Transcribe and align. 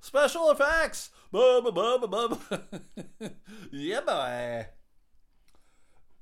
Special 0.00 0.50
effects. 0.50 1.10
Yeah, 3.70 4.00
boy. 4.00 4.66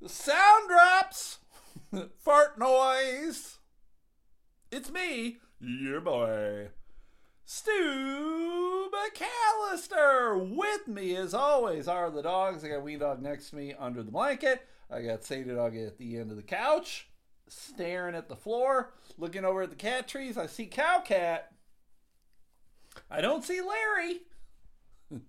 Sound 0.07 0.69
drops. 0.69 1.39
Fart 2.17 2.57
noise. 2.57 3.59
It's 4.71 4.91
me. 4.91 5.37
Yeah, 5.59 5.99
boy. 5.99 6.69
Stu 7.45 8.89
McAllister. 8.91 10.55
With 10.55 10.87
me, 10.87 11.15
as 11.15 11.33
always, 11.33 11.87
are 11.87 12.09
the 12.09 12.21
dogs. 12.23 12.63
I 12.63 12.69
got 12.69 12.83
Wee 12.83 12.95
Dog 12.95 13.21
next 13.21 13.49
to 13.49 13.57
me 13.57 13.73
under 13.77 14.01
the 14.03 14.11
blanket. 14.11 14.65
I 14.89 15.01
got 15.01 15.23
Sadie 15.23 15.53
Dog 15.53 15.75
at 15.75 15.97
the 15.97 16.17
end 16.17 16.31
of 16.31 16.37
the 16.37 16.43
couch, 16.43 17.09
staring 17.51 18.15
at 18.15 18.29
the 18.29 18.35
floor, 18.35 18.93
looking 19.17 19.45
over 19.45 19.63
at 19.63 19.69
the 19.69 19.75
cat 19.75 20.07
trees. 20.07 20.37
I 20.37 20.47
see 20.47 20.65
Cow 20.65 21.01
Cat. 21.05 21.51
I 23.09 23.21
don't 23.21 23.43
see 23.43 23.61
Larry. 23.61 24.21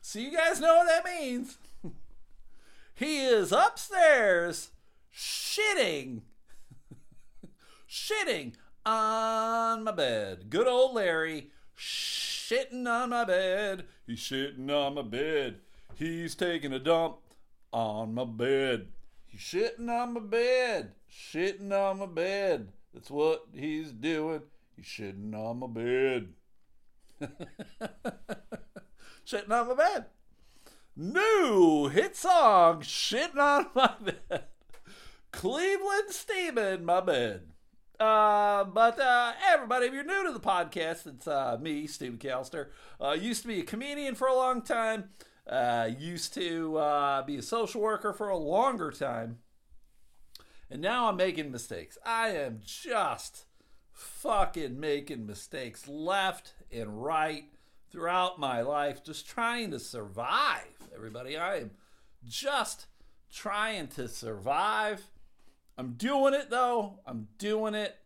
so 0.00 0.18
you 0.18 0.34
guys 0.34 0.60
know 0.60 0.76
what 0.76 0.86
that 0.88 1.04
means. 1.04 1.58
he 2.94 3.24
is 3.24 3.52
upstairs 3.52 4.70
shitting. 5.14 6.22
shitting 7.88 8.54
on 8.84 9.84
my 9.84 9.92
bed. 9.92 10.50
Good 10.50 10.66
old 10.66 10.94
Larry 10.94 11.50
shitting 11.78 12.86
on 12.86 13.10
my 13.10 13.24
bed. 13.24 13.84
He's 14.06 14.20
shitting 14.20 14.70
on 14.70 14.94
my 14.94 15.02
bed. 15.02 15.60
He's 15.94 16.34
taking 16.34 16.72
a 16.72 16.78
dump 16.78 17.18
on 17.72 18.14
my 18.14 18.24
bed. 18.24 18.88
He's 19.26 19.40
shitting 19.40 19.88
on 19.90 20.14
my 20.14 20.20
bed. 20.20 20.92
Shitting 21.10 21.72
on 21.72 21.98
my 21.98 22.06
bed. 22.06 22.72
That's 22.92 23.10
what 23.10 23.46
he's 23.54 23.92
doing. 23.92 24.42
He's 24.76 24.86
shitting 24.86 25.34
on 25.34 25.58
my 25.58 25.66
bed. 25.66 26.34
shitting 29.26 29.50
on 29.50 29.68
my 29.68 29.74
bed. 29.74 30.06
New 30.96 31.88
hit 31.88 32.16
song, 32.16 32.80
shitting 32.80 33.38
on 33.38 33.66
my 33.74 33.94
bed. 34.30 34.44
Cleveland 35.30 36.10
steaming 36.10 36.84
my 36.84 37.00
bed. 37.00 37.42
Uh, 38.00 38.64
but 38.64 38.98
uh, 39.00 39.32
everybody, 39.46 39.86
if 39.86 39.92
you're 39.92 40.04
new 40.04 40.24
to 40.24 40.32
the 40.32 40.40
podcast, 40.40 41.06
it's 41.06 41.26
uh, 41.26 41.56
me, 41.60 41.86
Steve 41.86 42.12
McAllister. 42.12 42.68
Uh, 43.00 43.12
used 43.12 43.42
to 43.42 43.48
be 43.48 43.60
a 43.60 43.64
comedian 43.64 44.14
for 44.14 44.28
a 44.28 44.34
long 44.34 44.62
time. 44.62 45.10
Uh, 45.48 45.88
used 45.98 46.34
to 46.34 46.76
uh, 46.76 47.22
be 47.22 47.36
a 47.36 47.42
social 47.42 47.80
worker 47.80 48.12
for 48.12 48.28
a 48.28 48.36
longer 48.36 48.90
time. 48.90 49.38
And 50.70 50.82
now 50.82 51.08
I'm 51.08 51.16
making 51.16 51.50
mistakes. 51.50 51.96
I 52.04 52.28
am 52.30 52.60
just 52.64 53.44
fucking 53.92 54.78
making 54.78 55.26
mistakes 55.26 55.88
left 55.88 56.52
and 56.70 57.02
right 57.02 57.44
throughout 57.90 58.38
my 58.38 58.60
life, 58.60 59.02
just 59.02 59.26
trying 59.26 59.70
to 59.70 59.78
survive. 59.78 60.66
Everybody, 60.94 61.36
I 61.36 61.56
am 61.56 61.70
just 62.26 62.86
trying 63.32 63.88
to 63.88 64.08
survive. 64.08 65.02
I'm 65.76 65.92
doing 65.92 66.34
it 66.34 66.50
though. 66.50 67.00
I'm 67.06 67.28
doing 67.38 67.74
it. 67.74 67.96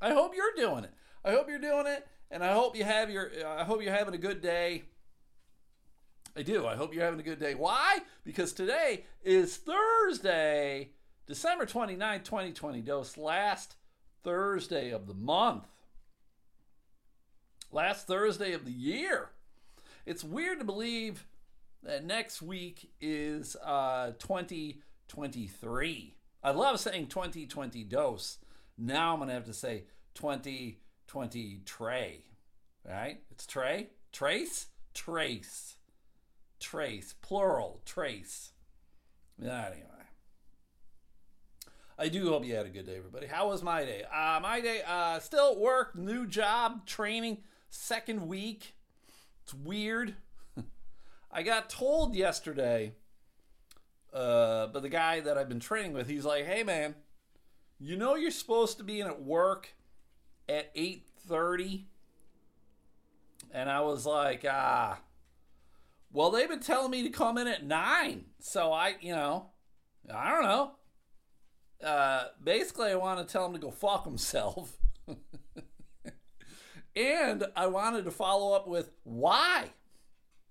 I 0.00 0.12
hope 0.12 0.34
you're 0.34 0.54
doing 0.56 0.84
it. 0.84 0.92
I 1.24 1.32
hope 1.32 1.48
you're 1.48 1.58
doing 1.58 1.86
it, 1.86 2.06
and 2.30 2.42
I 2.42 2.52
hope 2.52 2.76
you 2.76 2.84
have 2.84 3.10
your. 3.10 3.30
Uh, 3.44 3.60
I 3.60 3.64
hope 3.64 3.82
you're 3.82 3.92
having 3.92 4.14
a 4.14 4.18
good 4.18 4.40
day. 4.40 4.84
I 6.36 6.42
do. 6.42 6.66
I 6.66 6.74
hope 6.74 6.94
you're 6.94 7.04
having 7.04 7.20
a 7.20 7.24
good 7.24 7.38
day. 7.38 7.54
Why? 7.54 7.98
Because 8.24 8.52
today 8.52 9.04
is 9.22 9.56
Thursday, 9.56 10.90
December 11.32 11.64
29, 11.64 12.24
2020. 12.24 12.82
Dose 12.82 13.16
last 13.16 13.76
Thursday 14.22 14.90
of 14.90 15.06
the 15.06 15.14
month. 15.14 15.64
Last 17.70 18.06
Thursday 18.06 18.52
of 18.52 18.66
the 18.66 18.70
year. 18.70 19.30
It's 20.04 20.22
weird 20.22 20.58
to 20.58 20.66
believe 20.66 21.24
that 21.84 22.04
next 22.04 22.42
week 22.42 22.90
is 23.00 23.56
uh, 23.64 24.10
2023. 24.18 26.14
I 26.44 26.50
love 26.50 26.78
saying 26.78 27.06
2020 27.06 27.82
dose. 27.84 28.36
Now 28.76 29.14
I'm 29.14 29.20
going 29.20 29.28
to 29.28 29.34
have 29.34 29.46
to 29.46 29.54
say 29.54 29.84
2020 30.16 31.62
tray. 31.64 32.24
Right? 32.86 33.22
It's 33.30 33.46
tray? 33.46 33.86
Trace? 34.12 34.66
Trace. 34.92 35.76
Trace. 36.60 37.14
Plural. 37.22 37.80
Trace. 37.86 38.50
Anyway. 39.40 40.01
I 41.98 42.08
do 42.08 42.30
hope 42.30 42.44
you 42.44 42.54
had 42.54 42.66
a 42.66 42.70
good 42.70 42.86
day, 42.86 42.96
everybody. 42.96 43.26
How 43.26 43.48
was 43.48 43.62
my 43.62 43.84
day? 43.84 44.02
Uh, 44.04 44.40
my 44.40 44.60
day, 44.60 44.80
uh, 44.86 45.18
still 45.18 45.52
at 45.52 45.58
work, 45.58 45.94
new 45.94 46.26
job, 46.26 46.86
training, 46.86 47.38
second 47.68 48.26
week. 48.26 48.74
It's 49.42 49.52
weird. 49.52 50.14
I 51.30 51.42
got 51.42 51.68
told 51.68 52.14
yesterday, 52.14 52.94
uh, 54.12 54.68
but 54.68 54.82
the 54.82 54.88
guy 54.88 55.20
that 55.20 55.36
I've 55.36 55.48
been 55.48 55.60
training 55.60 55.92
with, 55.92 56.08
he's 56.08 56.24
like, 56.24 56.46
"Hey, 56.46 56.62
man, 56.62 56.94
you 57.78 57.96
know 57.96 58.14
you're 58.14 58.30
supposed 58.30 58.78
to 58.78 58.84
be 58.84 59.00
in 59.00 59.06
at 59.06 59.22
work 59.22 59.74
at 60.48 60.74
8:30," 60.74 61.84
and 63.50 63.70
I 63.70 63.82
was 63.82 64.06
like, 64.06 64.46
"Ah, 64.48 65.00
well, 66.10 66.30
they've 66.30 66.48
been 66.48 66.60
telling 66.60 66.90
me 66.90 67.02
to 67.02 67.10
come 67.10 67.36
in 67.36 67.46
at 67.46 67.64
nine, 67.64 68.26
so 68.38 68.72
I, 68.72 68.96
you 69.00 69.14
know, 69.14 69.50
I 70.12 70.30
don't 70.30 70.44
know." 70.44 70.76
Uh, 71.82 72.24
basically, 72.42 72.90
I 72.90 72.94
want 72.94 73.26
to 73.26 73.30
tell 73.30 73.46
him 73.46 73.52
to 73.54 73.58
go 73.58 73.70
fuck 73.70 74.04
himself. 74.04 74.76
and 76.96 77.44
I 77.56 77.66
wanted 77.66 78.04
to 78.04 78.10
follow 78.10 78.54
up 78.54 78.68
with 78.68 78.90
why? 79.02 79.70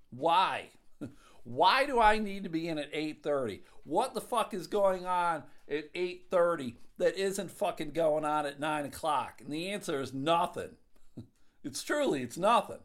Why? 0.10 0.70
Why 1.44 1.88
do 1.88 2.00
I 2.00 2.20
need 2.20 2.44
to 2.44 2.50
be 2.50 2.68
in 2.68 2.78
at 2.78 2.94
8:30? 2.94 3.62
What 3.84 4.14
the 4.14 4.22
fuck 4.22 4.54
is 4.54 4.68
going 4.68 5.08
on 5.08 5.44
at 5.68 5.92
8:30 5.96 6.76
that 7.00 7.18
isn't 7.18 7.50
fucking 7.50 7.92
going 7.92 8.26
on 8.26 8.46
at 8.46 8.60
9 8.60 8.86
o'clock? 8.86 9.42
And 9.44 9.52
the 9.52 9.70
answer 9.70 10.00
is 10.02 10.14
nothing. 10.14 10.76
It's 11.64 11.84
truly, 11.84 12.24
it's 12.24 12.40
nothing. 12.40 12.80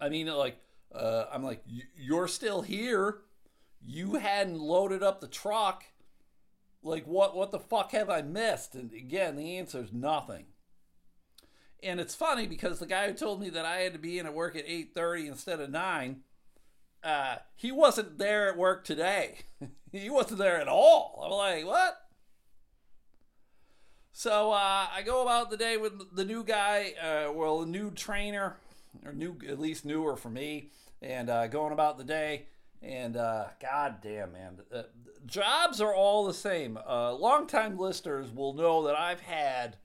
I 0.00 0.08
mean, 0.08 0.28
like, 0.28 0.58
uh, 0.94 1.24
I'm 1.32 1.42
like, 1.42 1.64
you're 1.96 2.28
still 2.28 2.62
here. 2.62 3.18
You 3.84 4.14
hadn't 4.14 4.60
loaded 4.60 5.02
up 5.02 5.20
the 5.20 5.26
truck. 5.26 5.84
Like, 6.84 7.06
what, 7.06 7.34
what 7.34 7.50
the 7.50 7.58
fuck 7.58 7.92
have 7.92 8.10
I 8.10 8.22
missed? 8.22 8.74
And 8.74 8.92
again, 8.92 9.36
the 9.36 9.56
answer 9.56 9.80
is 9.80 9.92
nothing. 9.92 10.44
And 11.82 11.98
it's 11.98 12.14
funny 12.14 12.46
because 12.46 12.78
the 12.78 12.86
guy 12.86 13.08
who 13.08 13.14
told 13.14 13.40
me 13.40 13.50
that 13.50 13.64
I 13.64 13.78
had 13.78 13.94
to 13.94 13.98
be 13.98 14.18
in 14.18 14.26
at 14.26 14.34
work 14.34 14.56
at 14.56 14.66
8:30 14.66 15.26
instead 15.28 15.60
of 15.60 15.70
9, 15.70 16.20
uh, 17.02 17.36
he 17.56 17.72
wasn't 17.72 18.18
there 18.18 18.48
at 18.48 18.56
work 18.56 18.84
today. 18.84 19.40
he 19.92 20.08
wasn't 20.08 20.38
there 20.38 20.60
at 20.60 20.68
all. 20.68 21.20
I'm 21.24 21.30
like, 21.30 21.66
what? 21.66 21.98
So 24.12 24.52
uh, 24.52 24.86
I 24.94 25.02
go 25.04 25.22
about 25.22 25.50
the 25.50 25.56
day 25.56 25.76
with 25.76 26.14
the 26.14 26.24
new 26.24 26.44
guy, 26.44 26.94
uh, 27.02 27.32
well, 27.32 27.62
a 27.62 27.66
new 27.66 27.90
trainer, 27.90 28.56
or 29.04 29.12
new, 29.12 29.36
at 29.48 29.58
least 29.58 29.84
newer 29.84 30.16
for 30.16 30.30
me, 30.30 30.70
and 31.02 31.28
uh, 31.28 31.48
going 31.48 31.72
about 31.72 31.98
the 31.98 32.04
day. 32.04 32.46
And 32.84 33.16
uh, 33.16 33.46
god 33.62 33.96
damn, 34.02 34.32
man, 34.32 34.60
uh, 34.72 34.82
jobs 35.24 35.80
are 35.80 35.94
all 35.94 36.26
the 36.26 36.34
same. 36.34 36.78
Uh, 36.86 37.14
longtime 37.14 37.78
listeners 37.78 38.30
will 38.30 38.52
know 38.52 38.84
that 38.84 38.98
I've 38.98 39.20
had 39.20 39.78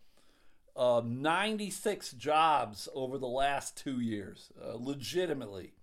uh, 0.75 1.01
96 1.05 2.11
jobs 2.13 2.89
over 2.93 3.17
the 3.17 3.27
last 3.27 3.77
two 3.77 4.01
years, 4.01 4.51
uh, 4.61 4.75
legitimately. 4.75 5.73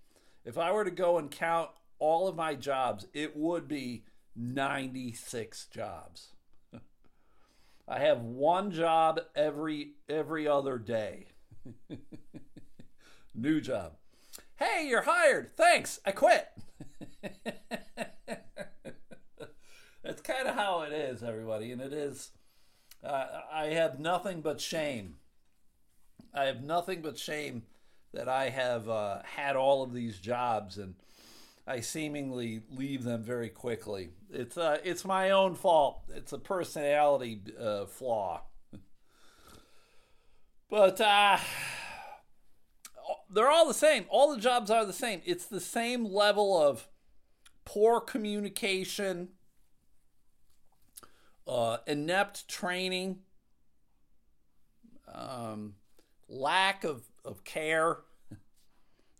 If 0.44 0.58
I 0.58 0.72
were 0.72 0.84
to 0.84 0.90
go 0.90 1.16
and 1.16 1.30
count 1.30 1.70
all 1.98 2.28
of 2.28 2.36
my 2.36 2.54
jobs, 2.54 3.06
it 3.14 3.34
would 3.34 3.66
be 3.66 4.04
96 4.34 5.66
jobs. 5.66 6.34
I 7.88 7.98
have 8.00 8.20
one 8.20 8.70
job 8.70 9.20
every 9.34 9.92
every 10.08 10.46
other 10.46 10.78
day. 10.78 11.28
New 13.34 13.60
job. 13.62 13.92
Hey, 14.58 14.86
you're 14.88 15.02
hired. 15.02 15.54
Thanks. 15.56 16.00
I 16.04 16.12
quit. 16.12 16.48
That's 20.02 20.22
kind 20.22 20.48
of 20.48 20.54
how 20.54 20.82
it 20.82 20.92
is, 20.92 21.22
everybody, 21.22 21.72
and 21.72 21.80
it 21.82 21.92
is. 21.92 22.30
Uh, 23.04 23.26
I 23.52 23.66
have 23.66 24.00
nothing 24.00 24.40
but 24.40 24.60
shame. 24.60 25.16
I 26.32 26.44
have 26.44 26.62
nothing 26.62 27.02
but 27.02 27.18
shame 27.18 27.64
that 28.14 28.28
I 28.28 28.48
have 28.48 28.88
uh, 28.88 29.22
had 29.24 29.56
all 29.56 29.82
of 29.82 29.92
these 29.92 30.18
jobs 30.18 30.78
and 30.78 30.94
I 31.66 31.80
seemingly 31.80 32.62
leave 32.70 33.02
them 33.02 33.22
very 33.22 33.48
quickly. 33.48 34.10
It's 34.30 34.56
uh, 34.56 34.78
it's 34.84 35.04
my 35.04 35.30
own 35.30 35.56
fault. 35.56 36.00
It's 36.14 36.32
a 36.32 36.38
personality 36.38 37.40
uh, 37.60 37.86
flaw. 37.86 38.42
but 40.70 41.00
uh, 41.00 41.38
they're 43.30 43.50
all 43.50 43.66
the 43.66 43.74
same. 43.74 44.06
All 44.08 44.34
the 44.34 44.40
jobs 44.40 44.70
are 44.70 44.84
the 44.84 44.92
same. 44.92 45.22
It's 45.24 45.46
the 45.46 45.60
same 45.60 46.04
level 46.04 46.60
of 46.60 46.88
poor 47.64 48.00
communication, 48.00 49.28
uh, 51.46 51.78
inept 51.86 52.48
training, 52.48 53.18
um, 55.12 55.74
lack 56.28 56.84
of, 56.84 57.04
of 57.24 57.44
care. 57.44 57.98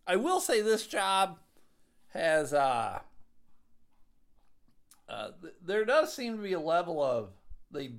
I 0.07 0.17
will 0.17 0.41
say 0.41 0.63
this 0.63 0.87
job 0.87 1.39
has, 2.09 2.53
uh, 2.53 3.01
uh, 5.09 5.29
th- 5.41 5.55
there 5.65 5.85
does 5.85 6.15
seem 6.15 6.37
to 6.37 6.43
be 6.43 6.53
a 6.53 6.61
level 6.61 7.03
of 7.03 7.31
they 7.71 7.93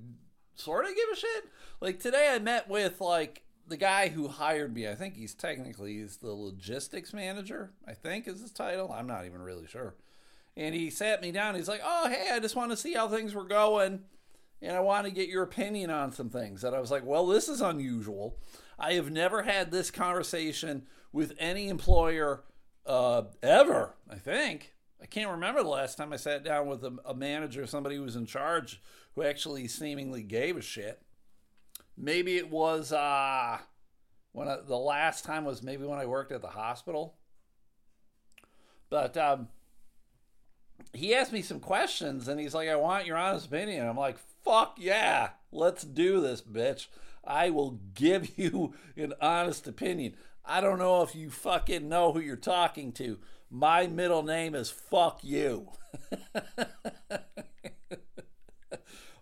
sort 0.56 0.86
of 0.86 0.96
give 0.96 1.10
a 1.12 1.16
shit. 1.16 1.46
Like 1.80 2.00
today, 2.00 2.32
I 2.34 2.40
met 2.40 2.70
with 2.70 3.00
like 3.00 3.44
the 3.68 3.78
guy 3.78 4.10
who 4.10 4.28
hired 4.28 4.74
me. 4.74 4.88
I 4.88 4.96
think 4.96 5.16
he's 5.16 5.34
technically 5.34 5.96
he's 5.96 6.18
the 6.18 6.32
logistics 6.32 7.14
manager. 7.14 7.72
I 7.88 7.94
think 7.94 8.28
is 8.28 8.42
his 8.42 8.52
title. 8.52 8.92
I'm 8.92 9.08
not 9.08 9.26
even 9.26 9.42
really 9.42 9.68
sure. 9.68 9.96
And 10.56 10.74
he 10.74 10.90
sat 10.90 11.22
me 11.22 11.32
down. 11.32 11.56
He's 11.56 11.68
like, 11.68 11.82
"Oh, 11.84 12.08
hey, 12.10 12.30
I 12.32 12.40
just 12.40 12.56
want 12.56 12.72
to 12.72 12.78
see 12.78 12.94
how 12.94 13.08
things 13.08 13.36
were 13.36 13.44
going, 13.44 14.02
and 14.62 14.76
I 14.76 14.80
want 14.80 15.06
to 15.06 15.12
get 15.12 15.30
your 15.30 15.44
opinion 15.44 15.90
on 15.90 16.12
some 16.12 16.30
things." 16.30 16.64
And 16.64 16.76
I 16.76 16.80
was 16.80 16.92
like, 16.92 17.06
"Well, 17.06 17.28
this 17.28 17.48
is 17.48 17.62
unusual. 17.62 18.38
I 18.80 18.94
have 18.94 19.12
never 19.12 19.44
had 19.44 19.72
this 19.72 19.92
conversation 19.92 20.88
with 21.12 21.34
any 21.40 21.70
employer 21.70 22.44
uh, 22.86 23.24
ever. 23.44 23.96
I 24.10 24.16
think." 24.16 24.74
I 25.00 25.06
can't 25.06 25.30
remember 25.30 25.62
the 25.62 25.70
last 25.70 25.96
time 25.96 26.12
I 26.12 26.16
sat 26.16 26.44
down 26.44 26.68
with 26.68 26.84
a, 26.84 26.98
a 27.06 27.14
manager, 27.14 27.68
somebody 27.68 27.98
who 27.98 28.02
was 28.02 28.16
in 28.16 28.26
charge, 28.26 28.82
who 29.14 29.22
actually 29.22 29.68
seemingly 29.68 30.24
gave 30.24 30.58
a 30.58 30.62
shit. 30.62 31.04
Maybe 31.98 32.38
it 32.38 32.50
was 32.52 32.92
uh, 32.92 33.58
when 34.32 34.48
I, 34.48 34.58
the 34.66 34.78
last 34.78 35.26
time 35.26 35.46
was 35.46 35.64
maybe 35.64 35.86
when 35.86 36.00
I 36.00 36.06
worked 36.06 36.32
at 36.32 36.42
the 36.42 36.48
hospital. 36.48 37.16
But 38.90 39.18
um, 39.18 39.48
he 40.94 41.16
asked 41.16 41.34
me 41.34 41.42
some 41.42 41.60
questions, 41.60 42.28
and 42.28 42.40
he's 42.40 42.54
like, 42.54 42.70
"I 42.70 42.76
want 42.76 43.06
your 43.06 43.18
honest 43.18 43.48
opinion." 43.48 43.88
I'm 43.88 43.98
like, 43.98 44.18
"Fuck 44.44 44.76
yeah, 44.78 45.30
let's 45.52 45.84
do 45.84 46.22
this, 46.22 46.42
bitch." 46.42 46.88
I 47.24 47.50
will 47.50 47.80
give 47.94 48.32
you 48.38 48.74
an 48.96 49.14
honest 49.20 49.68
opinion. 49.68 50.16
I 50.46 50.62
don't 50.62 50.80
know 50.80 51.02
if 51.02 51.14
you 51.14 51.30
fucking 51.30 51.90
know 51.90 52.14
who 52.14 52.22
you're 52.22 52.38
talking 52.38 52.94
to. 52.94 53.18
My 53.50 53.88
middle 53.88 54.24
name 54.24 54.56
is 54.56 54.70
fuck 54.70 55.20
you. 55.24 55.72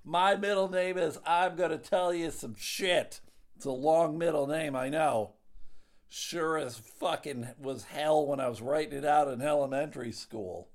My 0.08 0.36
middle 0.36 0.70
name 0.70 1.00
is 1.00 1.18
I'm 1.26 1.56
going 1.56 1.72
to 1.72 1.80
tell 1.80 2.14
you 2.14 2.30
some 2.30 2.54
shit. 2.56 3.22
It's 3.56 3.66
a 3.66 3.72
long 3.72 4.20
middle 4.20 4.46
name, 4.46 4.76
I 4.76 4.88
know. 4.88 5.34
Sure 6.08 6.60
as 6.60 6.78
fucking 6.78 7.48
was 7.60 7.86
hell 7.86 8.28
when 8.28 8.40
I 8.40 8.48
was 8.48 8.62
writing 8.62 9.00
it 9.00 9.06
out 9.06 9.28
in 9.28 9.42
elementary 9.42 10.12
school. 10.12 10.70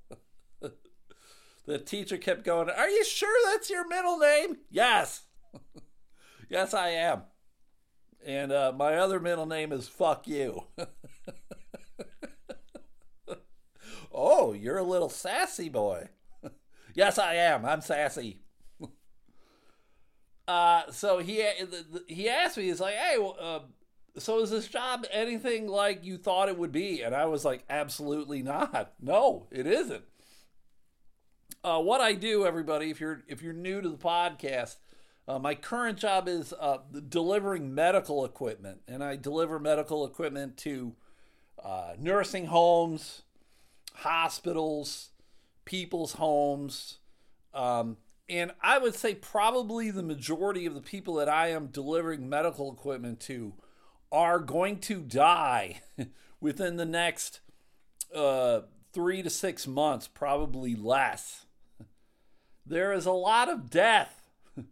the 1.67 1.79
teacher 1.79 2.19
kept 2.19 2.45
going, 2.45 2.69
Are 2.69 2.91
you 2.91 3.05
sure 3.05 3.53
that's 3.53 3.71
your 3.71 3.87
middle 3.87 4.19
name? 4.19 4.59
Yes. 4.69 5.23
yes, 6.51 6.75
I 6.75 6.89
am. 6.89 7.23
And 8.27 8.51
uh, 8.51 8.73
my 8.77 8.97
other 8.97 9.21
middle 9.21 9.47
name 9.47 9.71
is 9.71 9.87
fuck 9.87 10.27
you. 10.27 10.65
Oh, 14.13 14.53
you're 14.53 14.77
a 14.77 14.83
little 14.83 15.09
sassy 15.09 15.69
boy. 15.69 16.09
yes, 16.95 17.17
I 17.17 17.35
am. 17.35 17.65
I'm 17.65 17.81
sassy. 17.81 18.41
Uh, 20.51 20.91
so 20.91 21.19
he 21.19 21.45
he 22.09 22.29
asked 22.29 22.57
me, 22.57 22.65
he's 22.65 22.81
like, 22.81 22.95
hey, 22.95 23.17
uh, 23.41 23.61
so 24.19 24.41
is 24.41 24.51
this 24.51 24.67
job 24.67 25.07
anything 25.13 25.69
like 25.69 26.05
you 26.05 26.19
thought 26.19 26.49
it 26.49 26.59
would 26.59 26.73
be? 26.73 27.03
And 27.03 27.15
I 27.15 27.27
was 27.27 27.45
like, 27.45 27.63
absolutely 27.71 28.43
not. 28.43 28.95
No, 29.01 29.47
it 29.53 29.69
isn't. 29.69 30.03
Uh, 31.63 31.79
what 31.79 32.01
I 32.01 32.15
do, 32.15 32.45
everybody, 32.45 32.91
if 32.91 33.01
you're 33.01 33.23
if 33.29 33.43
you're 33.43 33.53
new 33.53 33.81
to 33.81 33.89
the 33.89 33.97
podcast, 33.97 34.79
uh, 35.29 35.39
my 35.39 35.55
current 35.55 35.99
job 35.99 36.27
is 36.27 36.53
uh, 36.59 36.79
delivering 37.09 37.73
medical 37.73 38.25
equipment, 38.25 38.81
and 38.89 39.05
I 39.05 39.15
deliver 39.15 39.61
medical 39.61 40.05
equipment 40.05 40.57
to 40.59 40.97
uh, 41.63 41.93
nursing 41.97 42.47
homes, 42.47 43.23
hospitals, 43.95 45.11
people's 45.65 46.15
homes. 46.15 46.99
Um, 47.55 47.99
and 48.31 48.53
I 48.63 48.79
would 48.79 48.95
say 48.95 49.17
probably 49.17 49.91
the 49.91 50.05
majority 50.05 50.65
of 50.65 50.75
the 50.75 50.81
people 50.81 51.15
that 51.15 51.29
I 51.29 51.49
am 51.49 51.67
delivering 51.67 52.29
medical 52.29 52.73
equipment 52.73 53.19
to 53.23 53.55
are 54.13 54.39
going 54.39 54.79
to 54.79 55.01
die 55.01 55.81
within 56.41 56.77
the 56.77 56.87
next 56.87 57.41
uh, 58.15 58.61
three 58.93 59.23
to 59.23 59.31
six 59.31 59.67
months, 59.67 60.07
probably 60.07 60.77
less. 60.77 61.47
There 62.65 62.93
is 62.93 63.05
a 63.05 63.13
lot 63.13 63.49
of 63.49 63.69
death. 63.69 64.29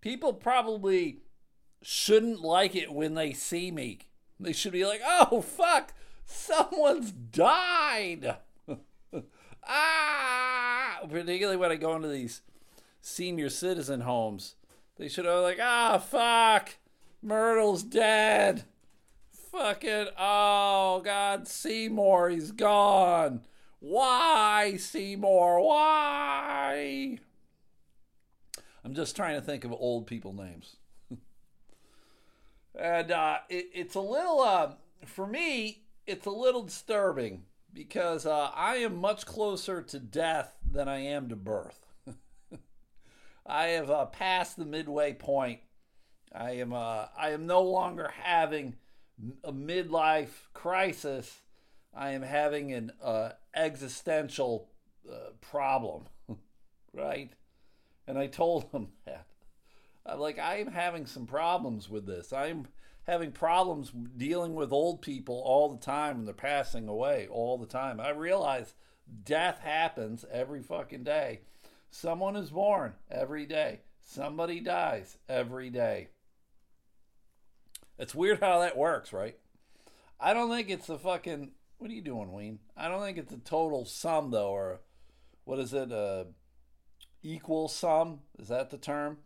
People 0.00 0.32
probably 0.32 1.18
shouldn't 1.82 2.40
like 2.40 2.74
it 2.74 2.92
when 2.92 3.12
they 3.12 3.34
see 3.34 3.70
me. 3.70 3.98
They 4.38 4.54
should 4.54 4.72
be 4.72 4.86
like, 4.86 5.02
oh, 5.04 5.42
fuck, 5.42 5.92
someone's 6.24 7.12
died. 7.12 8.36
ah, 9.68 11.00
particularly 11.10 11.58
when 11.58 11.70
I 11.70 11.76
go 11.76 11.94
into 11.94 12.08
these 12.08 12.40
senior 13.00 13.48
citizen 13.48 14.02
homes, 14.02 14.56
they 14.96 15.08
should 15.08 15.24
have 15.24 15.42
like, 15.42 15.58
ah, 15.60 15.98
fuck, 15.98 16.76
Myrtle's 17.22 17.82
dead. 17.82 18.64
Fucking, 19.50 20.08
oh 20.18 21.00
God, 21.04 21.48
Seymour, 21.48 22.30
he's 22.30 22.52
gone. 22.52 23.42
Why, 23.80 24.76
Seymour? 24.76 25.60
Why? 25.66 27.18
I'm 28.84 28.94
just 28.94 29.16
trying 29.16 29.40
to 29.40 29.44
think 29.44 29.64
of 29.64 29.72
old 29.72 30.06
people 30.06 30.32
names. 30.32 30.76
and 32.74 33.10
uh, 33.10 33.38
it, 33.48 33.70
it's 33.74 33.94
a 33.94 34.00
little, 34.00 34.40
uh, 34.40 34.72
for 35.06 35.26
me, 35.26 35.82
it's 36.06 36.26
a 36.26 36.30
little 36.30 36.62
disturbing 36.62 37.44
because 37.72 38.26
uh, 38.26 38.50
I 38.54 38.76
am 38.76 38.96
much 38.96 39.26
closer 39.26 39.82
to 39.82 39.98
death 39.98 40.56
than 40.70 40.88
I 40.88 40.98
am 41.00 41.28
to 41.28 41.36
birth. 41.36 41.89
I 43.46 43.68
have 43.68 43.90
uh, 43.90 44.06
passed 44.06 44.56
the 44.56 44.64
midway 44.64 45.12
point. 45.12 45.60
I 46.32 46.52
am 46.52 46.72
uh, 46.72 47.06
I 47.16 47.30
am 47.30 47.46
no 47.46 47.62
longer 47.62 48.12
having 48.22 48.76
a 49.44 49.52
midlife 49.52 50.48
crisis. 50.54 51.40
I 51.94 52.10
am 52.10 52.22
having 52.22 52.72
an 52.72 52.92
uh, 53.02 53.30
existential 53.54 54.68
uh, 55.10 55.30
problem, 55.40 56.04
right? 56.92 57.32
And 58.06 58.18
I 58.18 58.26
told 58.26 58.70
him 58.70 58.88
that. 59.06 59.26
I'm 60.06 60.18
like, 60.18 60.38
I 60.38 60.56
am 60.56 60.68
having 60.68 61.06
some 61.06 61.26
problems 61.26 61.88
with 61.88 62.06
this. 62.06 62.32
I'm 62.32 62.68
having 63.06 63.32
problems 63.32 63.92
dealing 64.16 64.54
with 64.54 64.72
old 64.72 65.02
people 65.02 65.42
all 65.44 65.68
the 65.68 65.84
time 65.84 66.18
and 66.18 66.26
they're 66.26 66.34
passing 66.34 66.88
away 66.88 67.28
all 67.30 67.58
the 67.58 67.66
time. 67.66 68.00
I 68.00 68.10
realize 68.10 68.74
death 69.24 69.60
happens 69.60 70.24
every 70.30 70.62
fucking 70.62 71.04
day. 71.04 71.40
Someone 71.90 72.36
is 72.36 72.50
born 72.50 72.94
every 73.10 73.46
day. 73.46 73.80
Somebody 74.00 74.60
dies 74.60 75.18
every 75.28 75.70
day. 75.70 76.08
It's 77.98 78.14
weird 78.14 78.40
how 78.40 78.60
that 78.60 78.76
works, 78.76 79.12
right? 79.12 79.36
I 80.18 80.32
don't 80.32 80.50
think 80.50 80.70
it's 80.70 80.88
a 80.88 80.98
fucking. 80.98 81.52
What 81.78 81.90
are 81.90 81.94
you 81.94 82.02
doing, 82.02 82.32
Ween? 82.32 82.58
I 82.76 82.88
don't 82.88 83.02
think 83.02 83.18
it's 83.18 83.32
a 83.32 83.38
total 83.38 83.84
sum, 83.84 84.30
though, 84.30 84.50
or 84.50 84.80
what 85.44 85.58
is 85.58 85.72
it? 85.72 85.90
A 85.92 86.26
equal 87.22 87.68
sum? 87.68 88.20
Is 88.38 88.48
that 88.48 88.70
the 88.70 88.78
term? 88.78 89.18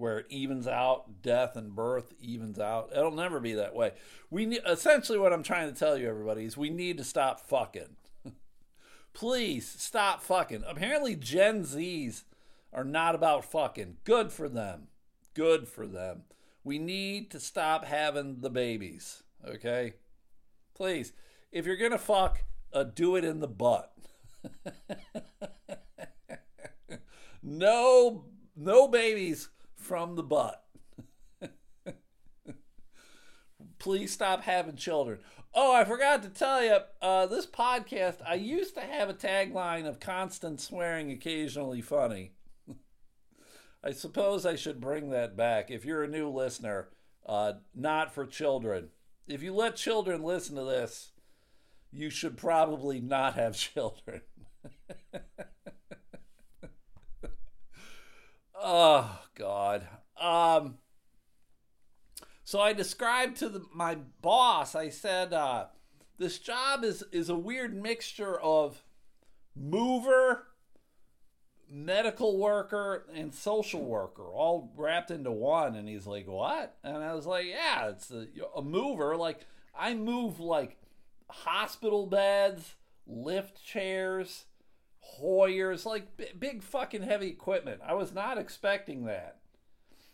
where 0.00 0.20
it 0.20 0.26
evens 0.30 0.66
out, 0.66 1.20
death 1.22 1.56
and 1.56 1.74
birth 1.74 2.14
evens 2.18 2.58
out. 2.58 2.90
It'll 2.96 3.10
never 3.10 3.38
be 3.38 3.54
that 3.54 3.74
way. 3.74 3.92
We 4.30 4.58
essentially 4.60 5.18
what 5.18 5.32
I'm 5.32 5.42
trying 5.42 5.70
to 5.72 5.78
tell 5.78 5.96
you, 5.98 6.08
everybody, 6.08 6.46
is 6.46 6.56
we 6.56 6.70
need 6.70 6.96
to 6.98 7.04
stop 7.04 7.40
fucking. 7.40 7.96
Please 9.20 9.68
stop 9.76 10.22
fucking. 10.22 10.64
Apparently, 10.66 11.14
Gen 11.14 11.62
Zs 11.62 12.22
are 12.72 12.84
not 12.84 13.14
about 13.14 13.44
fucking. 13.44 13.98
Good 14.04 14.32
for 14.32 14.48
them. 14.48 14.86
Good 15.34 15.68
for 15.68 15.86
them. 15.86 16.22
We 16.64 16.78
need 16.78 17.30
to 17.32 17.38
stop 17.38 17.84
having 17.84 18.40
the 18.40 18.48
babies. 18.48 19.22
Okay, 19.46 19.92
please. 20.74 21.12
If 21.52 21.66
you're 21.66 21.76
gonna 21.76 21.98
fuck, 21.98 22.44
uh, 22.72 22.84
do 22.84 23.14
it 23.14 23.22
in 23.22 23.40
the 23.40 23.46
butt. 23.46 23.92
no, 27.42 28.24
no 28.56 28.88
babies 28.88 29.50
from 29.76 30.16
the 30.16 30.22
butt. 30.22 30.64
Please 33.78 34.12
stop 34.12 34.44
having 34.44 34.76
children. 34.76 35.18
Oh, 35.52 35.74
I 35.74 35.84
forgot 35.84 36.22
to 36.22 36.28
tell 36.28 36.62
you, 36.62 36.78
uh, 37.02 37.26
this 37.26 37.46
podcast, 37.46 38.18
I 38.24 38.34
used 38.34 38.74
to 38.74 38.82
have 38.82 39.08
a 39.08 39.14
tagline 39.14 39.84
of 39.86 39.98
constant 39.98 40.60
swearing, 40.60 41.10
occasionally 41.10 41.80
funny. 41.80 42.34
I 43.84 43.90
suppose 43.90 44.46
I 44.46 44.54
should 44.54 44.80
bring 44.80 45.10
that 45.10 45.36
back. 45.36 45.70
If 45.70 45.84
you're 45.84 46.04
a 46.04 46.08
new 46.08 46.28
listener, 46.28 46.90
uh, 47.26 47.54
not 47.74 48.14
for 48.14 48.26
children. 48.26 48.90
If 49.26 49.42
you 49.42 49.52
let 49.52 49.74
children 49.74 50.22
listen 50.22 50.54
to 50.54 50.64
this, 50.64 51.10
you 51.90 52.10
should 52.10 52.36
probably 52.36 53.00
not 53.00 53.34
have 53.34 53.56
children. 53.56 54.20
oh 58.54 59.20
God. 59.34 59.88
Um. 60.20 60.78
So 62.50 62.60
I 62.60 62.72
described 62.72 63.36
to 63.36 63.48
the, 63.48 63.64
my 63.72 63.94
boss. 64.22 64.74
I 64.74 64.88
said, 64.88 65.32
uh, 65.32 65.66
"This 66.18 66.40
job 66.40 66.82
is 66.82 67.04
is 67.12 67.28
a 67.28 67.36
weird 67.36 67.80
mixture 67.80 68.40
of 68.40 68.82
mover, 69.54 70.48
medical 71.70 72.36
worker, 72.38 73.06
and 73.14 73.32
social 73.32 73.84
worker, 73.84 74.24
all 74.24 74.72
wrapped 74.76 75.12
into 75.12 75.30
one." 75.30 75.76
And 75.76 75.88
he's 75.88 76.08
like, 76.08 76.26
"What?" 76.26 76.76
And 76.82 76.96
I 76.96 77.14
was 77.14 77.24
like, 77.24 77.46
"Yeah, 77.46 77.90
it's 77.90 78.10
a, 78.10 78.26
a 78.56 78.62
mover. 78.62 79.16
Like 79.16 79.46
I 79.72 79.94
move 79.94 80.40
like 80.40 80.76
hospital 81.30 82.06
beds, 82.06 82.74
lift 83.06 83.64
chairs." 83.64 84.46
Hoyers, 85.02 85.86
like 85.86 86.16
b- 86.16 86.32
big 86.38 86.64
fucking 86.64 87.02
heavy 87.02 87.28
equipment. 87.28 87.80
I 87.86 87.94
was 87.94 88.12
not 88.12 88.38
expecting 88.38 89.04
that. 89.04 89.39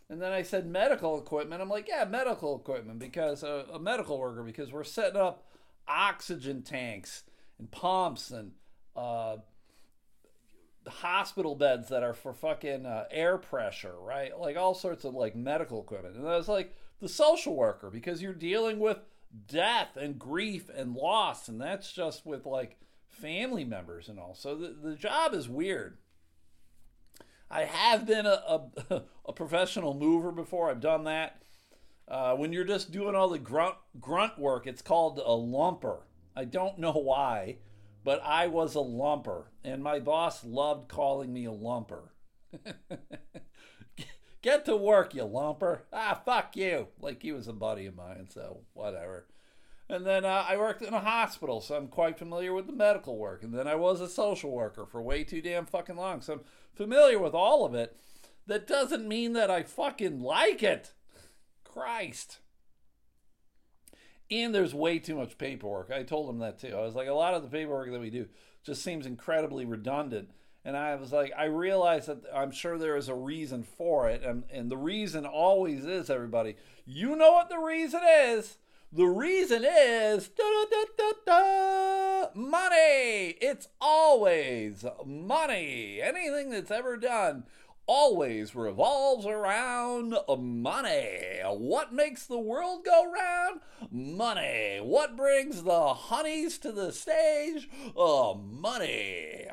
And 0.08 0.22
then 0.22 0.32
I 0.32 0.42
said 0.42 0.66
medical 0.66 1.18
equipment. 1.18 1.60
I'm 1.60 1.68
like, 1.68 1.88
yeah, 1.88 2.04
medical 2.04 2.56
equipment 2.56 2.98
because 2.98 3.42
uh, 3.42 3.64
a 3.72 3.78
medical 3.78 4.18
worker 4.18 4.42
because 4.42 4.72
we're 4.72 4.84
setting 4.84 5.20
up 5.20 5.44
oxygen 5.88 6.62
tanks 6.62 7.25
and 7.58 7.70
pumps 7.70 8.30
and 8.30 8.52
uh, 8.94 9.38
hospital 10.86 11.56
beds 11.56 11.88
that 11.88 12.02
are 12.02 12.14
for 12.14 12.32
fucking 12.32 12.86
uh, 12.86 13.04
air 13.10 13.36
pressure, 13.36 13.94
right? 14.00 14.38
Like 14.38 14.56
all 14.56 14.75
sorts 14.75 15.04
of 15.04 15.14
like 15.14 15.34
medical 15.34 15.80
equipment. 15.80 16.16
And 16.16 16.28
I 16.28 16.36
was 16.36 16.48
like, 16.48 16.75
the 17.00 17.08
social 17.08 17.54
worker 17.54 17.90
because 17.90 18.22
you're 18.22 18.32
dealing 18.32 18.78
with 18.78 18.98
death 19.48 19.96
and 19.96 20.18
grief 20.18 20.70
and 20.75 20.94
loss, 20.94 21.48
and 21.48 21.60
that's 21.60 21.92
just 21.92 22.25
with 22.25 22.46
like 22.46 22.78
family 23.08 23.64
members 23.64 24.08
and 24.08 24.18
all. 24.18 24.34
So 24.34 24.54
the, 24.54 24.75
the 24.82 24.94
job 24.94 25.34
is 25.34 25.48
weird. 25.48 25.98
I 27.50 27.64
have 27.64 28.06
been 28.06 28.26
a, 28.26 28.42
a, 28.90 29.02
a 29.26 29.32
professional 29.32 29.94
mover 29.94 30.32
before. 30.32 30.70
I've 30.70 30.80
done 30.80 31.04
that. 31.04 31.42
Uh, 32.08 32.34
when 32.34 32.52
you're 32.52 32.64
just 32.64 32.92
doing 32.92 33.14
all 33.14 33.28
the 33.28 33.38
grunt 33.38 33.76
grunt 34.00 34.38
work, 34.38 34.66
it's 34.66 34.82
called 34.82 35.18
a 35.18 35.22
lumper. 35.22 36.02
I 36.36 36.44
don't 36.44 36.78
know 36.78 36.92
why, 36.92 37.58
but 38.04 38.20
I 38.22 38.46
was 38.46 38.74
a 38.76 38.80
lumper, 38.80 39.46
and 39.64 39.82
my 39.82 39.98
boss 39.98 40.44
loved 40.44 40.88
calling 40.88 41.32
me 41.32 41.46
a 41.46 41.50
lumper. 41.50 42.10
Get 44.42 44.64
to 44.66 44.76
work, 44.76 45.14
you 45.14 45.22
lumper. 45.22 45.80
Ah, 45.92 46.20
fuck 46.24 46.56
you. 46.56 46.88
Like 47.00 47.22
he 47.22 47.32
was 47.32 47.48
a 47.48 47.52
buddy 47.52 47.86
of 47.86 47.96
mine, 47.96 48.28
so 48.30 48.60
whatever. 48.74 49.26
And 49.88 50.04
then 50.04 50.24
uh, 50.24 50.44
I 50.48 50.56
worked 50.56 50.82
in 50.82 50.94
a 50.94 51.00
hospital, 51.00 51.60
so 51.60 51.76
I'm 51.76 51.88
quite 51.88 52.18
familiar 52.18 52.52
with 52.52 52.66
the 52.66 52.72
medical 52.72 53.18
work. 53.18 53.42
And 53.42 53.52
then 53.52 53.66
I 53.66 53.76
was 53.76 54.00
a 54.00 54.08
social 54.08 54.50
worker 54.50 54.84
for 54.86 55.00
way 55.00 55.24
too 55.24 55.40
damn 55.40 55.66
fucking 55.66 55.96
long, 55.96 56.20
so 56.20 56.34
I'm 56.34 56.40
familiar 56.76 57.18
with 57.18 57.35
all 57.35 57.64
of 57.64 57.75
it. 57.75 57.97
That 58.47 58.66
doesn't 58.66 59.09
mean 59.09 59.33
that 59.33 59.50
I 59.50 59.64
fucking 59.64 60.21
like 60.21 60.62
it. 60.62 60.92
Christ. 61.64 62.38
And 64.30 64.54
there's 64.54 64.75
way 64.75 64.99
too 64.99 65.16
much 65.16 65.38
paperwork. 65.38 65.90
I 65.90 66.02
told 66.02 66.30
him 66.30 66.38
that 66.38 66.59
too. 66.59 66.75
I 66.75 66.83
was 66.83 66.95
like, 66.95 67.09
a 67.09 67.14
lot 67.14 67.35
of 67.35 67.42
the 67.42 67.49
paperwork 67.49 67.90
that 67.90 68.00
we 68.00 68.11
do 68.11 68.26
just 68.64 68.83
seems 68.83 69.06
incredibly 69.06 69.64
redundant. 69.64 70.30
And 70.64 70.76
I 70.76 70.97
was 70.97 71.12
like, 71.12 71.33
I 71.38 71.45
realize 71.45 72.06
that 72.06 72.25
I'm 72.35 72.50
sure 72.50 72.76
there 72.76 72.97
is 72.97 73.09
a 73.09 73.14
reason 73.14 73.62
for 73.62 74.09
it. 74.09 74.25
And, 74.25 74.42
and 74.50 74.71
the 74.71 74.76
reason 74.76 75.25
always 75.25 75.85
is, 75.85 76.11
everybody, 76.11 76.56
you 76.85 77.14
know 77.14 77.33
what 77.33 77.49
the 77.49 77.59
reason 77.59 78.00
is. 78.04 78.59
The 78.96 79.04
reason 79.04 79.62
is 79.62 80.30
money. 82.34 83.36
It's 83.42 83.68
always 83.78 84.86
money. 85.04 86.00
Anything 86.00 86.48
that's 86.48 86.70
ever 86.70 86.96
done 86.96 87.44
always 87.86 88.54
revolves 88.54 89.26
around 89.26 90.14
money. 90.38 91.40
What 91.44 91.92
makes 91.92 92.24
the 92.24 92.38
world 92.38 92.86
go 92.86 93.12
round? 93.12 93.60
Money. 93.90 94.78
What 94.82 95.14
brings 95.14 95.64
the 95.64 95.92
honeys 95.92 96.56
to 96.60 96.72
the 96.72 96.90
stage? 96.90 97.68
Uh, 97.94 98.32
money. 98.32 99.48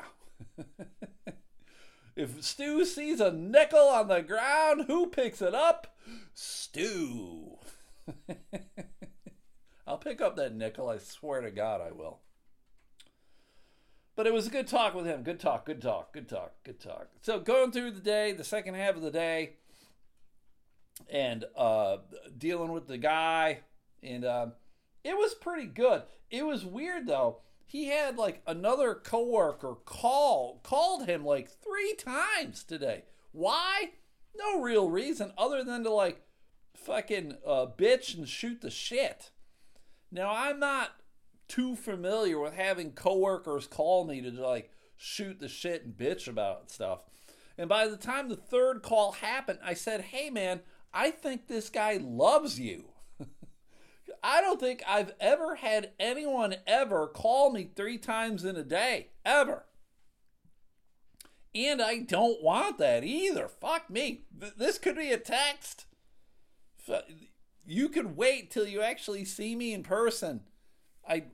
if 2.16 2.42
Stu 2.42 2.86
sees 2.86 3.20
a 3.20 3.30
nickel 3.30 3.88
on 3.88 4.08
the 4.08 4.22
ground, 4.22 4.84
who 4.86 5.08
picks 5.08 5.42
it 5.42 5.54
up? 5.54 5.94
Stu. 6.32 7.58
I'll 9.86 9.98
pick 9.98 10.20
up 10.20 10.36
that 10.36 10.54
nickel. 10.54 10.88
I 10.88 10.98
swear 10.98 11.40
to 11.40 11.50
God, 11.50 11.80
I 11.80 11.92
will. 11.92 12.20
But 14.16 14.26
it 14.26 14.32
was 14.32 14.46
a 14.46 14.50
good 14.50 14.68
talk 14.68 14.94
with 14.94 15.06
him. 15.06 15.22
Good 15.22 15.40
talk, 15.40 15.66
good 15.66 15.82
talk, 15.82 16.12
good 16.12 16.28
talk, 16.28 16.52
good 16.62 16.80
talk. 16.80 17.08
So 17.20 17.40
going 17.40 17.72
through 17.72 17.90
the 17.92 18.00
day, 18.00 18.32
the 18.32 18.44
second 18.44 18.74
half 18.74 18.94
of 18.94 19.02
the 19.02 19.10
day, 19.10 19.54
and 21.10 21.44
uh, 21.56 21.98
dealing 22.38 22.72
with 22.72 22.86
the 22.86 22.98
guy, 22.98 23.60
and 24.02 24.24
uh, 24.24 24.46
it 25.02 25.16
was 25.16 25.34
pretty 25.34 25.66
good. 25.66 26.02
It 26.30 26.46
was 26.46 26.64
weird 26.64 27.06
though. 27.06 27.38
He 27.66 27.86
had 27.86 28.16
like 28.16 28.42
another 28.46 28.94
coworker 28.94 29.74
call 29.84 30.60
called 30.62 31.06
him 31.06 31.24
like 31.24 31.50
three 31.50 31.94
times 31.94 32.62
today. 32.62 33.04
Why? 33.32 33.90
No 34.36 34.60
real 34.60 34.88
reason 34.90 35.32
other 35.36 35.64
than 35.64 35.82
to 35.84 35.90
like 35.90 36.22
fucking 36.76 37.38
uh, 37.44 37.66
bitch 37.76 38.16
and 38.16 38.28
shoot 38.28 38.60
the 38.60 38.70
shit. 38.70 39.30
Now 40.14 40.30
I'm 40.32 40.60
not 40.60 40.92
too 41.48 41.74
familiar 41.74 42.38
with 42.38 42.54
having 42.54 42.92
coworkers 42.92 43.66
call 43.66 44.04
me 44.04 44.22
to 44.22 44.30
like 44.30 44.70
shoot 44.96 45.40
the 45.40 45.48
shit 45.48 45.84
and 45.84 45.94
bitch 45.94 46.28
about 46.28 46.70
stuff. 46.70 47.00
And 47.58 47.68
by 47.68 47.88
the 47.88 47.96
time 47.96 48.28
the 48.28 48.36
third 48.36 48.82
call 48.82 49.12
happened, 49.12 49.58
I 49.62 49.74
said, 49.74 50.00
"Hey 50.02 50.30
man, 50.30 50.60
I 50.92 51.10
think 51.10 51.48
this 51.48 51.68
guy 51.68 51.98
loves 52.00 52.60
you." 52.60 52.90
I 54.22 54.40
don't 54.40 54.60
think 54.60 54.84
I've 54.88 55.12
ever 55.18 55.56
had 55.56 55.90
anyone 55.98 56.54
ever 56.64 57.08
call 57.08 57.50
me 57.50 57.70
3 57.74 57.98
times 57.98 58.44
in 58.44 58.54
a 58.54 58.62
day, 58.62 59.08
ever. 59.24 59.64
And 61.56 61.82
I 61.82 61.98
don't 61.98 62.42
want 62.42 62.78
that 62.78 63.02
either. 63.02 63.48
Fuck 63.48 63.90
me. 63.90 64.26
This 64.56 64.78
could 64.78 64.96
be 64.96 65.10
a 65.10 65.18
text. 65.18 65.86
You 67.66 67.88
could 67.88 68.16
wait 68.16 68.50
till 68.50 68.66
you 68.66 68.82
actually 68.82 69.24
see 69.24 69.56
me 69.56 69.72
in 69.72 69.82
person. 69.82 70.42
I 71.08 71.24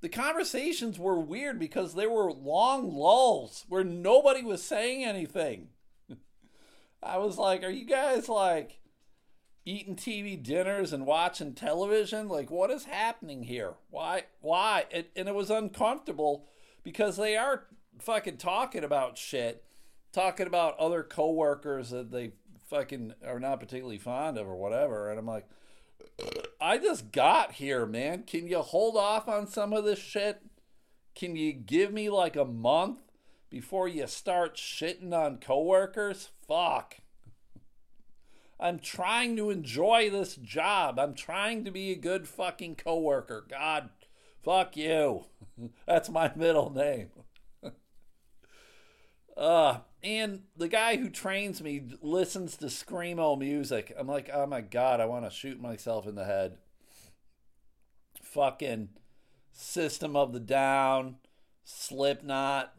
the 0.00 0.08
conversations 0.08 0.98
were 0.98 1.18
weird 1.18 1.58
because 1.58 1.94
there 1.94 2.10
were 2.10 2.30
long 2.30 2.92
lulls 2.92 3.64
where 3.68 3.84
nobody 3.84 4.42
was 4.42 4.62
saying 4.62 5.02
anything. 5.02 5.68
I 7.02 7.16
was 7.16 7.38
like, 7.38 7.62
are 7.64 7.70
you 7.70 7.86
guys 7.86 8.28
like 8.28 8.80
eating 9.64 9.96
TV 9.96 10.40
dinners 10.40 10.92
and 10.92 11.06
watching 11.06 11.54
television? 11.54 12.28
Like 12.28 12.50
what 12.50 12.70
is 12.70 12.84
happening 12.84 13.44
here? 13.44 13.74
Why 13.90 14.24
why? 14.40 14.84
It, 14.90 15.10
and 15.16 15.28
it 15.28 15.34
was 15.34 15.50
uncomfortable 15.50 16.46
because 16.82 17.16
they 17.16 17.36
are 17.36 17.64
fucking 17.98 18.36
talking 18.36 18.84
about 18.84 19.18
shit, 19.18 19.64
talking 20.12 20.46
about 20.46 20.78
other 20.78 21.02
coworkers 21.02 21.90
that 21.90 22.10
they 22.10 22.32
fucking 22.68 23.14
are 23.26 23.40
not 23.40 23.60
particularly 23.60 23.98
fond 23.98 24.38
of 24.38 24.46
or 24.46 24.56
whatever, 24.56 25.10
and 25.10 25.18
I'm 25.18 25.26
like 25.26 25.48
I 26.60 26.78
just 26.78 27.12
got 27.12 27.52
here, 27.52 27.86
man. 27.86 28.22
Can 28.22 28.46
you 28.46 28.58
hold 28.58 28.96
off 28.96 29.28
on 29.28 29.46
some 29.46 29.72
of 29.72 29.84
this 29.84 29.98
shit? 29.98 30.42
Can 31.14 31.36
you 31.36 31.52
give 31.52 31.92
me 31.92 32.10
like 32.10 32.36
a 32.36 32.44
month 32.44 33.00
before 33.50 33.86
you 33.86 34.06
start 34.06 34.56
shitting 34.56 35.12
on 35.12 35.38
coworkers? 35.38 36.30
Fuck. 36.46 36.96
I'm 38.58 38.78
trying 38.78 39.36
to 39.36 39.50
enjoy 39.50 40.10
this 40.10 40.36
job. 40.36 40.98
I'm 40.98 41.14
trying 41.14 41.64
to 41.64 41.70
be 41.70 41.92
a 41.92 41.96
good 41.96 42.26
fucking 42.28 42.76
coworker. 42.76 43.44
God, 43.48 43.90
fuck 44.42 44.76
you. 44.76 45.26
That's 45.86 46.08
my 46.08 46.32
middle 46.34 46.70
name. 46.70 47.10
uh, 49.36 49.78
and 50.04 50.42
the 50.54 50.68
guy 50.68 50.96
who 50.96 51.08
trains 51.08 51.62
me 51.62 51.82
listens 52.02 52.58
to 52.58 52.66
screamo 52.66 53.38
music. 53.38 53.92
I'm 53.98 54.06
like, 54.06 54.28
oh 54.32 54.46
my 54.46 54.60
god, 54.60 55.00
I 55.00 55.06
want 55.06 55.24
to 55.24 55.30
shoot 55.30 55.60
myself 55.60 56.06
in 56.06 56.14
the 56.14 56.26
head. 56.26 56.58
Fucking 58.22 58.90
System 59.52 60.14
of 60.14 60.32
the 60.32 60.40
Down, 60.40 61.16
Slipknot, 61.64 62.74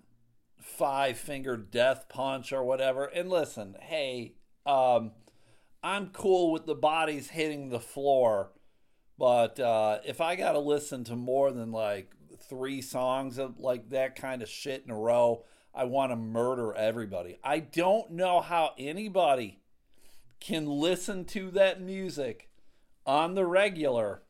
Five 0.62 1.18
Finger 1.18 1.58
Death 1.58 2.08
Punch 2.10 2.54
or 2.54 2.64
whatever. 2.64 3.06
And 3.06 3.30
listen, 3.30 3.76
hey, 3.82 4.36
um, 4.66 5.12
I'm 5.84 6.10
cool 6.10 6.52
with 6.52 6.68
the 6.68 6.76
bodies 6.76 7.30
hitting 7.30 7.70
the 7.70 7.80
floor, 7.80 8.52
but 9.18 9.60
uh, 9.60 10.00
if 10.06 10.22
I 10.22 10.36
got 10.36 10.52
to 10.52 10.60
listen 10.60 11.04
to 11.06 11.16
more 11.16 11.52
than 11.52 11.72
like 11.72 12.12
three 12.50 12.82
songs 12.82 13.40
of 13.40 13.60
like 13.60 13.90
that 13.90 14.16
kind 14.16 14.42
of 14.44 14.50
shit 14.50 14.84
in 14.86 14.92
a 14.92 14.98
row, 14.98 15.44
I 15.76 15.84
want 15.84 16.12
to 16.12 16.16
murder 16.16 16.74
everybody. 16.74 17.38
I 17.44 17.60
don't 17.60 18.12
know 18.12 18.40
how 18.40 18.72
anybody 18.78 19.60
can 20.40 20.66
listen 20.66 21.26
to 21.26 21.52
that 21.52 21.82
music 21.82 22.50
on 23.06 23.36
the 23.36 23.46
regular 23.46 24.22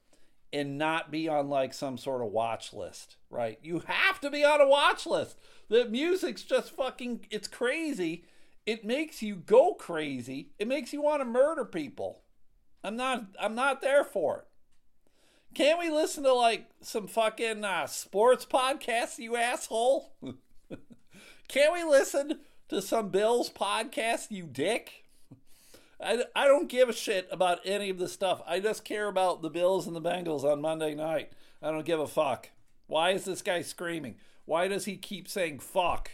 and 0.52 0.78
not 0.78 1.12
be 1.12 1.28
on 1.28 1.50
like 1.50 1.74
some 1.74 1.98
sort 1.98 2.22
of 2.22 2.32
watch 2.32 2.74
list, 2.74 3.18
right? 3.30 3.60
You 3.62 3.84
have 3.86 4.20
to 4.22 4.32
be 4.32 4.44
on 4.44 4.60
a 4.60 4.68
watch 4.68 5.06
list. 5.06 5.38
The 5.70 5.86
music's 5.86 6.44
just 6.44 6.72
fucking 6.72 7.28
it's 7.30 7.48
crazy. 7.48 8.26
It 8.66 8.84
makes 8.84 9.22
you 9.22 9.36
go 9.36 9.76
crazy. 9.76 10.50
It 10.58 10.68
makes 10.68 10.94
you 10.94 11.02
want 11.02 11.22
to 11.22 11.26
murder 11.26 11.66
people. 11.66 12.22
I'm 12.84 12.96
not 12.96 13.26
I'm 13.40 13.54
not 13.54 13.82
there 13.82 14.04
for 14.04 14.38
it. 14.40 14.48
Can't 15.54 15.80
we 15.80 15.90
listen 15.90 16.24
to 16.24 16.34
like 16.34 16.70
some 16.82 17.08
fucking 17.08 17.64
uh, 17.64 17.86
sports 17.88 18.46
podcasts, 18.46 19.20
you 19.20 19.36
asshole? 19.36 20.14
Can't 21.48 21.74
we 21.74 21.84
listen 21.84 22.40
to 22.70 22.82
some 22.82 23.10
Bills 23.10 23.50
podcast, 23.50 24.32
you 24.32 24.44
dick? 24.44 25.06
I, 26.02 26.24
I 26.36 26.46
don't 26.46 26.70
give 26.70 26.90
a 26.90 26.94
shit 26.94 27.28
about 27.32 27.60
any 27.64 27.90
of 27.90 28.00
this 28.00 28.14
stuff. 28.14 28.42
I 28.48 28.60
just 28.60 28.84
care 28.84 29.08
about 29.08 29.42
the 29.42 29.50
Bills 29.50 29.88
and 29.88 29.96
the 29.96 30.02
Bengals 30.02 30.44
on 30.44 30.62
Monday 30.62 30.96
night. 30.96 31.32
I 31.62 31.72
don't 31.72 31.86
give 31.86 32.00
a 32.00 32.08
fuck. 32.08 32.50
Why 32.88 33.12
is 33.12 33.26
this 33.26 33.42
guy 33.42 33.62
screaming? 33.62 34.16
Why 34.46 34.68
does 34.68 34.86
he 34.86 34.98
keep 34.98 35.28
saying 35.28 35.60
fuck? 35.60 36.12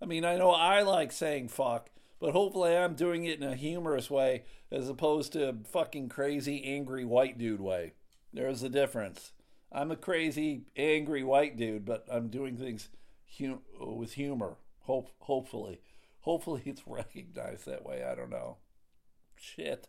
I 0.00 0.06
mean, 0.06 0.24
I 0.24 0.36
know 0.36 0.50
I 0.50 0.82
like 0.82 1.10
saying 1.10 1.48
fuck, 1.48 1.90
but 2.20 2.32
hopefully 2.32 2.76
I'm 2.76 2.94
doing 2.94 3.24
it 3.24 3.42
in 3.42 3.48
a 3.48 3.56
humorous 3.56 4.10
way 4.10 4.44
as 4.70 4.88
opposed 4.88 5.32
to 5.32 5.48
a 5.48 5.54
fucking 5.64 6.08
crazy, 6.08 6.64
angry 6.64 7.04
white 7.04 7.38
dude 7.38 7.60
way. 7.60 7.94
There's 8.32 8.62
a 8.62 8.68
difference. 8.68 9.32
I'm 9.72 9.90
a 9.90 9.96
crazy, 9.96 10.62
angry 10.76 11.24
white 11.24 11.56
dude, 11.56 11.84
but 11.84 12.06
I'm 12.10 12.28
doing 12.28 12.56
things 12.56 12.88
hum- 13.38 13.62
with 13.78 14.14
humor. 14.14 14.56
Hope, 14.80 15.10
hopefully, 15.20 15.80
hopefully 16.20 16.62
it's 16.64 16.82
recognized 16.86 17.66
that 17.66 17.84
way. 17.84 18.04
I 18.04 18.14
don't 18.14 18.30
know. 18.30 18.58
Shit. 19.36 19.88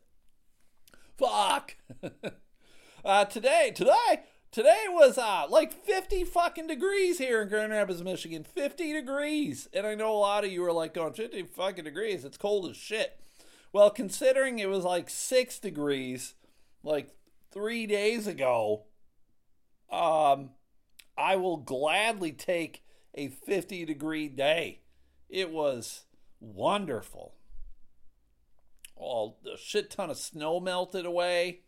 Fuck. 1.17 1.75
uh, 3.05 3.25
today, 3.25 3.72
today, 3.75 4.24
today 4.51 4.86
was 4.89 5.17
uh, 5.17 5.46
like 5.50 5.74
50 5.74 6.24
fucking 6.24 6.67
degrees 6.67 7.17
here 7.17 7.41
in 7.41 7.50
Grand 7.50 7.72
Rapids, 7.72 8.03
Michigan. 8.03 8.43
50 8.43 8.93
degrees. 8.93 9.67
And 9.74 9.86
I 9.86 9.96
know 9.96 10.12
a 10.12 10.17
lot 10.17 10.46
of 10.46 10.51
you 10.51 10.63
are 10.65 10.72
like 10.72 10.93
going 10.93 11.13
50 11.13 11.43
fucking 11.43 11.84
degrees. 11.84 12.24
It's 12.24 12.38
cold 12.38 12.69
as 12.69 12.77
shit. 12.77 13.19
Well, 13.72 13.89
considering 13.89 14.60
it 14.60 14.69
was 14.69 14.84
like 14.84 15.10
six 15.10 15.60
degrees 15.60 16.36
like 16.84 17.10
three 17.51 17.86
days 17.86 18.27
ago, 18.27 18.84
um, 19.91 20.51
I 21.17 21.36
will 21.36 21.58
gladly 21.58 22.31
take 22.31 22.84
a 23.16 23.28
50 23.28 23.86
degree 23.86 24.28
day. 24.28 24.82
It 25.30 25.51
was 25.51 26.04
wonderful. 26.39 27.34
All 28.96 29.39
a 29.51 29.58
shit 29.58 29.92
ton 29.92 30.10
of 30.10 30.18
snow 30.18 30.60
melted 30.60 31.06
away. 31.06 31.62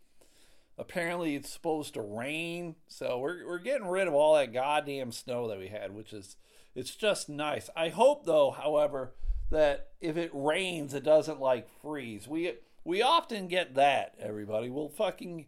Apparently, 0.78 1.34
it's 1.36 1.50
supposed 1.50 1.94
to 1.94 2.02
rain, 2.02 2.76
so 2.88 3.18
we're 3.18 3.46
we're 3.46 3.58
getting 3.58 3.86
rid 3.86 4.08
of 4.08 4.14
all 4.14 4.34
that 4.34 4.52
goddamn 4.52 5.12
snow 5.12 5.46
that 5.48 5.58
we 5.58 5.68
had, 5.68 5.94
which 5.94 6.12
is 6.12 6.36
it's 6.74 6.94
just 6.94 7.28
nice. 7.28 7.68
I 7.76 7.90
hope, 7.90 8.24
though, 8.24 8.50
however, 8.50 9.14
that 9.50 9.88
if 10.00 10.16
it 10.16 10.30
rains, 10.32 10.94
it 10.94 11.04
doesn't 11.04 11.40
like 11.40 11.68
freeze. 11.82 12.26
We 12.26 12.54
we 12.84 13.02
often 13.02 13.48
get 13.48 13.74
that. 13.74 14.14
Everybody, 14.18 14.70
we'll 14.70 14.88
fucking 14.88 15.46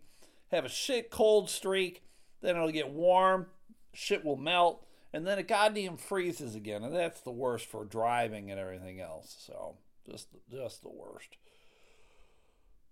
have 0.51 0.65
a 0.65 0.69
shit 0.69 1.11
cold 1.11 1.51
streak, 1.51 2.03
then 2.41 2.57
it'll 2.57 2.71
get 2.71 2.91
warm, 2.91 3.47
shit 3.93 4.25
will 4.25 4.37
melt, 4.37 4.87
and 5.15 5.25
then 5.25 5.39
it 5.39 5.47
goddamn 5.47 5.97
freezes 5.97 6.57
again, 6.57 6.83
and 6.83 6.95
that's 6.95 7.21
the 7.21 7.31
worst 7.31 7.67
for 7.67 7.85
driving 7.85 8.51
and 8.51 8.59
everything 8.59 9.01
else. 9.01 9.37
So 9.47 9.77
just 10.05 10.27
just 10.51 10.83
the 10.83 10.91
worst. 10.91 11.37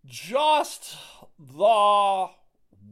Just 0.07 0.97
the 1.39 2.29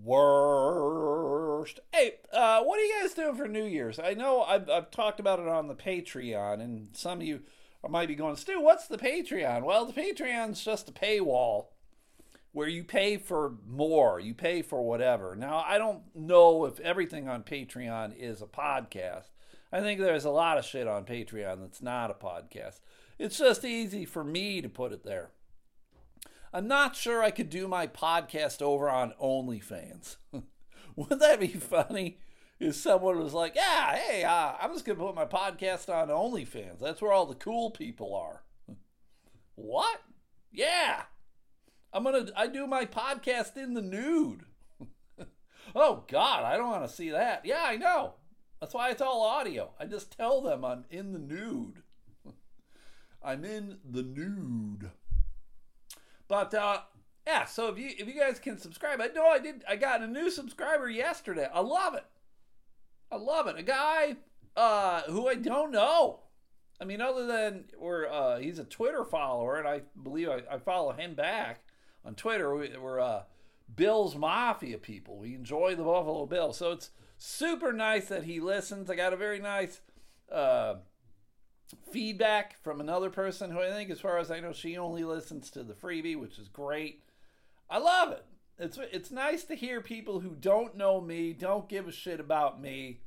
worst. 0.02 1.78
Hey, 1.92 2.14
uh, 2.32 2.62
what 2.64 2.80
are 2.80 2.82
you 2.82 2.94
guys 3.00 3.14
doing 3.14 3.36
for 3.36 3.46
New 3.46 3.64
Year's? 3.64 4.00
I 4.00 4.14
know 4.14 4.42
I've, 4.42 4.68
I've 4.68 4.90
talked 4.90 5.20
about 5.20 5.38
it 5.38 5.46
on 5.46 5.68
the 5.68 5.76
Patreon, 5.76 6.60
and 6.60 6.88
some 6.92 7.20
of 7.20 7.26
you 7.26 7.42
might 7.88 8.08
be 8.08 8.16
going, 8.16 8.34
Stu, 8.34 8.60
what's 8.60 8.88
the 8.88 8.98
Patreon? 8.98 9.62
Well, 9.62 9.86
the 9.86 9.92
Patreon's 9.92 10.64
just 10.64 10.88
a 10.88 10.92
paywall 10.92 11.66
where 12.52 12.68
you 12.68 12.82
pay 12.82 13.16
for 13.16 13.54
more, 13.66 14.18
you 14.18 14.34
pay 14.34 14.62
for 14.62 14.82
whatever. 14.82 15.36
Now, 15.36 15.64
I 15.66 15.78
don't 15.78 16.02
know 16.14 16.64
if 16.64 16.80
everything 16.80 17.28
on 17.28 17.42
Patreon 17.44 18.14
is 18.16 18.42
a 18.42 18.46
podcast. 18.46 19.28
I 19.72 19.80
think 19.80 20.00
there's 20.00 20.24
a 20.24 20.30
lot 20.30 20.58
of 20.58 20.64
shit 20.64 20.88
on 20.88 21.04
Patreon 21.04 21.60
that's 21.60 21.80
not 21.80 22.10
a 22.10 22.14
podcast. 22.14 22.80
It's 23.18 23.38
just 23.38 23.64
easy 23.64 24.04
for 24.04 24.24
me 24.24 24.60
to 24.62 24.68
put 24.68 24.92
it 24.92 25.04
there. 25.04 25.30
I'm 26.52 26.66
not 26.66 26.96
sure 26.96 27.22
I 27.22 27.30
could 27.30 27.50
do 27.50 27.68
my 27.68 27.86
podcast 27.86 28.60
over 28.60 28.90
on 28.90 29.14
OnlyFans. 29.22 30.16
Wouldn't 30.96 31.20
that 31.20 31.38
be 31.38 31.48
funny? 31.48 32.18
If 32.58 32.74
someone 32.74 33.18
was 33.18 33.32
like, 33.32 33.54
"Yeah, 33.54 33.94
hey, 33.94 34.24
uh, 34.24 34.52
I'm 34.60 34.72
just 34.72 34.84
gonna 34.84 34.98
put 34.98 35.14
my 35.14 35.24
podcast 35.24 35.88
on 35.88 36.08
OnlyFans. 36.08 36.80
That's 36.80 37.00
where 37.00 37.12
all 37.12 37.24
the 37.24 37.34
cool 37.34 37.70
people 37.70 38.14
are." 38.14 38.42
what? 39.54 40.02
Yeah, 40.52 41.04
I'm 41.92 42.04
gonna. 42.04 42.26
I 42.36 42.46
do 42.46 42.66
my 42.66 42.84
podcast 42.86 43.56
in 43.56 43.74
the 43.74 43.82
nude. 43.82 44.44
oh 45.74 46.04
God, 46.08 46.44
I 46.44 46.56
don't 46.56 46.70
want 46.70 46.88
to 46.88 46.94
see 46.94 47.10
that. 47.10 47.44
Yeah, 47.44 47.64
I 47.64 47.76
know. 47.76 48.14
That's 48.60 48.74
why 48.74 48.90
it's 48.90 49.02
all 49.02 49.22
audio. 49.22 49.70
I 49.80 49.86
just 49.86 50.16
tell 50.16 50.40
them 50.40 50.64
I'm 50.64 50.84
in 50.90 51.12
the 51.12 51.18
nude. 51.18 51.82
I'm 53.22 53.44
in 53.44 53.78
the 53.88 54.02
nude. 54.02 54.90
But 56.28 56.54
uh, 56.54 56.80
yeah, 57.26 57.46
so 57.46 57.68
if 57.68 57.78
you 57.78 57.90
if 57.98 58.06
you 58.06 58.14
guys 58.14 58.38
can 58.38 58.58
subscribe, 58.58 59.00
I 59.00 59.08
know 59.08 59.26
I 59.26 59.40
did. 59.40 59.64
I 59.68 59.76
got 59.76 60.02
a 60.02 60.06
new 60.06 60.30
subscriber 60.30 60.88
yesterday. 60.88 61.48
I 61.52 61.60
love 61.60 61.94
it. 61.94 62.04
I 63.10 63.16
love 63.16 63.48
it. 63.48 63.58
A 63.58 63.64
guy 63.64 64.16
uh, 64.56 65.02
who 65.02 65.26
I 65.26 65.34
don't 65.34 65.72
know. 65.72 66.20
I 66.80 66.84
mean, 66.84 67.00
other 67.00 67.26
than 67.26 67.64
or 67.78 68.08
uh, 68.08 68.38
he's 68.38 68.60
a 68.60 68.64
Twitter 68.64 69.04
follower, 69.04 69.56
and 69.56 69.66
I 69.66 69.82
believe 70.00 70.28
I, 70.28 70.42
I 70.48 70.58
follow 70.58 70.92
him 70.92 71.14
back 71.14 71.64
on 72.04 72.14
Twitter. 72.14 72.54
We, 72.54 72.74
are 72.74 73.00
uh, 73.00 73.22
Bills 73.74 74.16
Mafia 74.16 74.78
people. 74.78 75.18
We 75.18 75.34
enjoy 75.34 75.74
the 75.74 75.84
Buffalo 75.84 76.26
Bills, 76.26 76.56
so 76.56 76.72
it's 76.72 76.90
super 77.18 77.72
nice 77.72 78.08
that 78.08 78.24
he 78.24 78.40
listens. 78.40 78.90
I 78.90 78.96
got 78.96 79.12
a 79.12 79.16
very 79.16 79.38
nice 79.38 79.80
uh, 80.30 80.76
feedback 81.90 82.62
from 82.62 82.80
another 82.80 83.10
person 83.10 83.50
who 83.50 83.60
I 83.60 83.70
think, 83.70 83.90
as 83.90 84.00
far 84.00 84.18
as 84.18 84.30
I 84.30 84.40
know, 84.40 84.52
she 84.52 84.76
only 84.76 85.04
listens 85.04 85.50
to 85.50 85.62
the 85.62 85.74
freebie, 85.74 86.18
which 86.18 86.38
is 86.38 86.48
great. 86.48 87.02
I 87.68 87.78
love 87.78 88.12
it. 88.12 88.24
It's 88.58 88.78
it's 88.92 89.10
nice 89.10 89.44
to 89.44 89.54
hear 89.54 89.80
people 89.80 90.20
who 90.20 90.36
don't 90.38 90.76
know 90.76 91.00
me, 91.00 91.32
don't 91.32 91.68
give 91.68 91.88
a 91.88 91.92
shit 91.92 92.20
about 92.20 92.60
me. 92.60 93.00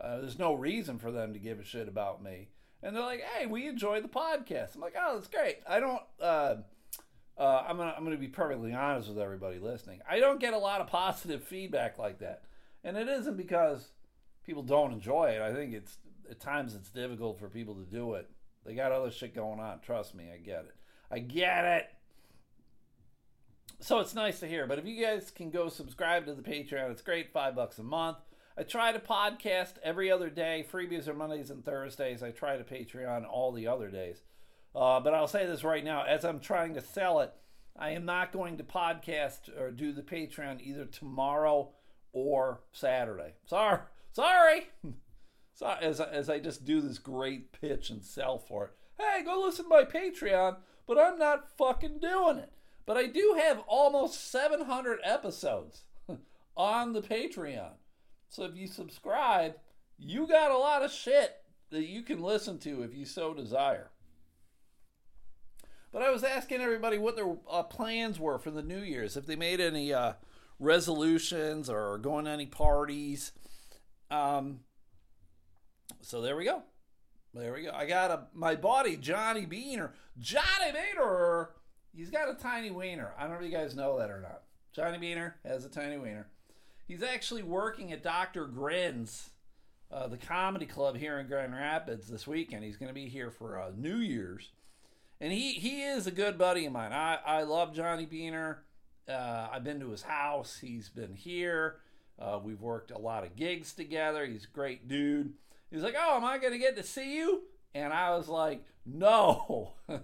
Uh, 0.00 0.18
there's 0.18 0.38
no 0.38 0.52
reason 0.52 0.98
for 0.98 1.10
them 1.10 1.32
to 1.32 1.38
give 1.38 1.60
a 1.60 1.64
shit 1.64 1.88
about 1.88 2.22
me, 2.22 2.48
and 2.82 2.94
they're 2.94 3.02
like, 3.02 3.22
"Hey, 3.22 3.46
we 3.46 3.68
enjoy 3.68 4.00
the 4.00 4.08
podcast." 4.08 4.74
I'm 4.74 4.80
like, 4.80 4.96
"Oh, 4.98 5.14
that's 5.14 5.28
great." 5.28 5.58
I 5.68 5.78
don't. 5.78 6.02
Uh, 6.20 6.56
uh, 7.38 7.64
I'm 7.68 7.76
gonna 7.76 7.94
I'm 7.96 8.04
gonna 8.04 8.16
be 8.16 8.28
perfectly 8.28 8.72
honest 8.72 9.08
with 9.08 9.18
everybody 9.18 9.58
listening. 9.58 10.00
I 10.08 10.20
don't 10.20 10.40
get 10.40 10.54
a 10.54 10.58
lot 10.58 10.80
of 10.80 10.86
positive 10.88 11.42
feedback 11.42 11.98
like 11.98 12.20
that, 12.20 12.42
and 12.82 12.96
it 12.96 13.08
isn't 13.08 13.36
because 13.36 13.88
people 14.44 14.62
don't 14.62 14.92
enjoy 14.92 15.30
it. 15.30 15.42
I 15.42 15.52
think 15.52 15.74
it's 15.74 15.98
at 16.30 16.40
times 16.40 16.74
it's 16.74 16.90
difficult 16.90 17.38
for 17.38 17.48
people 17.48 17.74
to 17.74 17.84
do 17.84 18.14
it. 18.14 18.28
They 18.64 18.74
got 18.74 18.92
other 18.92 19.10
shit 19.10 19.34
going 19.34 19.60
on. 19.60 19.80
Trust 19.80 20.14
me, 20.14 20.26
I 20.32 20.38
get 20.38 20.64
it. 20.64 20.74
I 21.10 21.18
get 21.20 21.64
it. 21.64 21.86
So 23.80 24.00
it's 24.00 24.14
nice 24.14 24.40
to 24.40 24.48
hear. 24.48 24.66
But 24.66 24.78
if 24.78 24.86
you 24.86 25.02
guys 25.04 25.30
can 25.30 25.50
go 25.50 25.68
subscribe 25.68 26.26
to 26.26 26.34
the 26.34 26.42
Patreon, 26.42 26.90
it's 26.90 27.02
great. 27.02 27.32
Five 27.32 27.54
bucks 27.54 27.78
a 27.78 27.82
month. 27.82 28.18
I 28.58 28.62
try 28.62 28.90
to 28.90 28.98
podcast 28.98 29.74
every 29.82 30.10
other 30.10 30.30
day. 30.30 30.66
Freebies 30.72 31.06
are 31.08 31.14
Mondays 31.14 31.50
and 31.50 31.64
Thursdays. 31.64 32.22
I 32.22 32.30
try 32.30 32.56
to 32.56 32.64
Patreon 32.64 33.26
all 33.28 33.52
the 33.52 33.66
other 33.66 33.90
days. 33.90 34.22
Uh, 34.76 35.00
but 35.00 35.14
I'll 35.14 35.26
say 35.26 35.46
this 35.46 35.64
right 35.64 35.82
now 35.82 36.04
as 36.04 36.22
I'm 36.22 36.38
trying 36.38 36.74
to 36.74 36.82
sell 36.82 37.20
it, 37.20 37.32
I 37.78 37.90
am 37.90 38.04
not 38.04 38.30
going 38.30 38.58
to 38.58 38.64
podcast 38.64 39.48
or 39.58 39.70
do 39.70 39.90
the 39.90 40.02
Patreon 40.02 40.60
either 40.62 40.84
tomorrow 40.84 41.70
or 42.12 42.60
Saturday. 42.72 43.34
Sorry. 43.46 43.80
Sorry. 44.12 44.68
So 45.58 45.74
as 45.80 46.02
as 46.02 46.28
I 46.28 46.38
just 46.38 46.66
do 46.66 46.82
this 46.82 46.98
great 46.98 47.50
pitch 47.58 47.88
and 47.88 48.04
sell 48.04 48.36
for 48.36 48.66
it, 48.66 48.70
hey, 48.98 49.24
go 49.24 49.40
listen 49.40 49.64
to 49.64 49.70
my 49.70 49.84
Patreon, 49.84 50.58
but 50.86 50.98
I'm 50.98 51.18
not 51.18 51.48
fucking 51.56 51.98
doing 51.98 52.36
it. 52.36 52.52
But 52.84 52.98
I 52.98 53.06
do 53.06 53.38
have 53.42 53.64
almost 53.66 54.30
700 54.30 54.98
episodes 55.02 55.84
on 56.58 56.92
the 56.92 57.00
Patreon. 57.00 57.70
So 58.28 58.44
if 58.44 58.54
you 58.54 58.66
subscribe, 58.66 59.54
you 59.98 60.26
got 60.26 60.50
a 60.50 60.58
lot 60.58 60.82
of 60.82 60.92
shit 60.92 61.36
that 61.70 61.86
you 61.86 62.02
can 62.02 62.20
listen 62.20 62.58
to 62.58 62.82
if 62.82 62.94
you 62.94 63.06
so 63.06 63.32
desire. 63.32 63.88
But 65.96 66.04
I 66.04 66.10
was 66.10 66.24
asking 66.24 66.60
everybody 66.60 66.98
what 66.98 67.16
their 67.16 67.38
uh, 67.50 67.62
plans 67.62 68.20
were 68.20 68.38
for 68.38 68.50
the 68.50 68.62
New 68.62 68.80
Year's, 68.80 69.16
if 69.16 69.24
they 69.24 69.34
made 69.34 69.62
any 69.62 69.94
uh, 69.94 70.12
resolutions 70.60 71.70
or 71.70 71.96
going 71.96 72.26
to 72.26 72.32
any 72.32 72.44
parties. 72.44 73.32
Um, 74.10 74.60
so 76.02 76.20
there 76.20 76.36
we 76.36 76.44
go. 76.44 76.64
There 77.32 77.50
we 77.54 77.62
go. 77.62 77.70
I 77.72 77.86
got 77.86 78.10
a 78.10 78.24
my 78.34 78.56
buddy 78.56 78.98
Johnny 78.98 79.46
Beehner. 79.46 79.92
Johnny 80.18 80.70
Beehner. 80.70 81.46
He's 81.94 82.10
got 82.10 82.28
a 82.28 82.34
tiny 82.34 82.70
wiener. 82.70 83.14
I 83.16 83.22
don't 83.22 83.30
know 83.30 83.38
if 83.38 83.50
you 83.50 83.56
guys 83.56 83.74
know 83.74 83.98
that 83.98 84.10
or 84.10 84.20
not. 84.20 84.42
Johnny 84.74 84.98
Beehner 84.98 85.32
has 85.46 85.64
a 85.64 85.70
tiny 85.70 85.96
wiener. 85.96 86.26
He's 86.86 87.02
actually 87.02 87.42
working 87.42 87.90
at 87.92 88.02
Dr. 88.02 88.44
Grin's, 88.44 89.30
uh, 89.90 90.08
the 90.08 90.18
comedy 90.18 90.66
club 90.66 90.98
here 90.98 91.18
in 91.20 91.26
Grand 91.26 91.54
Rapids 91.54 92.06
this 92.06 92.26
weekend. 92.26 92.64
He's 92.64 92.76
going 92.76 92.90
to 92.90 92.94
be 92.94 93.08
here 93.08 93.30
for 93.30 93.58
uh, 93.58 93.70
New 93.74 93.96
Year's. 93.96 94.50
And 95.20 95.32
he, 95.32 95.52
he 95.52 95.82
is 95.82 96.06
a 96.06 96.10
good 96.10 96.36
buddy 96.38 96.66
of 96.66 96.72
mine. 96.72 96.92
I, 96.92 97.18
I 97.24 97.42
love 97.42 97.74
Johnny 97.74 98.06
Beehner. 98.06 98.58
Uh, 99.08 99.48
I've 99.52 99.64
been 99.64 99.80
to 99.80 99.90
his 99.90 100.02
house. 100.02 100.58
He's 100.60 100.88
been 100.88 101.14
here. 101.14 101.76
Uh, 102.18 102.38
we've 102.42 102.60
worked 102.60 102.90
a 102.90 102.98
lot 102.98 103.24
of 103.24 103.36
gigs 103.36 103.72
together. 103.72 104.26
He's 104.26 104.44
a 104.44 104.54
great 104.54 104.88
dude. 104.88 105.34
He's 105.70 105.82
like, 105.82 105.94
Oh, 105.98 106.16
am 106.16 106.24
I 106.24 106.38
to 106.38 106.58
get 106.58 106.76
to 106.76 106.82
see 106.82 107.16
you? 107.16 107.42
And 107.74 107.92
I 107.92 108.16
was 108.16 108.28
like, 108.28 108.64
No. 108.84 109.74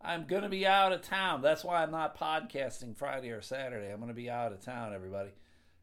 I'm 0.00 0.26
going 0.26 0.42
to 0.42 0.48
be 0.48 0.66
out 0.66 0.92
of 0.92 1.02
town. 1.02 1.42
That's 1.42 1.64
why 1.64 1.82
I'm 1.82 1.90
not 1.90 2.18
podcasting 2.18 2.96
Friday 2.96 3.30
or 3.30 3.42
Saturday. 3.42 3.90
I'm 3.90 3.98
going 3.98 4.08
to 4.08 4.14
be 4.14 4.30
out 4.30 4.52
of 4.52 4.64
town, 4.64 4.94
everybody. 4.94 5.30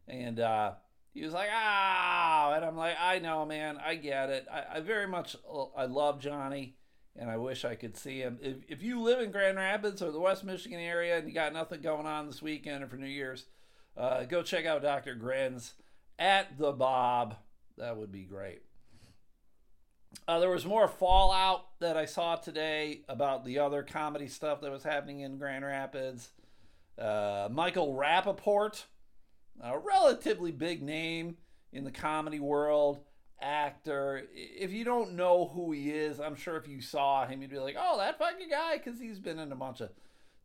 And 0.08 0.40
uh, 0.40 0.72
he 1.12 1.22
was 1.22 1.32
like, 1.32 1.48
ah, 1.52 2.54
and 2.54 2.64
I'm 2.64 2.76
like, 2.76 2.96
I 3.00 3.18
know, 3.18 3.44
man, 3.44 3.78
I 3.84 3.96
get 3.96 4.30
it. 4.30 4.46
I, 4.50 4.76
I 4.76 4.80
very 4.80 5.06
much, 5.06 5.36
I 5.76 5.84
love 5.84 6.20
Johnny, 6.20 6.76
and 7.16 7.30
I 7.30 7.36
wish 7.36 7.64
I 7.64 7.74
could 7.74 7.96
see 7.96 8.18
him. 8.18 8.38
If, 8.42 8.56
if 8.68 8.82
you 8.82 9.00
live 9.00 9.20
in 9.20 9.30
Grand 9.30 9.56
Rapids 9.56 10.02
or 10.02 10.10
the 10.10 10.20
West 10.20 10.44
Michigan 10.44 10.80
area 10.80 11.16
and 11.16 11.28
you 11.28 11.34
got 11.34 11.52
nothing 11.52 11.80
going 11.80 12.06
on 12.06 12.26
this 12.26 12.42
weekend 12.42 12.82
or 12.82 12.88
for 12.88 12.96
New 12.96 13.06
Year's, 13.06 13.46
uh, 13.96 14.24
go 14.24 14.42
check 14.42 14.66
out 14.66 14.82
Dr. 14.82 15.14
Grins 15.14 15.74
at 16.18 16.58
the 16.58 16.72
Bob. 16.72 17.36
That 17.78 17.96
would 17.96 18.10
be 18.10 18.22
great. 18.22 18.62
Uh, 20.26 20.38
there 20.38 20.50
was 20.50 20.64
more 20.64 20.88
fallout 20.88 21.66
that 21.80 21.96
I 21.96 22.04
saw 22.04 22.36
today 22.36 23.02
about 23.08 23.44
the 23.44 23.58
other 23.58 23.82
comedy 23.82 24.28
stuff 24.28 24.60
that 24.60 24.70
was 24.70 24.82
happening 24.82 25.20
in 25.20 25.38
Grand 25.38 25.64
Rapids. 25.64 26.30
Uh, 26.98 27.48
Michael 27.50 27.94
Rapaport, 27.94 28.84
a 29.60 29.78
relatively 29.78 30.52
big 30.52 30.82
name 30.82 31.36
in 31.72 31.84
the 31.84 31.90
comedy 31.90 32.38
world, 32.38 33.00
actor. 33.44 34.22
If 34.32 34.72
you 34.72 34.84
don't 34.84 35.14
know 35.14 35.50
who 35.52 35.72
he 35.72 35.90
is, 35.90 36.20
I'm 36.20 36.36
sure 36.36 36.56
if 36.56 36.66
you 36.66 36.80
saw 36.80 37.26
him, 37.26 37.42
you'd 37.42 37.50
be 37.50 37.58
like, 37.58 37.76
oh, 37.78 37.98
that 37.98 38.18
fucking 38.18 38.48
guy, 38.48 38.78
because 38.78 38.98
he's 38.98 39.18
been 39.18 39.38
in 39.38 39.52
a 39.52 39.56
bunch 39.56 39.80
of 39.80 39.90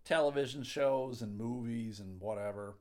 television 0.03 0.63
shows 0.63 1.21
and 1.21 1.37
movies 1.37 1.99
and 1.99 2.19
whatever. 2.19 2.75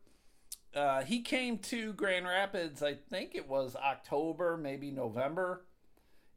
Uh, 0.74 1.02
he 1.02 1.22
came 1.22 1.58
to 1.58 1.92
Grand 1.94 2.26
Rapids, 2.26 2.82
I 2.82 2.94
think 2.94 3.34
it 3.34 3.48
was 3.48 3.76
October, 3.76 4.56
maybe 4.56 4.90
November 4.90 5.62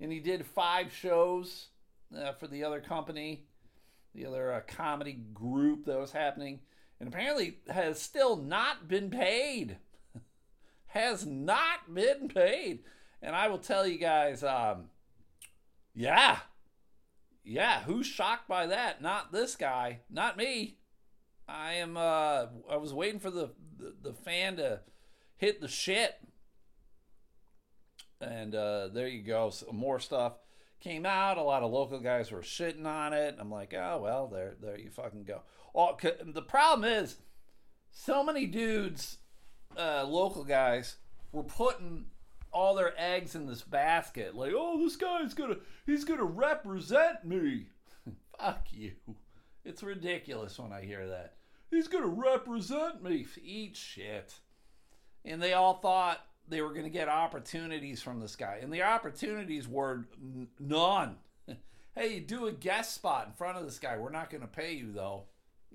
and 0.01 0.11
he 0.11 0.19
did 0.19 0.45
five 0.45 0.91
shows 0.91 1.67
uh, 2.17 2.33
for 2.33 2.47
the 2.47 2.63
other 2.63 2.81
company, 2.81 3.45
the 4.15 4.25
other 4.25 4.51
uh, 4.51 4.61
comedy 4.67 5.13
group 5.33 5.85
that 5.85 5.99
was 5.99 6.11
happening, 6.11 6.59
and 6.99 7.07
apparently 7.07 7.59
has 7.69 8.01
still 8.01 8.35
not 8.35 8.87
been 8.87 9.09
paid. 9.11 9.77
has 10.87 11.25
not 11.25 11.93
been 11.93 12.27
paid. 12.27 12.79
And 13.21 13.35
I 13.35 13.47
will 13.49 13.59
tell 13.59 13.85
you 13.85 13.97
guys, 13.97 14.43
um, 14.43 14.85
yeah, 15.93 16.39
yeah, 17.43 17.81
who's 17.83 18.07
shocked 18.07 18.47
by 18.47 18.67
that? 18.67 19.01
Not 19.01 19.31
this 19.31 19.55
guy, 19.55 19.99
not 20.09 20.37
me. 20.37 20.77
I 21.47 21.73
am. 21.73 21.97
Uh, 21.97 22.47
I 22.69 22.77
was 22.77 22.93
waiting 22.93 23.19
for 23.19 23.29
the, 23.29 23.51
the, 23.77 23.93
the 24.01 24.13
fan 24.13 24.57
to 24.57 24.81
hit 25.37 25.59
the 25.59 25.67
shit 25.67 26.15
and 28.21 28.55
uh, 28.55 28.87
there 28.89 29.07
you 29.07 29.21
go. 29.21 29.49
So 29.49 29.71
more 29.71 29.99
stuff 29.99 30.33
came 30.79 31.05
out. 31.05 31.37
A 31.37 31.43
lot 31.43 31.63
of 31.63 31.71
local 31.71 31.99
guys 31.99 32.31
were 32.31 32.41
shitting 32.41 32.85
on 32.85 33.13
it. 33.13 33.35
I'm 33.39 33.51
like, 33.51 33.73
oh 33.73 33.99
well, 34.01 34.27
there, 34.27 34.55
there 34.61 34.79
you 34.79 34.89
fucking 34.89 35.23
go. 35.23 35.41
Oh, 35.73 35.97
the 36.25 36.41
problem 36.41 36.89
is, 36.89 37.17
so 37.91 38.23
many 38.23 38.45
dudes, 38.45 39.17
uh, 39.77 40.05
local 40.05 40.43
guys, 40.43 40.97
were 41.31 41.43
putting 41.43 42.05
all 42.51 42.75
their 42.75 42.93
eggs 42.97 43.35
in 43.35 43.45
this 43.45 43.61
basket. 43.61 44.35
Like, 44.35 44.53
oh, 44.55 44.79
this 44.79 44.95
guy's 44.95 45.33
gonna, 45.33 45.57
he's 45.85 46.03
gonna 46.03 46.23
represent 46.23 47.25
me. 47.25 47.67
Fuck 48.39 48.67
you. 48.71 48.93
It's 49.63 49.83
ridiculous 49.83 50.57
when 50.59 50.71
I 50.71 50.81
hear 50.81 51.07
that. 51.07 51.35
He's 51.69 51.87
gonna 51.87 52.07
represent 52.07 53.03
me. 53.03 53.25
Eat 53.43 53.77
shit. 53.77 54.39
And 55.23 55.41
they 55.41 55.53
all 55.53 55.75
thought 55.75 56.19
they 56.47 56.61
were 56.61 56.73
to 56.85 56.89
get 56.89 57.07
opportunities 57.07 58.01
from 58.01 58.19
this 58.19 58.35
guy, 58.35 58.59
and 58.61 58.73
the 58.73 58.83
opportunities 58.83 59.67
were 59.67 60.07
n- 60.21 60.47
none. 60.59 61.17
hey, 61.95 62.19
do 62.19 62.47
a 62.47 62.51
guest 62.51 62.95
spot 62.95 63.27
in 63.27 63.33
front 63.33 63.57
of 63.57 63.65
this 63.65 63.79
guy. 63.79 63.97
We're 63.97 64.09
not 64.09 64.29
to 64.41 64.47
pay 64.47 64.73
you 64.73 64.91
though. 64.91 65.25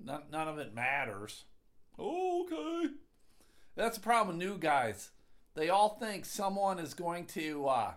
None, 0.03 0.23
none 0.31 0.47
of 0.47 0.59
it 0.59 0.75
matters. 0.75 1.45
Okay. 1.97 2.89
That's 3.75 3.97
the 3.97 4.03
problem 4.03 4.37
with 4.37 4.45
new 4.45 4.57
guys. 4.57 5.11
They 5.57 5.69
all 5.69 5.97
think 5.99 6.25
someone 6.25 6.77
is 6.77 6.93
going 6.93 7.25
to 7.29 7.65
uh, 7.65 7.91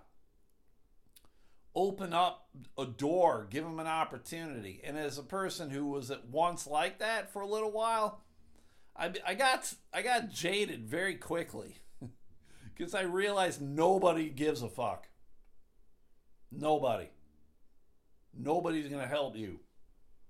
open 1.74 2.14
up 2.14 2.48
a 2.78 2.86
door, 2.86 3.46
give 3.50 3.64
them 3.64 3.78
an 3.78 3.86
opportunity. 3.86 4.80
And 4.82 4.96
as 4.96 5.18
a 5.18 5.22
person 5.22 5.68
who 5.68 5.84
was 5.84 6.10
at 6.10 6.26
once 6.26 6.66
like 6.66 7.00
that 7.00 7.30
for 7.30 7.42
a 7.42 7.46
little 7.46 7.70
while, 7.70 8.22
I, 8.96 9.12
I 9.26 9.34
got 9.34 9.74
I 9.92 10.00
got 10.00 10.30
jaded 10.30 10.86
very 10.86 11.16
quickly 11.16 11.76
because 12.74 12.94
I 12.94 13.02
realized 13.02 13.60
nobody 13.60 14.30
gives 14.30 14.62
a 14.62 14.68
fuck. 14.70 15.08
Nobody. 16.50 17.10
Nobody's 18.32 18.88
to 18.88 19.06
help 19.06 19.36
you. 19.36 19.60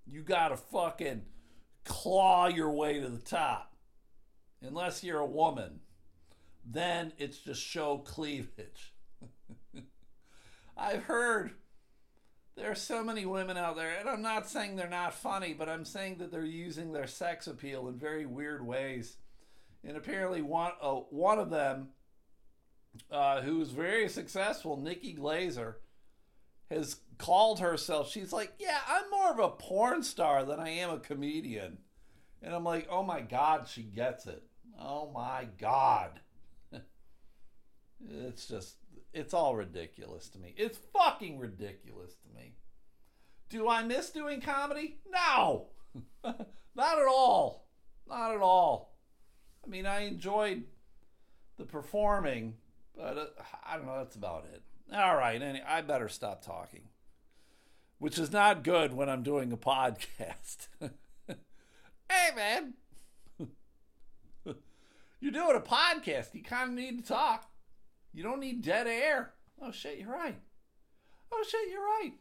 You 0.04 0.24
got 0.24 0.48
to 0.48 0.56
fucking 0.56 1.22
claw 1.84 2.48
your 2.48 2.72
way 2.72 2.98
to 2.98 3.08
the 3.08 3.18
top. 3.18 3.76
Unless 4.62 5.04
you're 5.04 5.20
a 5.20 5.26
woman. 5.26 5.78
Then 6.72 7.12
it's 7.18 7.38
just 7.38 7.60
show 7.60 7.98
cleavage. 7.98 8.94
I've 10.76 11.02
heard 11.02 11.52
there 12.56 12.70
are 12.70 12.76
so 12.76 13.02
many 13.02 13.26
women 13.26 13.56
out 13.56 13.76
there, 13.76 13.96
and 13.98 14.08
I'm 14.08 14.22
not 14.22 14.48
saying 14.48 14.76
they're 14.76 14.88
not 14.88 15.14
funny, 15.14 15.52
but 15.52 15.68
I'm 15.68 15.84
saying 15.84 16.18
that 16.18 16.30
they're 16.30 16.44
using 16.44 16.92
their 16.92 17.08
sex 17.08 17.48
appeal 17.48 17.88
in 17.88 17.98
very 17.98 18.24
weird 18.24 18.64
ways. 18.64 19.16
And 19.82 19.96
apparently, 19.96 20.42
one 20.42 20.72
uh, 20.80 20.96
one 21.10 21.38
of 21.38 21.50
them 21.50 21.88
uh, 23.10 23.40
who's 23.40 23.70
very 23.70 24.08
successful, 24.08 24.76
Nikki 24.76 25.14
Glazer, 25.14 25.76
has 26.70 26.96
called 27.18 27.58
herself. 27.58 28.10
She's 28.10 28.32
like, 28.32 28.52
"Yeah, 28.60 28.78
I'm 28.86 29.10
more 29.10 29.32
of 29.32 29.38
a 29.40 29.48
porn 29.48 30.04
star 30.04 30.44
than 30.44 30.60
I 30.60 30.68
am 30.68 30.90
a 30.90 31.00
comedian," 31.00 31.78
and 32.42 32.54
I'm 32.54 32.64
like, 32.64 32.86
"Oh 32.90 33.02
my 33.02 33.22
god, 33.22 33.66
she 33.66 33.82
gets 33.82 34.26
it! 34.26 34.44
Oh 34.78 35.10
my 35.10 35.48
god!" 35.58 36.20
It's 38.08 38.46
just, 38.46 38.76
it's 39.12 39.34
all 39.34 39.56
ridiculous 39.56 40.28
to 40.30 40.38
me. 40.38 40.54
It's 40.56 40.78
fucking 40.92 41.38
ridiculous 41.38 42.14
to 42.14 42.34
me. 42.34 42.54
Do 43.48 43.68
I 43.68 43.82
miss 43.82 44.10
doing 44.10 44.40
comedy? 44.40 44.98
No, 45.10 45.66
not 46.24 46.98
at 46.98 47.08
all. 47.08 47.68
Not 48.08 48.34
at 48.34 48.40
all. 48.40 48.96
I 49.64 49.68
mean, 49.68 49.86
I 49.86 50.00
enjoyed 50.00 50.64
the 51.56 51.64
performing 51.64 52.54
but 53.00 53.16
uh, 53.16 53.42
I 53.66 53.76
don't 53.76 53.86
know. 53.86 53.96
That's 53.98 54.16
about 54.16 54.46
it. 54.52 54.62
All 54.94 55.16
right. 55.16 55.40
Any, 55.40 55.62
I 55.62 55.80
better 55.80 56.08
stop 56.08 56.44
talking, 56.44 56.82
which 57.98 58.18
is 58.18 58.32
not 58.32 58.62
good 58.62 58.92
when 58.92 59.08
I'm 59.08 59.22
doing 59.22 59.52
a 59.52 59.56
podcast. 59.56 60.68
hey, 61.28 62.30
man. 62.36 62.74
You're 65.20 65.32
doing 65.32 65.56
a 65.56 65.60
podcast. 65.60 66.34
You 66.34 66.42
kind 66.42 66.70
of 66.70 66.76
need 66.76 66.98
to 66.98 67.08
talk. 67.08 67.48
You 68.12 68.22
don't 68.22 68.40
need 68.40 68.62
dead 68.62 68.86
air. 68.86 69.32
Oh, 69.60 69.70
shit. 69.70 69.98
You're 69.98 70.12
right. 70.12 70.38
Oh, 71.32 71.44
shit. 71.48 71.70
You're 71.70 71.80
right. 71.80 72.12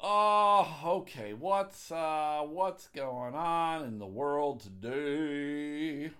Oh, 0.00 0.78
okay. 0.84 1.32
What's 1.32 1.90
uh 1.90 2.42
what's 2.46 2.88
going 2.88 3.34
on 3.34 3.84
in 3.84 3.98
the 3.98 4.06
world 4.06 4.60
today? 4.60 6.10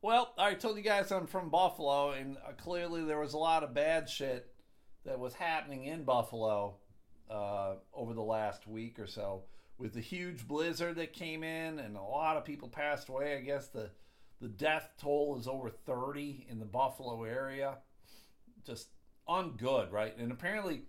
Well, 0.00 0.32
I 0.38 0.54
told 0.54 0.76
you 0.76 0.82
guys 0.82 1.12
I'm 1.12 1.26
from 1.26 1.50
Buffalo, 1.50 2.12
and 2.12 2.36
uh, 2.38 2.52
clearly 2.56 3.04
there 3.04 3.18
was 3.18 3.34
a 3.34 3.38
lot 3.38 3.62
of 3.62 3.74
bad 3.74 4.08
shit 4.08 4.52
that 5.04 5.18
was 5.18 5.34
happening 5.34 5.84
in 5.84 6.04
Buffalo 6.04 6.76
uh, 7.30 7.74
over 7.92 8.14
the 8.14 8.22
last 8.22 8.66
week 8.66 8.98
or 8.98 9.06
so 9.06 9.42
with 9.78 9.92
the 9.92 10.00
huge 10.00 10.46
blizzard 10.46 10.96
that 10.96 11.12
came 11.12 11.42
in, 11.42 11.78
and 11.78 11.96
a 11.96 12.02
lot 12.02 12.36
of 12.36 12.44
people 12.44 12.68
passed 12.68 13.08
away. 13.08 13.36
I 13.36 13.40
guess 13.40 13.68
the 13.68 13.90
the 14.40 14.48
death 14.48 14.90
toll 15.00 15.36
is 15.38 15.48
over 15.48 15.70
30 15.70 16.46
in 16.48 16.58
the 16.58 16.64
Buffalo 16.64 17.24
area. 17.24 17.78
Just 18.64 18.88
ungood, 19.28 19.90
right? 19.92 20.16
And 20.18 20.30
apparently 20.30 20.82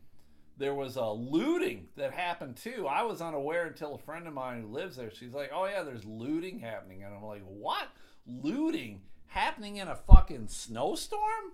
there 0.57 0.73
was 0.73 0.95
a 0.95 1.05
looting 1.05 1.87
that 1.95 2.11
happened 2.11 2.57
too. 2.57 2.87
I 2.87 3.03
was 3.03 3.21
unaware 3.21 3.67
until 3.67 3.95
a 3.95 3.99
friend 3.99 4.27
of 4.27 4.33
mine 4.33 4.61
who 4.61 4.67
lives 4.67 4.97
there. 4.97 5.11
She's 5.11 5.33
like, 5.33 5.51
"Oh 5.53 5.65
yeah, 5.65 5.83
there's 5.83 6.05
looting 6.05 6.59
happening," 6.59 7.03
and 7.03 7.13
I'm 7.13 7.23
like, 7.23 7.43
"What?" 7.43 7.87
looting 8.27 9.01
happening 9.27 9.77
in 9.77 9.87
a 9.87 9.95
fucking 9.95 10.47
snowstorm? 10.49 11.53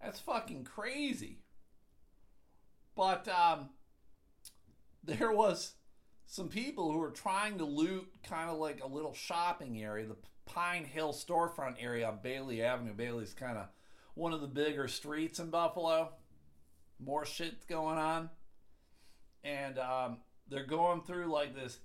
That's 0.00 0.20
fucking 0.20 0.64
crazy. 0.64 1.40
But 2.94 3.28
um, 3.28 3.70
there 5.04 5.32
was 5.32 5.72
some 6.26 6.48
people 6.48 6.92
who 6.92 7.00
are 7.02 7.10
trying 7.10 7.58
to 7.58 7.64
loot 7.64 8.08
kind 8.28 8.50
of 8.50 8.58
like 8.58 8.82
a 8.82 8.86
little 8.86 9.14
shopping 9.14 9.82
area, 9.82 10.06
the 10.06 10.16
Pine 10.44 10.84
Hill 10.84 11.12
storefront 11.12 11.76
area 11.80 12.08
on 12.08 12.18
Bailey 12.22 12.62
Avenue. 12.62 12.94
Bailey's 12.94 13.32
kind 13.32 13.56
of 13.56 13.66
one 14.14 14.32
of 14.32 14.40
the 14.40 14.46
bigger 14.46 14.88
streets 14.88 15.38
in 15.38 15.50
Buffalo. 15.50 16.10
More 16.98 17.24
shit 17.24 17.66
going 17.68 17.98
on. 17.98 18.30
And 19.44 19.78
um, 19.78 20.18
they're 20.48 20.66
going 20.66 21.02
through 21.02 21.26
like 21.26 21.54
this 21.54 21.78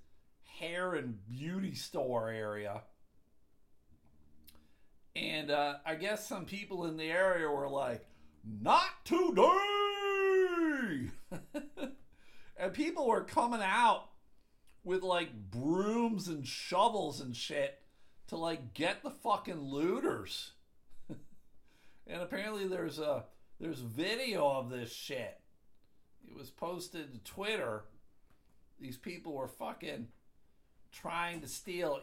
hair 0.43 0.95
and 0.95 1.19
beauty 1.27 1.75
store 1.75 2.30
area. 2.30 2.82
And 5.15 5.51
uh, 5.51 5.75
I 5.86 5.95
guess 5.95 6.27
some 6.27 6.45
people 6.45 6.86
in 6.86 6.97
the 6.97 7.12
area 7.12 7.49
were 7.49 7.69
like, 7.69 8.08
not 8.43 9.06
today! 9.06 9.51
and 12.58 12.73
people 12.73 13.08
were 13.08 13.23
coming 13.23 13.62
out 13.62 14.11
with 14.84 15.04
like 15.04 15.52
brooms 15.52 16.28
and 16.28 16.46
shovels 16.46 17.22
and 17.22 17.36
shit 17.36 17.80
to 18.28 18.38
like 18.38 18.74
get 18.74 19.04
the 19.04 19.12
fucking 19.12 19.62
looters. 19.62 20.52
and 21.10 22.22
apparently 22.22 22.67
there's 22.67 23.00
a 23.00 23.26
there's 23.60 23.80
video 23.80 24.48
of 24.50 24.70
this 24.70 24.91
shit. 24.91 25.39
It 26.28 26.36
was 26.36 26.50
posted 26.50 27.13
to 27.13 27.20
Twitter. 27.20 27.84
These 28.80 28.98
people 28.98 29.34
were 29.34 29.48
fucking 29.48 30.08
trying 30.91 31.41
to 31.41 31.48
steal. 31.48 32.00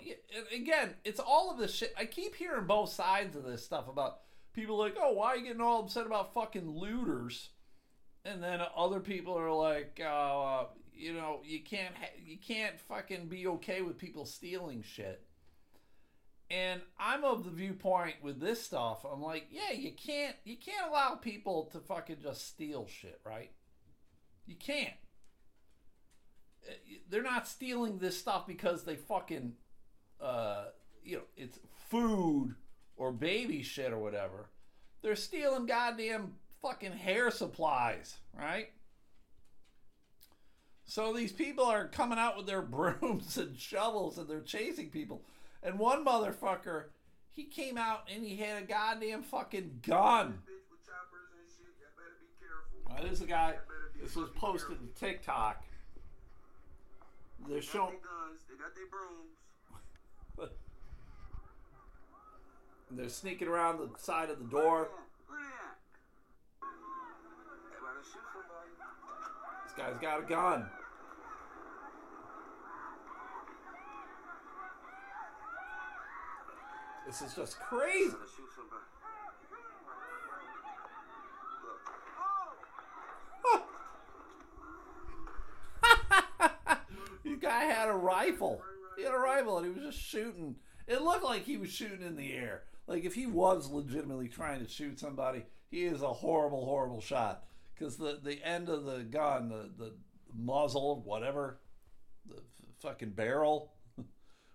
Again, 0.55 0.95
it's 1.05 1.21
all 1.21 1.51
of 1.51 1.59
this 1.59 1.75
shit. 1.75 1.95
I 1.97 2.05
keep 2.05 2.37
hearing 2.37 2.67
both 2.67 2.91
sides 2.91 3.37
of 3.37 3.45
this 3.45 3.65
stuff 3.65 3.89
about 3.89 4.21
people 4.53 4.79
like, 4.79 4.97
oh, 5.01 5.13
why 5.13 5.29
are 5.29 5.37
you 5.37 5.45
getting 5.47 5.61
all 5.61 5.81
upset 5.81 6.07
about 6.07 6.35
fucking 6.35 6.69
looters? 6.69 7.51
And 8.25 8.43
then 8.43 8.61
other 8.77 9.01
people 9.01 9.39
are 9.39 9.53
like, 9.53 10.01
uh, 10.05 10.65
you 10.99 11.13
know, 11.13 11.41
you 11.45 11.61
can't 11.61 11.95
ha- 11.95 12.19
you 12.23 12.37
can't 12.37 12.79
fucking 12.81 13.29
be 13.29 13.47
okay 13.47 13.83
with 13.83 13.99
people 13.99 14.27
stealing 14.27 14.83
shit. 14.83 15.23
And 16.51 16.81
I'm 16.99 17.25
of 17.25 17.45
the 17.45 17.51
viewpoint 17.51 18.17
with 18.23 18.41
this 18.41 18.63
stuff. 18.63 19.05
I'm 19.05 19.23
like, 19.23 19.49
yeah, 19.51 19.73
you 19.73 19.93
can't 19.93 20.37
you 20.45 20.57
can't 20.57 20.91
allow 20.91 21.15
people 21.15 21.69
to 21.73 21.81
fucking 21.81 22.19
just 22.23 22.49
steal 22.49 22.87
shit, 22.87 23.21
right? 23.25 23.51
You 24.47 24.57
can't. 24.57 24.95
Uh, 26.69 26.73
they're 27.09 27.23
not 27.23 27.47
stealing 27.47 27.99
this 27.99 28.19
stuff 28.19 28.47
because 28.47 28.85
they 28.85 28.97
fucking 28.97 29.53
uh, 30.21 30.65
you 31.05 31.17
know, 31.17 31.23
it's 31.37 31.59
food 31.89 32.55
or 32.97 33.13
baby 33.13 33.63
shit 33.63 33.93
or 33.93 33.99
whatever. 33.99 34.51
They're 35.03 35.17
stealing 35.17 35.67
goddamn 35.67 36.35
fucking 36.61 36.93
hair 36.93 37.31
supplies, 37.31 38.17
right? 38.37 38.71
So 40.89 41.13
these 41.13 41.33
people 41.33 41.67
are 41.67 41.87
coming 41.87 42.19
out 42.19 42.39
with 42.39 42.47
their 42.47 42.63
brooms 42.77 43.37
and 43.37 43.57
shovels 43.57 44.17
and 44.17 44.27
they're 44.27 44.41
chasing 44.41 44.89
people. 44.89 45.21
And 45.63 45.79
one 45.79 46.05
motherfucker, 46.05 46.85
he 47.31 47.45
came 47.45 47.77
out 47.77 48.09
and 48.13 48.25
he 48.25 48.37
had 48.37 48.63
a 48.63 48.67
goddamn 48.67 49.23
fucking 49.23 49.81
gun. 49.87 50.39
Now, 52.89 53.03
this 53.03 53.13
is 53.13 53.21
a 53.21 53.27
guy. 53.27 53.55
This 54.01 54.17
was 54.17 54.31
posted 54.31 54.79
to 54.79 54.99
TikTok. 54.99 55.63
They're 57.47 57.61
showing. 57.61 57.97
They 58.49 58.57
got 58.57 58.75
their 58.75 58.87
brooms. 58.91 60.51
They're 62.91 63.09
sneaking 63.11 63.49
around 63.49 63.79
the 63.79 63.91
side 63.99 64.31
of 64.31 64.39
the 64.39 64.47
door. 64.47 64.89
This 69.67 69.75
guy's 69.77 70.01
got 70.01 70.21
a 70.21 70.23
gun. 70.23 70.71
This 77.09 77.23
is 77.23 77.35
just 77.35 77.59
crazy. 77.59 78.13
you 87.25 87.39
guy 87.39 87.65
had 87.65 87.89
a 87.89 87.95
rifle. 87.95 88.61
He 88.99 89.05
had 89.05 89.15
a 89.15 89.19
rifle 89.19 89.57
and 89.57 89.67
he 89.67 89.73
was 89.73 89.95
just 89.95 90.07
shooting. 90.07 90.57
It 90.87 91.01
looked 91.01 91.25
like 91.25 91.45
he 91.45 91.57
was 91.57 91.71
shooting 91.71 92.03
in 92.03 92.15
the 92.15 92.35
air. 92.35 92.65
Like 92.87 93.07
if 93.07 93.15
he 93.15 93.25
was 93.25 93.71
legitimately 93.71 94.29
trying 94.29 94.63
to 94.63 94.71
shoot 94.71 95.01
somebody, 95.01 95.47
he 95.71 95.85
is 95.85 96.03
a 96.03 96.13
horrible, 96.13 96.67
horrible 96.67 97.01
shot. 97.01 97.45
Because 97.75 97.97
the, 97.97 98.21
the 98.23 98.47
end 98.47 98.69
of 98.69 98.85
the 98.85 98.99
gun, 98.99 99.49
the, 99.49 99.71
the 99.79 99.95
muzzle, 100.37 101.01
whatever, 101.07 101.61
the 102.29 102.43
fucking 102.83 103.13
barrel, 103.13 103.73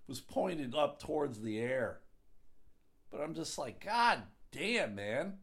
was 0.07 0.19
pointed 0.19 0.75
up 0.75 0.99
towards 0.99 1.41
the 1.41 1.59
air. 1.59 2.01
But 3.13 3.21
I'm 3.21 3.35
just 3.35 3.59
like, 3.59 3.85
God 3.85 4.23
damn, 4.51 4.95
man. 4.95 5.35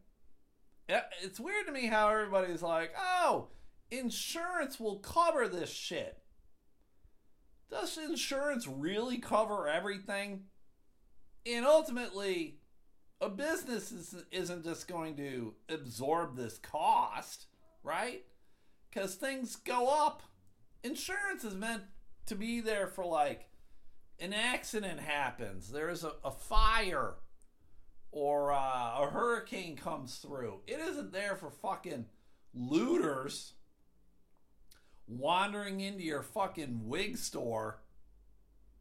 It's 1.23 1.39
weird 1.39 1.67
to 1.67 1.71
me 1.71 1.87
how 1.87 2.09
everybody's 2.09 2.61
like, 2.61 2.91
oh, 2.99 3.47
insurance 3.89 4.77
will 4.77 4.99
cover 4.99 5.47
this 5.47 5.69
shit. 5.69 6.17
Does 7.69 7.97
insurance 7.97 8.67
really 8.67 9.19
cover 9.19 9.69
everything? 9.69 10.41
And 11.45 11.65
ultimately, 11.65 12.57
a 13.21 13.29
business 13.29 14.15
isn't 14.31 14.65
just 14.65 14.89
going 14.89 15.15
to 15.15 15.53
absorb 15.69 16.35
this 16.35 16.57
cost, 16.57 17.45
right? 17.83 18.25
Because 18.89 19.15
things 19.15 19.55
go 19.55 19.87
up. 19.87 20.23
Insurance 20.83 21.45
is 21.45 21.55
meant 21.55 21.83
to 22.25 22.35
be 22.35 22.59
there 22.59 22.87
for 22.87 23.05
like 23.05 23.47
an 24.21 24.33
accident 24.33 24.99
happens, 24.99 25.71
there's 25.71 26.03
a, 26.03 26.13
a 26.23 26.31
fire, 26.31 27.15
or 28.11 28.51
uh, 28.51 29.01
a 29.01 29.09
hurricane 29.11 29.75
comes 29.75 30.17
through. 30.17 30.59
It 30.67 30.79
isn't 30.79 31.13
there 31.13 31.35
for 31.35 31.49
fucking 31.49 32.05
looters 32.53 33.53
wandering 35.07 35.79
into 35.79 36.03
your 36.03 36.23
fucking 36.23 36.81
wig 36.87 37.17
store, 37.17 37.79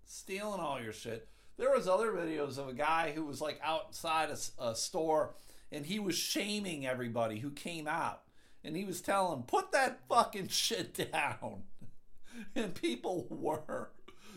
stealing 0.05 0.61
all 0.61 0.81
your 0.81 0.93
shit. 0.93 1.29
There 1.57 1.71
was 1.71 1.87
other 1.87 2.12
videos 2.12 2.59
of 2.59 2.69
a 2.69 2.75
guy 2.75 3.12
who 3.12 3.25
was 3.25 3.40
like 3.40 3.61
outside 3.62 4.31
a, 4.31 4.64
a 4.64 4.75
store 4.75 5.35
and 5.73 5.87
he 5.87 5.99
was 5.99 6.16
shaming 6.16 6.87
everybody 6.87 7.38
who 7.38 7.51
came 7.51 7.87
out. 7.87 8.23
And 8.62 8.77
he 8.77 8.85
was 8.85 9.01
telling 9.01 9.45
put 9.45 9.73
that 9.73 10.01
fucking 10.09 10.49
shit 10.49 11.11
down. 11.12 11.62
and 12.55 12.75
people 12.75 13.27
were. 13.31 13.90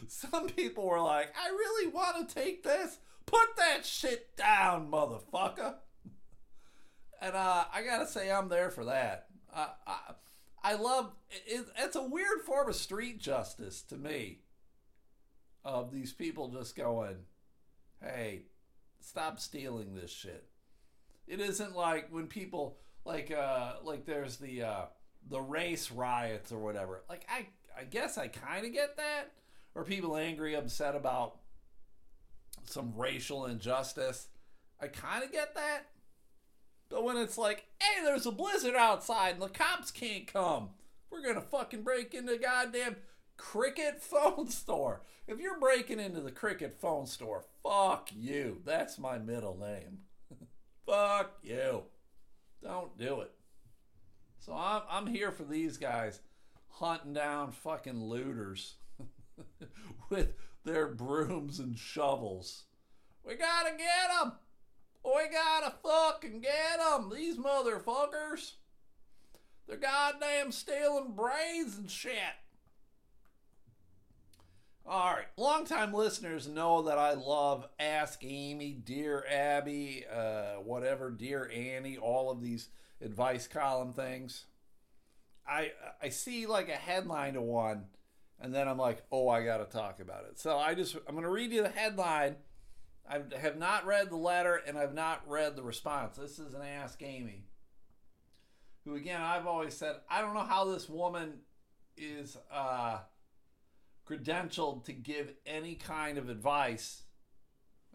Some 0.07 0.47
people 0.49 0.87
were 0.87 1.01
like, 1.01 1.33
I 1.41 1.49
really 1.49 1.91
want 1.91 2.27
to 2.27 2.35
take 2.35 2.63
this. 2.63 2.97
Put 3.25 3.55
that 3.57 3.85
shit 3.85 4.35
down, 4.35 4.91
motherfucker. 4.91 5.75
And 7.21 7.35
uh, 7.35 7.65
I 7.73 7.83
gotta 7.83 8.07
say, 8.07 8.31
I'm 8.31 8.49
there 8.49 8.69
for 8.69 8.85
that. 8.85 9.27
Uh, 9.53 9.67
I, 9.87 9.97
I 10.63 10.73
love 10.75 11.13
it, 11.29 11.65
it's 11.77 11.95
a 11.95 12.03
weird 12.03 12.41
form 12.45 12.69
of 12.69 12.75
street 12.75 13.19
justice 13.19 13.81
to 13.83 13.97
me. 13.97 14.39
Of 15.65 15.91
these 15.91 16.11
people 16.11 16.49
just 16.49 16.75
going, 16.75 17.15
"Hey, 18.01 18.47
stop 18.99 19.39
stealing 19.39 19.95
this 19.95 20.11
shit." 20.11 20.49
It 21.25 21.39
isn't 21.39 21.75
like 21.75 22.09
when 22.11 22.27
people 22.27 22.79
like 23.05 23.31
uh 23.31 23.75
like 23.83 24.05
there's 24.05 24.37
the 24.37 24.63
uh 24.63 24.85
the 25.29 25.39
race 25.39 25.91
riots 25.91 26.51
or 26.51 26.59
whatever. 26.59 27.03
Like 27.09 27.25
I 27.29 27.47
I 27.79 27.85
guess 27.85 28.17
I 28.17 28.27
kind 28.27 28.65
of 28.65 28.73
get 28.73 28.97
that. 28.97 29.31
Or 29.75 29.83
people 29.83 30.17
angry, 30.17 30.53
upset 30.53 30.95
about 30.95 31.37
some 32.65 32.93
racial 32.95 33.45
injustice. 33.45 34.27
I 34.79 34.87
kind 34.87 35.23
of 35.23 35.31
get 35.31 35.55
that. 35.55 35.87
But 36.89 37.03
when 37.03 37.17
it's 37.17 37.37
like, 37.37 37.65
hey, 37.81 38.03
there's 38.03 38.25
a 38.25 38.31
blizzard 38.31 38.75
outside 38.75 39.33
and 39.33 39.41
the 39.41 39.49
cops 39.49 39.91
can't 39.91 40.27
come, 40.27 40.69
we're 41.09 41.23
going 41.23 41.35
to 41.35 41.41
fucking 41.41 41.83
break 41.83 42.13
into 42.13 42.37
goddamn 42.37 42.97
Cricket 43.37 44.01
phone 44.01 44.49
store. 44.49 45.01
If 45.27 45.39
you're 45.39 45.59
breaking 45.59 45.99
into 45.99 46.21
the 46.21 46.31
Cricket 46.31 46.77
phone 46.79 47.07
store, 47.07 47.45
fuck 47.63 48.09
you. 48.15 48.61
That's 48.65 48.99
my 48.99 49.17
middle 49.17 49.57
name. 49.57 49.99
fuck 50.85 51.37
you. 51.41 51.83
Don't 52.61 52.97
do 52.97 53.21
it. 53.21 53.31
So 54.39 54.53
I'm, 54.53 54.81
I'm 54.89 55.07
here 55.07 55.31
for 55.31 55.43
these 55.43 55.77
guys 55.77 56.19
hunting 56.67 57.13
down 57.13 57.51
fucking 57.51 58.03
looters 58.03 58.75
with 60.09 60.33
their 60.63 60.87
brooms 60.87 61.59
and 61.59 61.77
shovels. 61.77 62.63
We 63.25 63.35
gotta 63.35 63.71
get 63.71 64.21
them. 64.21 64.33
We 65.03 65.29
gotta 65.31 65.73
fucking 65.83 66.41
get 66.41 66.79
them. 66.79 67.11
These 67.13 67.37
motherfuckers. 67.37 68.53
They're 69.67 69.77
goddamn 69.77 70.51
stealing 70.51 71.13
brains 71.13 71.77
and 71.77 71.89
shit. 71.89 72.13
All 74.85 75.13
right, 75.13 75.27
longtime 75.37 75.93
listeners 75.93 76.45
know 76.45 76.81
that 76.81 76.97
I 76.97 77.13
love 77.13 77.69
Ask 77.79 78.19
Amy, 78.21 78.73
Dear 78.73 79.23
Abby, 79.31 80.03
uh, 80.13 80.55
whatever, 80.55 81.09
Dear 81.09 81.49
Annie, 81.49 81.95
all 81.97 82.29
of 82.29 82.41
these 82.41 82.67
advice 83.01 83.47
column 83.47 83.93
things. 83.93 84.45
I 85.47 85.71
I 86.01 86.09
see 86.09 86.45
like 86.45 86.67
a 86.67 86.73
headline 86.73 87.35
to 87.35 87.41
one 87.41 87.85
and 88.43 88.53
then 88.53 88.67
I'm 88.67 88.77
like, 88.77 89.01
oh, 89.09 89.29
I 89.29 89.43
got 89.43 89.57
to 89.57 89.65
talk 89.65 90.01
about 90.01 90.25
it. 90.29 90.37
So 90.37 90.59
I 90.59 90.75
just 90.75 90.95
I'm 91.07 91.15
going 91.15 91.23
to 91.23 91.29
read 91.29 91.51
you 91.51 91.63
the 91.63 91.69
headline. 91.69 92.35
I 93.09 93.21
have 93.39 93.57
not 93.57 93.85
read 93.85 94.09
the 94.09 94.17
letter 94.17 94.61
and 94.67 94.77
I've 94.77 94.93
not 94.93 95.27
read 95.27 95.55
the 95.55 95.63
response. 95.63 96.17
This 96.17 96.39
is 96.39 96.53
an 96.53 96.61
Ask 96.61 97.01
Amy, 97.01 97.45
who 98.83 98.95
again 98.95 99.21
I've 99.21 99.47
always 99.47 99.73
said 99.73 99.95
I 100.09 100.21
don't 100.21 100.33
know 100.33 100.41
how 100.41 100.65
this 100.65 100.89
woman 100.89 101.39
is 101.97 102.37
uh, 102.51 102.99
credentialed 104.07 104.85
to 104.85 104.93
give 104.93 105.33
any 105.45 105.75
kind 105.75 106.17
of 106.17 106.29
advice. 106.29 107.03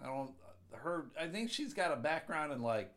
I 0.02 0.06
don't 0.06 0.32
her 0.72 1.10
I 1.20 1.26
think 1.26 1.50
she's 1.50 1.74
got 1.74 1.92
a 1.92 1.96
background 1.96 2.52
in 2.52 2.62
like 2.62 2.90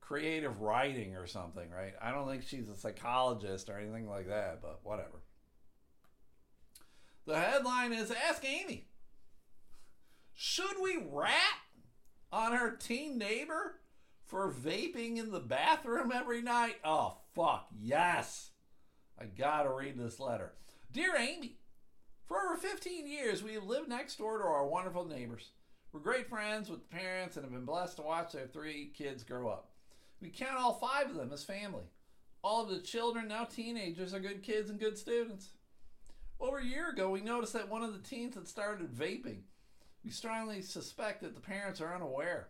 creative 0.00 0.60
writing 0.60 1.14
or 1.14 1.28
something, 1.28 1.70
right? 1.70 1.94
I 2.02 2.10
don't 2.10 2.28
think 2.28 2.42
she's 2.42 2.68
a 2.68 2.76
psychologist 2.76 3.68
or 3.68 3.78
anything 3.78 4.08
like 4.08 4.28
that, 4.28 4.60
but 4.60 4.80
whatever. 4.82 5.20
The 7.26 7.40
headline 7.40 7.92
is 7.92 8.12
Ask 8.12 8.44
Amy. 8.44 8.86
Should 10.32 10.76
we 10.80 11.04
rat 11.10 11.32
on 12.30 12.52
our 12.52 12.70
teen 12.70 13.18
neighbor 13.18 13.80
for 14.26 14.52
vaping 14.52 15.16
in 15.18 15.32
the 15.32 15.40
bathroom 15.40 16.12
every 16.14 16.40
night? 16.40 16.76
Oh, 16.84 17.18
fuck, 17.34 17.66
yes. 17.76 18.50
I 19.20 19.24
gotta 19.24 19.70
read 19.70 19.98
this 19.98 20.20
letter. 20.20 20.52
Dear 20.92 21.16
Amy, 21.16 21.58
for 22.26 22.36
over 22.38 22.56
15 22.56 23.08
years, 23.08 23.42
we 23.42 23.54
have 23.54 23.64
lived 23.64 23.88
next 23.88 24.18
door 24.18 24.38
to 24.38 24.44
our 24.44 24.66
wonderful 24.66 25.04
neighbors. 25.04 25.50
We're 25.92 26.00
great 26.00 26.28
friends 26.28 26.70
with 26.70 26.88
the 26.88 26.96
parents 26.96 27.36
and 27.36 27.44
have 27.44 27.52
been 27.52 27.64
blessed 27.64 27.96
to 27.96 28.02
watch 28.02 28.32
their 28.34 28.46
three 28.46 28.92
kids 28.96 29.24
grow 29.24 29.48
up. 29.48 29.70
We 30.20 30.28
count 30.30 30.58
all 30.58 30.74
five 30.74 31.10
of 31.10 31.16
them 31.16 31.32
as 31.32 31.42
family. 31.42 31.90
All 32.44 32.62
of 32.62 32.68
the 32.68 32.78
children, 32.78 33.26
now 33.26 33.44
teenagers, 33.44 34.14
are 34.14 34.20
good 34.20 34.44
kids 34.44 34.70
and 34.70 34.78
good 34.78 34.96
students. 34.96 35.48
Over 36.38 36.58
a 36.58 36.64
year 36.64 36.90
ago, 36.90 37.10
we 37.10 37.20
noticed 37.20 37.54
that 37.54 37.68
one 37.70 37.82
of 37.82 37.92
the 37.92 38.08
teens 38.08 38.34
had 38.34 38.46
started 38.46 38.92
vaping. 38.92 39.40
We 40.04 40.10
strongly 40.10 40.62
suspect 40.62 41.22
that 41.22 41.34
the 41.34 41.40
parents 41.40 41.80
are 41.80 41.94
unaware. 41.94 42.48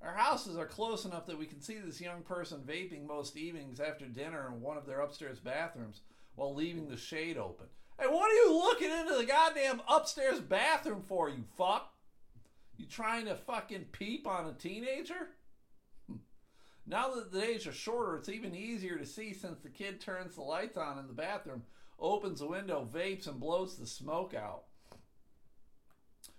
Our 0.00 0.14
houses 0.14 0.56
are 0.56 0.66
close 0.66 1.04
enough 1.04 1.26
that 1.26 1.38
we 1.38 1.46
can 1.46 1.60
see 1.60 1.78
this 1.78 2.00
young 2.00 2.22
person 2.22 2.62
vaping 2.66 3.06
most 3.06 3.36
evenings 3.36 3.80
after 3.80 4.06
dinner 4.06 4.48
in 4.48 4.60
one 4.60 4.76
of 4.76 4.86
their 4.86 5.00
upstairs 5.00 5.38
bathrooms 5.38 6.00
while 6.34 6.54
leaving 6.54 6.88
the 6.88 6.96
shade 6.96 7.38
open. 7.38 7.66
Hey, 7.98 8.08
what 8.08 8.30
are 8.30 8.34
you 8.34 8.52
looking 8.52 8.90
into 8.90 9.14
the 9.16 9.24
goddamn 9.24 9.80
upstairs 9.88 10.40
bathroom 10.40 11.02
for, 11.02 11.28
you 11.28 11.44
fuck? 11.56 11.94
You 12.76 12.86
trying 12.86 13.26
to 13.26 13.36
fucking 13.36 13.86
peep 13.92 14.26
on 14.26 14.46
a 14.46 14.52
teenager? 14.52 15.30
Hmm. 16.08 16.16
Now 16.86 17.14
that 17.14 17.30
the 17.30 17.40
days 17.40 17.66
are 17.66 17.72
shorter, 17.72 18.16
it's 18.16 18.28
even 18.28 18.54
easier 18.54 18.98
to 18.98 19.06
see 19.06 19.32
since 19.32 19.60
the 19.60 19.68
kid 19.68 20.00
turns 20.00 20.34
the 20.34 20.42
lights 20.42 20.76
on 20.76 20.98
in 20.98 21.06
the 21.06 21.12
bathroom, 21.12 21.62
opens 21.98 22.40
the 22.40 22.46
window, 22.46 22.88
vapes, 22.92 23.26
and 23.26 23.40
blows 23.40 23.76
the 23.76 23.86
smoke 23.86 24.34
out. 24.34 24.64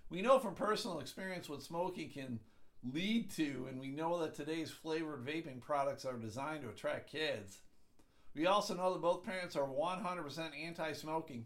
We 0.10 0.22
know 0.22 0.40
from 0.40 0.56
personal 0.56 1.00
experience 1.00 1.50
what 1.50 1.64
smoking 1.64 2.10
can 2.10 2.40
lead 2.84 3.32
to, 3.32 3.68
and 3.70 3.80
we 3.80 3.90
know 3.90 4.22
that 4.22 4.36
today's 4.36 4.70
flavored 4.70 5.26
vaping 5.26 5.60
products 5.62 6.06
are 6.06 6.18
designed 6.18 6.64
to 6.64 6.70
attract 6.70 7.12
kids. 7.12 7.60
We 8.36 8.46
also 8.46 8.76
know 8.76 8.94
that 8.94 9.02
both 9.02 9.24
parents 9.24 9.56
are 9.56 9.68
100% 9.68 10.50
anti 10.64 10.94
smoking. 10.94 11.46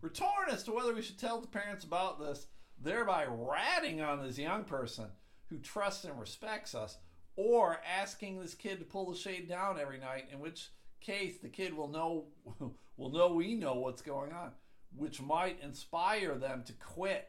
We're 0.00 0.08
torn 0.08 0.48
as 0.50 0.62
to 0.64 0.72
whether 0.72 0.94
we 0.94 1.02
should 1.02 1.18
tell 1.18 1.40
the 1.40 1.46
parents 1.46 1.84
about 1.84 2.18
this, 2.18 2.46
thereby 2.80 3.26
ratting 3.28 4.00
on 4.00 4.22
this 4.22 4.38
young 4.38 4.64
person 4.64 5.06
who 5.48 5.58
trusts 5.58 6.04
and 6.04 6.18
respects 6.18 6.74
us, 6.74 6.96
or 7.36 7.80
asking 7.86 8.40
this 8.40 8.54
kid 8.54 8.78
to 8.78 8.84
pull 8.84 9.10
the 9.10 9.16
shade 9.16 9.48
down 9.48 9.78
every 9.78 9.98
night, 9.98 10.26
in 10.32 10.40
which 10.40 10.70
case 11.02 11.38
the 11.38 11.48
kid 11.48 11.74
will 11.74 11.88
know 11.88 12.26
will 12.96 13.10
know 13.10 13.34
we 13.34 13.54
know 13.54 13.74
what's 13.74 14.02
going 14.02 14.32
on, 14.32 14.52
which 14.96 15.20
might 15.20 15.62
inspire 15.62 16.34
them 16.36 16.62
to 16.66 16.72
quit. 16.74 17.28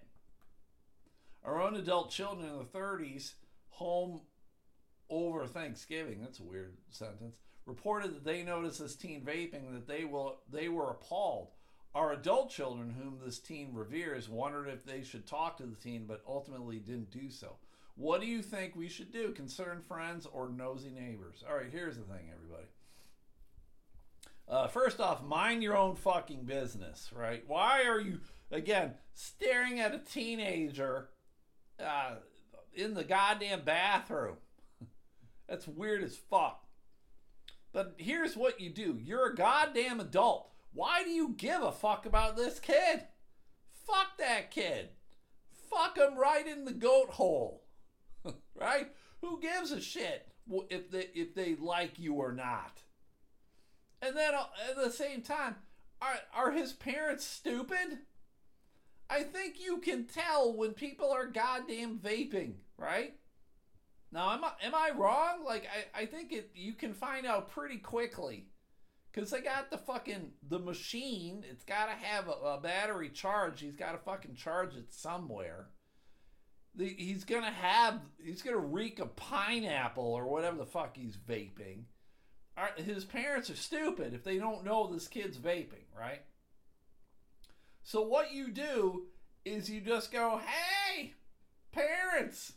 Our 1.44 1.62
own 1.62 1.76
adult 1.76 2.10
children 2.10 2.48
in 2.48 2.56
their 2.56 2.64
30s, 2.64 3.34
home 3.70 4.22
over 5.10 5.46
Thanksgiving, 5.46 6.22
that's 6.22 6.40
a 6.40 6.44
weird 6.44 6.78
sentence, 6.90 7.40
reported 7.66 8.16
that 8.16 8.24
they 8.24 8.44
noticed 8.44 8.80
this 8.80 8.96
teen 8.96 9.22
vaping 9.22 9.74
that 9.74 9.88
they 9.88 10.06
will 10.06 10.40
they 10.52 10.70
were 10.70 10.90
appalled. 10.90 11.50
Our 11.96 12.14
adult 12.14 12.50
children, 12.50 12.96
whom 12.98 13.20
this 13.24 13.38
teen 13.38 13.72
reveres, 13.74 14.28
wondered 14.28 14.68
if 14.68 14.84
they 14.84 15.04
should 15.04 15.28
talk 15.28 15.58
to 15.58 15.64
the 15.64 15.76
teen, 15.76 16.06
but 16.08 16.24
ultimately 16.28 16.80
didn't 16.80 17.12
do 17.12 17.30
so. 17.30 17.58
What 17.96 18.22
do 18.22 18.26
you 18.26 18.42
think 18.42 18.76
we 18.76 18.90
should 18.90 19.12
do? 19.12 19.32
Concerned 19.32 19.84
friends 19.86 20.26
or 20.26 20.50
nosy 20.50 20.90
neighbors? 20.90 21.44
All 21.48 21.56
right, 21.56 21.70
here's 21.72 21.98
the 21.98 22.04
thing, 22.04 22.32
everybody. 22.34 22.66
Uh, 24.48 24.68
first 24.68 25.00
off, 25.00 25.24
mind 25.24 25.64
your 25.64 25.78
own 25.78 25.96
fucking 25.96 26.44
business, 26.44 27.12
right? 27.16 27.44
Why 27.48 27.84
are 27.86 28.00
you, 28.00 28.20
again, 28.52 28.96
staring 29.14 29.80
at 29.80 29.96
a 29.96 30.00
teenager 30.00 31.10
uh, 31.80 32.16
in 32.74 32.94
the 32.94 33.04
goddamn 33.04 33.62
bathroom? 33.62 34.38
That's 35.48 35.68
weird 35.68 36.04
as 36.04 36.18
fuck. 36.18 36.66
But 37.72 37.96
here's 37.98 38.38
what 38.38 38.60
you 38.60 38.70
do 38.70 39.00
you're 39.02 39.32
a 39.32 39.36
goddamn 39.36 40.00
adult. 40.00 40.50
Why 40.74 41.04
do 41.04 41.10
you 41.10 41.34
give 41.38 41.64
a 41.64 41.72
fuck 41.72 42.06
about 42.06 42.36
this 42.36 42.60
kid? 42.60 43.06
Fuck 43.88 44.18
that 44.20 44.52
kid. 44.52 44.90
Fuck 45.70 45.98
him 45.98 46.16
right 46.18 46.48
in 46.48 46.66
the 46.66 46.74
goat 46.74 47.10
hole. 47.10 47.64
right? 48.56 48.92
Who 49.22 49.40
gives 49.40 49.72
a 49.72 49.82
shit 49.82 50.28
if 50.70 50.92
they 50.92 51.08
if 51.16 51.34
they 51.34 51.56
like 51.56 51.98
you 51.98 52.14
or 52.16 52.32
not? 52.32 52.83
And 54.04 54.18
then 54.18 54.36
uh, 54.36 54.46
at 54.70 54.76
the 54.76 54.92
same 54.92 55.22
time, 55.22 55.56
are 56.02 56.16
are 56.36 56.52
his 56.52 56.74
parents 56.74 57.26
stupid? 57.26 58.00
I 59.10 59.24
think 59.24 59.60
you 59.60 59.78
can 59.78 60.06
tell 60.06 60.56
when 60.56 60.74
people 60.74 61.12
are 61.12 61.28
goddamn 61.28 62.00
vaping, 62.00 62.56
right? 62.78 63.16
Now, 64.12 64.34
am 64.34 64.44
I 64.44 64.52
am 64.64 64.76
I 64.76 64.92
wrong? 64.96 65.46
Like 65.46 65.68
I, 65.96 66.02
I 66.02 66.06
think 66.06 66.34
it 66.34 66.52
you 66.54 66.74
can 66.74 66.94
find 66.94 67.26
out 67.26 67.52
pretty 67.52 67.78
quickly. 67.78 68.48
Cause 69.14 69.30
they 69.30 69.42
got 69.42 69.70
the 69.70 69.78
fucking 69.78 70.32
the 70.50 70.58
machine. 70.58 71.46
It's 71.48 71.64
got 71.64 71.86
to 71.86 71.92
have 71.92 72.28
a, 72.28 72.32
a 72.32 72.60
battery 72.60 73.10
charge. 73.10 73.62
He's 73.62 73.76
got 73.76 73.92
to 73.92 74.00
fucking 74.00 74.34
charge 74.34 74.76
it 74.76 74.92
somewhere 74.92 75.68
the, 76.76 76.88
he's 76.88 77.24
gonna 77.24 77.52
have 77.52 78.02
he's 78.24 78.42
gonna 78.42 78.58
reek 78.58 79.00
a 79.00 79.06
pineapple 79.06 80.04
or 80.14 80.28
whatever 80.28 80.58
the 80.58 80.66
fuck 80.66 80.98
he's 80.98 81.18
vaping. 81.18 81.84
His 82.78 83.06
parents 83.06 83.50
are 83.50 83.56
stupid 83.56 84.14
if 84.14 84.24
they 84.24 84.38
don't 84.38 84.64
know 84.64 84.88
this 84.88 85.08
kid's 85.08 85.38
vaping, 85.38 85.86
right? 85.98 86.22
So 87.84 88.02
what 88.02 88.32
you 88.34 88.52
do 88.52 89.08
is 89.44 89.70
you 89.70 89.82
just 89.82 90.12
go, 90.12 90.38
"Hey, 90.40 91.16
parents, 91.72 92.54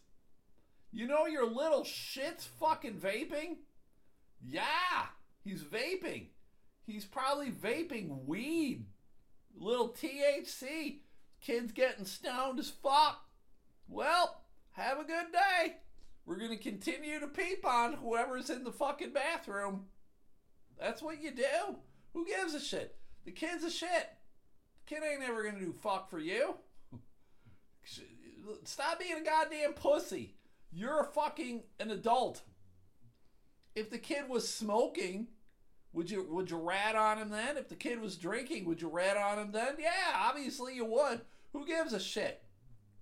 you 0.93 1.07
know 1.07 1.27
your 1.27 1.47
little 1.47 1.85
shit's 1.85 2.47
fucking 2.47 3.01
vaping? 3.01 3.59
Yeah, 4.41 5.09
he's 5.43 5.65
vaping. 5.65 6.29
He's 6.87 7.05
probably 7.05 7.51
vaping 7.51 8.25
weed, 8.25 8.87
little 9.55 9.89
THC. 9.89 11.03
Kid's 11.41 11.73
getting 11.73 12.05
stoned 12.05 12.59
as 12.59 12.71
fuck." 12.71 13.29
Well, 13.89 14.45
have 14.73 14.99
a 14.99 15.05
good 15.05 15.33
day. 15.33 15.79
We're 16.27 16.39
going 16.39 16.51
to 16.51 16.57
continue 16.57 17.21
to 17.21 17.29
peep 17.29 17.65
on 17.65 17.95
whoever's 17.95 18.51
in 18.51 18.65
the 18.65 18.73
fucking 18.73 19.13
bathroom. 19.13 19.87
That's 20.79 21.01
what 21.01 21.23
you 21.23 21.31
do. 21.31 21.77
Who 22.13 22.27
gives 22.27 22.53
a 22.55 22.61
shit? 22.61 22.97
The 23.25 23.31
kid's 23.31 23.65
a 23.65 23.71
shit. 23.71 24.11
The 24.85 24.95
kid 24.95 25.03
ain't 25.05 25.23
ever 25.23 25.43
going 25.43 25.55
to 25.55 25.65
do 25.65 25.73
fuck 25.73 26.11
for 26.11 26.19
you. 26.19 26.57
Stop 28.65 28.99
being 28.99 29.21
a 29.21 29.25
goddamn 29.25 29.75
pussy. 29.75 30.35
You're 30.73 31.01
a 31.01 31.05
fucking 31.05 31.63
an 31.79 31.91
adult. 31.91 32.43
If 33.75 33.91
the 33.91 33.99
kid 33.99 34.29
was 34.29 34.53
smoking, 34.53 35.29
would 35.93 36.11
you 36.11 36.27
would 36.31 36.51
you 36.51 36.59
rat 36.59 36.97
on 36.97 37.19
him 37.19 37.31
then? 37.31 37.57
If 37.57 37.69
the 37.69 37.77
kid 37.77 38.01
was 38.01 38.17
drinking, 38.17 38.65
would 38.67 38.83
you 38.83 38.89
rat 38.89 39.17
on 39.17 39.39
him 39.39 39.53
then? 39.53 39.77
Yeah, 39.79 40.13
obviously 40.15 40.75
you 40.75 40.85
would. 40.85 41.21
Who 41.53 41.67
gives 41.67 41.93
a 41.93 42.01
shit? 42.01 42.43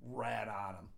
rat 0.06 0.48
on 0.48 0.74
him. 0.74 0.88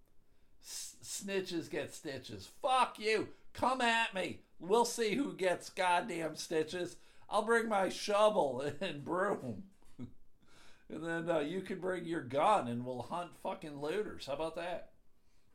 Snitches 1.06 1.70
get 1.70 1.94
stitches. 1.94 2.48
Fuck 2.60 2.98
you. 2.98 3.28
Come 3.52 3.80
at 3.80 4.12
me. 4.12 4.40
We'll 4.58 4.84
see 4.84 5.14
who 5.14 5.32
gets 5.32 5.70
goddamn 5.70 6.34
stitches. 6.34 6.96
I'll 7.30 7.42
bring 7.42 7.68
my 7.68 7.88
shovel 7.88 8.64
and 8.80 9.04
broom. 9.04 9.62
and 9.98 11.04
then 11.04 11.30
uh, 11.30 11.38
you 11.40 11.60
can 11.60 11.78
bring 11.78 12.04
your 12.04 12.22
gun 12.22 12.66
and 12.66 12.84
we'll 12.84 13.02
hunt 13.02 13.30
fucking 13.40 13.80
looters. 13.80 14.26
How 14.26 14.32
about 14.32 14.56
that? 14.56 14.90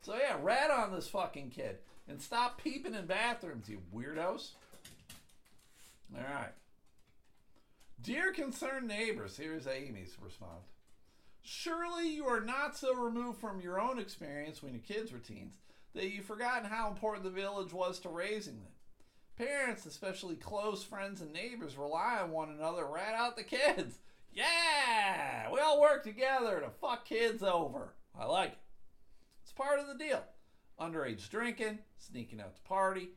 So 0.04 0.16
yeah, 0.16 0.38
rat 0.42 0.72
on 0.72 0.94
this 0.94 1.10
fucking 1.10 1.50
kid. 1.50 1.80
And 2.08 2.22
stop 2.22 2.62
peeping 2.62 2.96
in 2.96 3.06
bathrooms, 3.06 3.68
you 3.68 3.82
weirdos. 3.94 4.52
All 6.16 6.24
right. 6.24 6.54
Dear 8.02 8.32
concerned 8.32 8.88
neighbors, 8.88 9.38
here's 9.38 9.68
Amy's 9.68 10.16
response. 10.22 10.70
Surely 11.44 12.10
you 12.10 12.26
are 12.26 12.40
not 12.40 12.78
so 12.78 12.94
removed 12.94 13.40
from 13.40 13.62
your 13.62 13.80
own 13.80 14.00
experience 14.00 14.62
when 14.62 14.74
your 14.74 14.82
kids 14.82 15.12
were 15.12 15.20
teens 15.20 15.56
that 15.94 16.12
you've 16.12 16.26
forgotten 16.26 16.70
how 16.70 16.88
important 16.88 17.24
the 17.24 17.30
village 17.30 17.74
was 17.74 18.00
to 18.00 18.10
raising 18.10 18.56
them. 18.56 18.72
Parents, 19.38 19.86
especially 19.86 20.36
close 20.36 20.84
friends 20.84 21.22
and 21.22 21.34
neighbors, 21.34 21.78
rely 21.78 22.20
on 22.22 22.32
one 22.32 22.50
another. 22.50 22.86
Rat 22.86 23.16
out 23.16 23.36
the 23.36 23.44
kids. 23.44 24.00
Yeah, 24.34 25.52
we 25.52 25.60
all 25.60 25.82
work 25.82 26.04
together 26.04 26.62
to 26.62 26.70
fuck 26.70 27.06
kids 27.06 27.44
over. 27.44 27.96
I 28.18 28.26
like 28.26 28.52
it. 28.52 28.58
It's 29.44 29.52
part 29.52 29.80
of 29.80 29.88
the 29.88 29.96
deal. 29.96 30.24
Underage 30.80 31.30
drinking, 31.30 31.80
sneaking 31.98 32.40
out 32.40 32.56
to 32.56 32.62
party, 32.62 33.10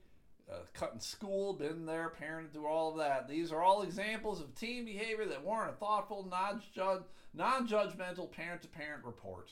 uh, 0.50 0.56
cutting 0.74 1.00
school, 1.00 1.54
been 1.54 1.86
there, 1.86 2.12
parenting 2.20 2.52
through 2.52 2.66
all 2.66 2.90
of 2.90 2.98
that. 2.98 3.28
These 3.28 3.52
are 3.52 3.62
all 3.62 3.82
examples 3.82 4.40
of 4.40 4.54
teen 4.54 4.84
behavior 4.84 5.26
that 5.26 5.44
warrant 5.44 5.72
a 5.72 5.76
thoughtful, 5.76 6.26
non 6.28 6.60
judgmental 7.68 8.30
parent 8.30 8.62
to 8.62 8.68
parent 8.68 9.04
report. 9.04 9.50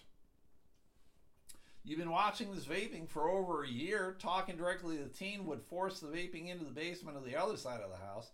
You've 1.85 1.99
been 1.99 2.11
watching 2.11 2.55
this 2.55 2.65
vaping 2.65 3.09
for 3.09 3.29
over 3.29 3.65
a 3.65 3.69
year. 3.69 4.17
Talking 4.21 4.57
directly 4.57 4.99
to 4.99 5.05
the 5.05 5.09
teen 5.09 5.47
would 5.47 5.63
force 5.63 5.99
the 5.99 6.07
vaping 6.07 6.49
into 6.49 6.65
the 6.65 6.71
basement 6.71 7.17
of 7.17 7.25
the 7.25 7.37
other 7.37 7.57
side 7.57 7.81
of 7.81 7.91
the 7.91 8.05
house. 8.05 8.31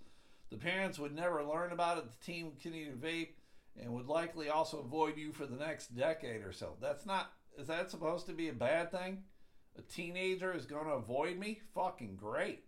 The 0.51 0.57
parents 0.57 0.99
would 0.99 1.15
never 1.15 1.43
learn 1.43 1.73
about 1.73 1.99
it. 1.99 2.05
The 2.11 2.25
teen 2.25 2.47
would 2.47 2.61
continue 2.61 2.91
to 2.91 2.97
vape 2.97 3.31
and 3.81 3.93
would 3.95 4.07
likely 4.07 4.51
also 4.51 4.81
avoid 4.81 5.17
you 5.17 5.33
for 5.33 5.47
the 5.47 5.57
next 5.57 5.97
decade 5.97 6.43
or 6.43 6.53
so. 6.53 6.77
That's 6.81 7.07
not, 7.07 7.33
is 7.57 7.69
that 7.69 7.91
supposed 7.91 8.27
to 8.27 8.33
be 8.33 8.49
a 8.49 8.55
bad 8.55 8.91
thing? 8.91 9.23
A 9.79 9.83
teenager 9.83 10.53
is 10.53 10.67
going 10.67 10.87
to 10.87 10.93
avoid 10.93 11.39
me? 11.39 11.61
Fucking 11.75 12.17
great. 12.17 12.65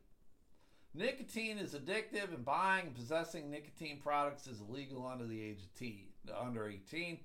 Nicotine 0.94 1.58
is 1.58 1.74
addictive, 1.74 2.34
and 2.34 2.44
buying 2.44 2.86
and 2.86 2.94
possessing 2.94 3.50
nicotine 3.50 3.98
products 4.02 4.46
is 4.46 4.60
illegal 4.60 5.06
under 5.06 5.26
the 5.26 5.40
age 5.40 5.60
of 5.62 5.74
T, 5.74 6.08
under 6.40 6.68
18. 6.68 7.18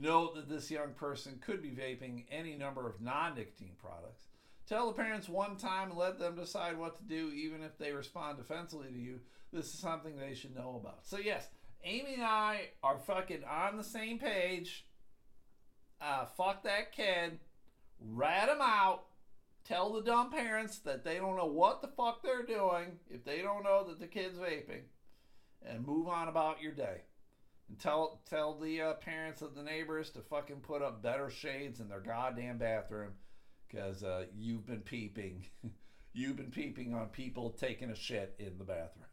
Note 0.00 0.34
that 0.34 0.48
this 0.48 0.70
young 0.70 0.92
person 0.94 1.38
could 1.40 1.62
be 1.62 1.70
vaping 1.70 2.24
any 2.30 2.56
number 2.56 2.88
of 2.88 3.00
non 3.00 3.34
nicotine 3.36 3.76
products. 3.78 4.26
Tell 4.68 4.88
the 4.88 4.94
parents 4.94 5.28
one 5.28 5.56
time 5.56 5.90
and 5.90 5.98
let 5.98 6.18
them 6.18 6.34
decide 6.34 6.76
what 6.76 6.96
to 6.96 7.04
do, 7.04 7.30
even 7.32 7.62
if 7.62 7.78
they 7.78 7.92
respond 7.92 8.38
defensively 8.38 8.88
to 8.88 8.98
you. 8.98 9.20
This 9.52 9.66
is 9.66 9.78
something 9.78 10.16
they 10.16 10.34
should 10.34 10.56
know 10.56 10.80
about. 10.82 11.06
So, 11.06 11.18
yes, 11.18 11.46
Amy 11.84 12.14
and 12.14 12.24
I 12.24 12.70
are 12.82 12.98
fucking 12.98 13.44
on 13.44 13.76
the 13.76 13.84
same 13.84 14.18
page. 14.18 14.84
Uh, 16.00 16.24
fuck 16.36 16.64
that 16.64 16.90
kid. 16.92 17.38
Rat 18.00 18.48
him 18.48 18.58
out. 18.60 19.04
Tell 19.66 19.92
the 19.92 20.02
dumb 20.02 20.30
parents 20.30 20.78
that 20.80 21.02
they 21.02 21.16
don't 21.16 21.36
know 21.36 21.46
what 21.46 21.82
the 21.82 21.88
fuck 21.88 22.22
they're 22.22 22.46
doing 22.46 22.98
if 23.10 23.24
they 23.24 23.42
don't 23.42 23.64
know 23.64 23.84
that 23.88 23.98
the 23.98 24.06
kid's 24.06 24.38
vaping. 24.38 24.82
And 25.66 25.84
move 25.84 26.06
on 26.06 26.28
about 26.28 26.62
your 26.62 26.72
day. 26.72 27.02
And 27.68 27.78
tell 27.78 28.20
tell 28.30 28.56
the 28.58 28.80
uh, 28.80 28.94
parents 28.94 29.42
of 29.42 29.56
the 29.56 29.62
neighbors 29.64 30.10
to 30.10 30.20
fucking 30.20 30.60
put 30.60 30.82
up 30.82 31.02
better 31.02 31.30
shades 31.30 31.80
in 31.80 31.88
their 31.88 32.00
goddamn 32.00 32.58
bathroom 32.58 33.12
because 33.66 34.04
uh, 34.04 34.26
you've 34.36 34.66
been 34.66 34.82
peeping. 34.82 35.46
you've 36.12 36.36
been 36.36 36.52
peeping 36.52 36.94
on 36.94 37.08
people 37.08 37.50
taking 37.50 37.90
a 37.90 37.96
shit 37.96 38.36
in 38.38 38.58
the 38.58 38.64
bathroom. 38.64 39.06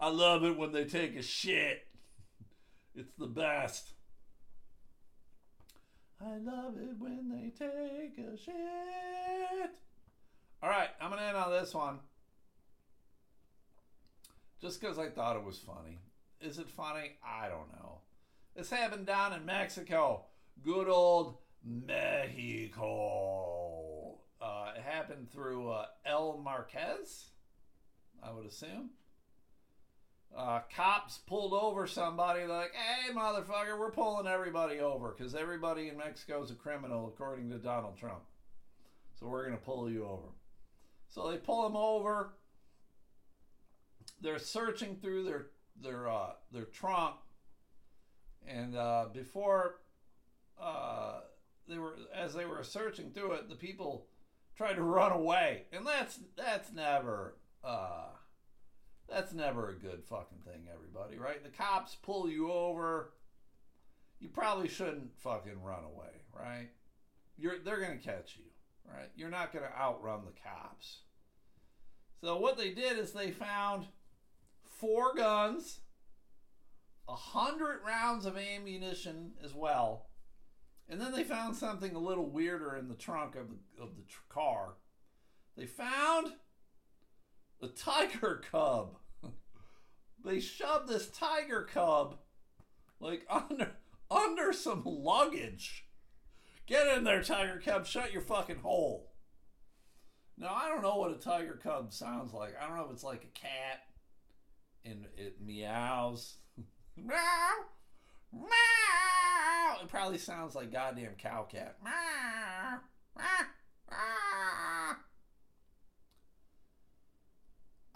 I 0.00 0.08
love 0.08 0.42
it 0.42 0.58
when 0.58 0.72
they 0.72 0.84
take 0.84 1.16
a 1.16 1.22
shit. 1.22 1.86
It's 2.96 3.12
the 3.16 3.26
best. 3.26 3.92
I 6.20 6.38
love 6.38 6.76
it 6.78 6.98
when 6.98 7.28
they 7.28 7.50
take 7.50 8.18
a 8.18 8.36
shit. 8.36 8.54
All 10.62 10.70
right, 10.70 10.88
I'm 11.00 11.10
going 11.10 11.20
to 11.20 11.28
end 11.28 11.36
on 11.36 11.50
this 11.50 11.74
one. 11.74 11.98
Just 14.60 14.80
because 14.80 14.98
I 14.98 15.10
thought 15.10 15.36
it 15.36 15.44
was 15.44 15.58
funny. 15.58 15.98
Is 16.40 16.58
it 16.58 16.68
funny? 16.68 17.12
I 17.24 17.48
don't 17.48 17.70
know. 17.72 17.98
This 18.54 18.70
happened 18.70 19.06
down 19.06 19.34
in 19.34 19.44
Mexico. 19.44 20.24
Good 20.64 20.88
old 20.88 21.36
Mexico. 21.62 22.86
Uh, 24.40 24.72
it 24.76 24.82
happened 24.82 25.30
through 25.30 25.70
uh, 25.70 25.86
El 26.06 26.38
Marquez, 26.38 27.26
I 28.22 28.30
would 28.30 28.46
assume. 28.46 28.90
Uh, 30.36 30.60
cops 30.74 31.16
pulled 31.26 31.54
over 31.54 31.86
somebody 31.86 32.44
like, 32.44 32.70
hey, 32.74 33.10
motherfucker, 33.14 33.78
we're 33.78 33.90
pulling 33.90 34.26
everybody 34.26 34.80
over 34.80 35.14
because 35.16 35.34
everybody 35.34 35.88
in 35.88 35.96
Mexico 35.96 36.42
is 36.42 36.50
a 36.50 36.54
criminal, 36.54 37.08
according 37.08 37.48
to 37.48 37.56
Donald 37.56 37.96
Trump. 37.96 38.22
So 39.18 39.26
we're 39.26 39.46
going 39.46 39.56
to 39.56 39.64
pull 39.64 39.90
you 39.90 40.04
over. 40.04 40.28
So 41.08 41.30
they 41.30 41.38
pull 41.38 41.66
him 41.66 41.74
over. 41.74 42.34
They're 44.20 44.38
searching 44.38 44.96
through 44.96 45.24
their 45.24 45.46
their 45.82 46.08
uh, 46.08 46.32
their 46.52 46.64
trunk, 46.64 47.16
and 48.46 48.76
uh, 48.76 49.06
before 49.12 49.76
uh, 50.60 51.20
they 51.68 51.78
were 51.78 51.94
as 52.14 52.34
they 52.34 52.44
were 52.44 52.62
searching 52.62 53.10
through 53.10 53.32
it, 53.32 53.48
the 53.48 53.56
people 53.56 54.06
tried 54.56 54.74
to 54.74 54.82
run 54.82 55.12
away, 55.12 55.64
and 55.72 55.86
that's 55.86 56.18
that's 56.36 56.72
never 56.72 57.36
uh, 57.64 58.08
that's 59.08 59.32
never 59.32 59.70
a 59.70 59.74
good 59.74 60.04
fucking 60.04 60.38
thing. 60.44 60.66
Everybody, 60.72 61.18
right? 61.18 61.42
The 61.42 61.50
cops 61.50 61.94
pull 61.94 62.28
you 62.28 62.50
over. 62.52 63.12
You 64.18 64.28
probably 64.28 64.68
shouldn't 64.68 65.18
fucking 65.18 65.62
run 65.62 65.84
away, 65.84 66.22
right? 66.32 66.70
You're 67.38 67.58
they're 67.58 67.80
gonna 67.80 67.96
catch 67.96 68.36
you, 68.36 68.44
right? 68.90 69.10
You're 69.14 69.30
not 69.30 69.52
gonna 69.52 69.72
outrun 69.78 70.22
the 70.24 70.40
cops. 70.42 71.00
So 72.20 72.38
what 72.38 72.56
they 72.56 72.70
did 72.70 72.98
is 72.98 73.12
they 73.12 73.30
found 73.30 73.86
four 74.64 75.14
guns, 75.14 75.80
a 77.08 77.14
hundred 77.14 77.80
rounds 77.86 78.26
of 78.26 78.36
ammunition 78.36 79.32
as 79.44 79.54
well, 79.54 80.06
and 80.88 81.00
then 81.00 81.12
they 81.12 81.24
found 81.24 81.56
something 81.56 81.94
a 81.94 82.00
little 82.00 82.28
weirder 82.28 82.74
in 82.76 82.88
the 82.88 82.94
trunk 82.94 83.36
of 83.36 83.48
the 83.50 83.82
of 83.82 83.96
the 83.96 84.02
tr- 84.08 84.20
car. 84.28 84.74
They 85.56 85.66
found 85.66 86.32
a 87.62 87.68
tiger 87.68 88.42
cub. 88.50 88.96
they 90.24 90.40
shoved 90.40 90.88
this 90.88 91.08
tiger 91.08 91.62
cub 91.62 92.18
like 93.00 93.26
under 93.30 93.72
under 94.10 94.52
some 94.52 94.82
luggage. 94.84 95.86
Get 96.66 96.96
in 96.96 97.04
there, 97.04 97.22
tiger 97.22 97.60
cub. 97.64 97.86
Shut 97.86 98.12
your 98.12 98.22
fucking 98.22 98.58
hole. 98.58 99.12
Now 100.38 100.54
I 100.54 100.68
don't 100.68 100.82
know 100.82 100.96
what 100.96 101.12
a 101.12 101.18
tiger 101.18 101.58
cub 101.62 101.92
sounds 101.92 102.32
like. 102.32 102.54
I 102.60 102.66
don't 102.66 102.76
know 102.76 102.84
if 102.84 102.92
it's 102.92 103.04
like 103.04 103.24
a 103.24 103.38
cat 103.38 103.82
and 104.84 105.06
it 105.16 105.40
meows. 105.40 106.36
meow, 106.96 107.16
meow. 108.32 109.82
It 109.82 109.88
probably 109.88 110.18
sounds 110.18 110.54
like 110.54 110.72
goddamn 110.72 111.14
cow 111.18 111.46
cat. 111.50 111.76
Meow. 111.82 112.80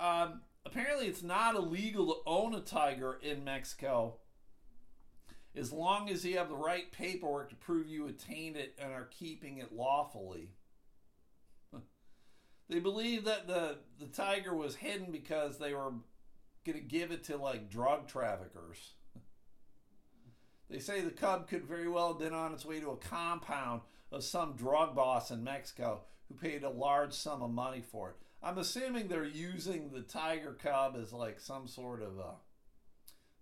Um, 0.01 0.41
apparently, 0.65 1.07
it's 1.07 1.23
not 1.23 1.55
illegal 1.55 2.07
to 2.07 2.21
own 2.27 2.55
a 2.55 2.61
tiger 2.61 3.19
in 3.23 3.45
Mexico 3.45 4.15
as 5.55 5.73
long 5.73 6.09
as 6.09 6.25
you 6.25 6.39
have 6.39 6.49
the 6.49 6.55
right 6.55 6.91
paperwork 6.93 7.51
to 7.51 7.57
prove 7.57 7.89
you 7.89 8.07
attained 8.07 8.57
it 8.57 8.79
and 8.81 8.93
are 8.93 9.09
keeping 9.11 9.59
it 9.59 9.73
lawfully. 9.73 10.53
they 12.69 12.79
believe 12.79 13.25
that 13.25 13.47
the, 13.47 13.79
the 13.99 14.07
tiger 14.07 14.55
was 14.55 14.77
hidden 14.77 15.11
because 15.11 15.59
they 15.59 15.75
were 15.75 15.93
going 16.65 16.79
to 16.79 16.81
give 16.81 17.11
it 17.11 17.25
to 17.25 17.37
like 17.37 17.69
drug 17.69 18.09
traffickers. 18.09 18.93
They 20.71 20.79
say 20.79 21.01
the 21.01 21.11
cub 21.11 21.49
could 21.49 21.65
very 21.65 21.89
well 21.89 22.09
have 22.09 22.21
been 22.21 22.33
on 22.33 22.55
its 22.55 22.65
way 22.65 22.79
to 22.81 22.91
a 22.91 22.97
compound 22.97 23.81
of 24.13 24.23
some 24.23 24.55
drug 24.55 24.95
boss 24.95 25.33
in 25.33 25.43
Mexico 25.43 26.03
who 26.29 26.35
paid 26.35 26.63
a 26.63 26.71
large 26.71 27.13
sum 27.13 27.43
of 27.43 27.51
money 27.51 27.83
for 27.83 28.11
it. 28.11 28.17
I'm 28.43 28.59
assuming 28.59 29.09
they're 29.09 29.25
using 29.25 29.91
the 29.91 30.01
tiger 30.01 30.53
cub 30.53 30.97
as 31.01 31.13
like 31.13 31.41
some 31.41 31.67
sort 31.67 32.03
of 32.03 32.19
a 32.19 32.37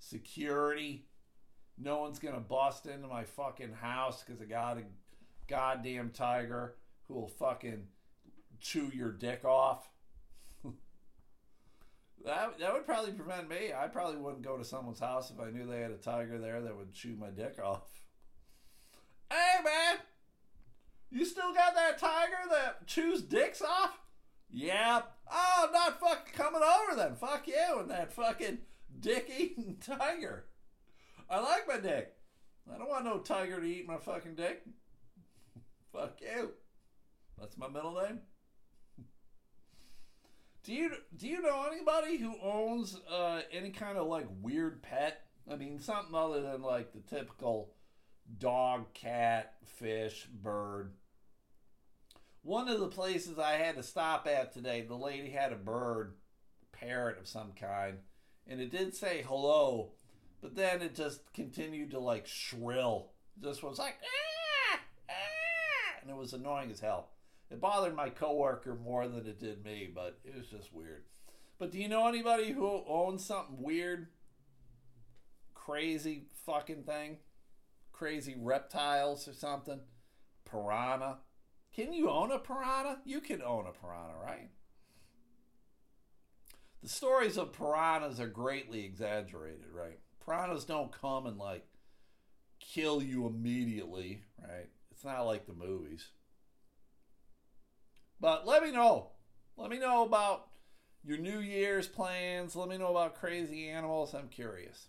security. 0.01 1.07
No 1.79 2.01
one's 2.01 2.19
gonna 2.19 2.41
bust 2.41 2.87
into 2.87 3.07
my 3.07 3.25
fucking 3.25 3.75
house 3.75 4.25
because 4.25 4.43
I 4.43 4.47
got 4.47 4.79
a 4.79 4.83
goddamn 5.47 6.11
tiger 6.11 6.75
who 7.07 7.15
will 7.15 7.29
fucking 7.29 7.87
chew 8.61 8.91
your 8.93 9.13
dick 9.13 9.45
off. 9.45 9.89
that 12.25 12.59
that 12.59 12.73
would 12.73 12.85
probably 12.85 13.13
prevent 13.13 13.49
me. 13.49 13.73
I 13.73 13.87
probably 13.87 14.21
wouldn't 14.21 14.43
go 14.43 14.57
to 14.57 14.65
someone's 14.65 15.01
house 15.01 15.31
if 15.31 15.39
I 15.41 15.51
knew 15.51 15.65
they 15.65 15.81
had 15.81 15.93
a 15.93 15.97
tiger 15.97 16.39
there 16.39 16.61
that 16.61 16.77
would 16.77 16.93
chew 16.93 17.15
my 17.15 17.31
dick 17.31 17.61
off. 17.63 18.03
Hey 19.31 19.63
man, 19.65 19.99
you 21.11 21.25
still 21.25 21.55
got 21.55 21.77
that 21.77 21.99
tiger 21.99 22.49
that 22.51 22.89
chews 22.89 23.23
dicks 23.23 23.63
off? 23.63 24.08
Yeah. 24.51 25.03
Oh, 25.31 25.65
I'm 25.67 25.73
not 25.73 26.01
fucking 26.01 26.35
coming 26.35 26.63
over 26.63 26.97
then. 26.97 27.15
Fuck 27.17 27.47
you 27.47 27.81
and 27.81 27.91
that 27.91 28.13
fucking 28.13 28.59
dick 29.01 29.31
eating 29.37 29.77
tiger. 29.81 30.47
I 31.29 31.41
like 31.41 31.69
my 31.69 31.79
dick. 31.79 32.15
I 32.73 32.79
don't 32.79 32.89
want 32.89 33.05
no 33.05 33.19
tiger 33.19 33.61
to 33.61 33.67
eat 33.67 33.87
my 33.87 33.99
fucking 33.99 34.35
dick. 34.35 34.63
Fuck 35.93 36.21
you. 36.21 36.53
That's 37.39 37.57
my 37.57 37.69
middle 37.69 37.95
name. 37.95 38.21
Do 40.65 40.75
you 40.75 40.91
do 41.17 41.27
you 41.27 41.41
know 41.41 41.67
anybody 41.71 42.19
who 42.19 42.35
owns 42.43 42.99
uh, 43.11 43.41
any 43.51 43.71
kind 43.71 43.97
of 43.97 44.07
like 44.07 44.27
weird 44.43 44.83
pet? 44.83 45.23
I 45.51 45.57
mean, 45.57 45.81
something 45.81 46.15
other 46.15 46.43
than 46.43 46.61
like 46.61 46.93
the 46.93 47.01
typical 47.01 47.73
dog, 48.39 48.93
cat, 48.93 49.55
fish, 49.65 50.27
bird. 50.27 50.93
One 52.49 52.71
of 52.71 52.81
the 52.81 52.89
places 52.89 53.39
I 53.39 53.57
had 53.57 53.77
to 53.77 53.83
stop 53.83 54.27
at 54.27 54.55
today, 54.55 54.81
the 54.81 54.95
lady 54.95 55.29
had 55.29 55.53
a 55.53 55.55
bird, 55.55 56.15
a 56.63 56.77
parrot 56.79 57.19
of 57.19 57.29
some 57.29 57.53
kind, 57.53 57.99
and 58.47 58.59
it 58.59 58.71
did 58.71 58.97
say 58.97 59.23
hello, 59.29 59.91
but 60.41 60.57
then 60.57 60.81
it 60.81 60.95
just 60.95 61.31
continued 61.35 61.91
to 61.91 61.99
like 61.99 62.27
shrill. 62.27 63.11
Just 63.43 63.63
was 63.63 63.79
like, 63.79 63.97
ah, 64.03 64.81
ah, 65.11 65.99
and 66.01 66.11
it 66.11 66.17
was 66.17 66.33
annoying 66.33 66.71
as 66.71 66.81
hell. 66.81 67.11
It 67.51 67.61
bothered 67.61 67.95
my 67.95 68.09
coworker 68.09 68.75
more 68.75 69.07
than 69.09 69.27
it 69.27 69.39
did 69.39 69.63
me, 69.63 69.91
but 69.95 70.19
it 70.25 70.35
was 70.35 70.47
just 70.47 70.73
weird. 70.73 71.03
But 71.59 71.71
do 71.71 71.79
you 71.79 71.87
know 71.87 72.09
anybody 72.09 72.53
who 72.53 72.83
owns 72.89 73.27
something 73.27 73.61
weird, 73.61 74.07
crazy 75.53 76.29
fucking 76.47 76.85
thing? 76.85 77.19
Crazy 77.93 78.37
reptiles 78.41 79.29
or 79.29 79.35
something? 79.35 79.81
Piranha? 80.51 81.19
Can 81.75 81.93
you 81.93 82.11
own 82.11 82.33
a 82.33 82.39
piranha? 82.39 82.99
You 83.05 83.21
can 83.21 83.43
own 83.43 83.67
a 83.67 83.73
piranha, 83.73 84.15
right? 84.23 84.51
The 86.83 86.89
stories 86.89 87.37
of 87.37 87.53
piranhas 87.53 88.21
are 88.21 88.29
greatly 88.29 88.85
exaggerated, 88.85 89.67
right? 89.73 89.99
Piranhas 90.25 90.65
don't 90.65 90.93
come 90.93 91.27
and 91.27 91.39
like 91.39 91.67
kill 92.61 93.03
you 93.03 93.27
immediately, 93.27 94.25
right? 94.41 94.69
It's 94.91 95.05
not 95.05 95.23
like 95.23 95.47
the 95.47 95.55
movies. 95.55 96.09
But 98.21 98.47
let 98.47 98.63
me 98.63 98.73
know. 98.73 99.11
Let 99.57 99.71
me 99.71 99.79
know 99.79 100.05
about 100.05 100.49
your 101.05 101.19
New 101.19 101.39
Year's 101.39 101.87
plans. 101.87 102.57
Let 102.57 102.69
me 102.69 102.79
know 102.79 102.91
about 102.91 103.15
crazy 103.15 103.69
animals. 103.69 104.15
I'm 104.15 104.29
curious. 104.29 104.89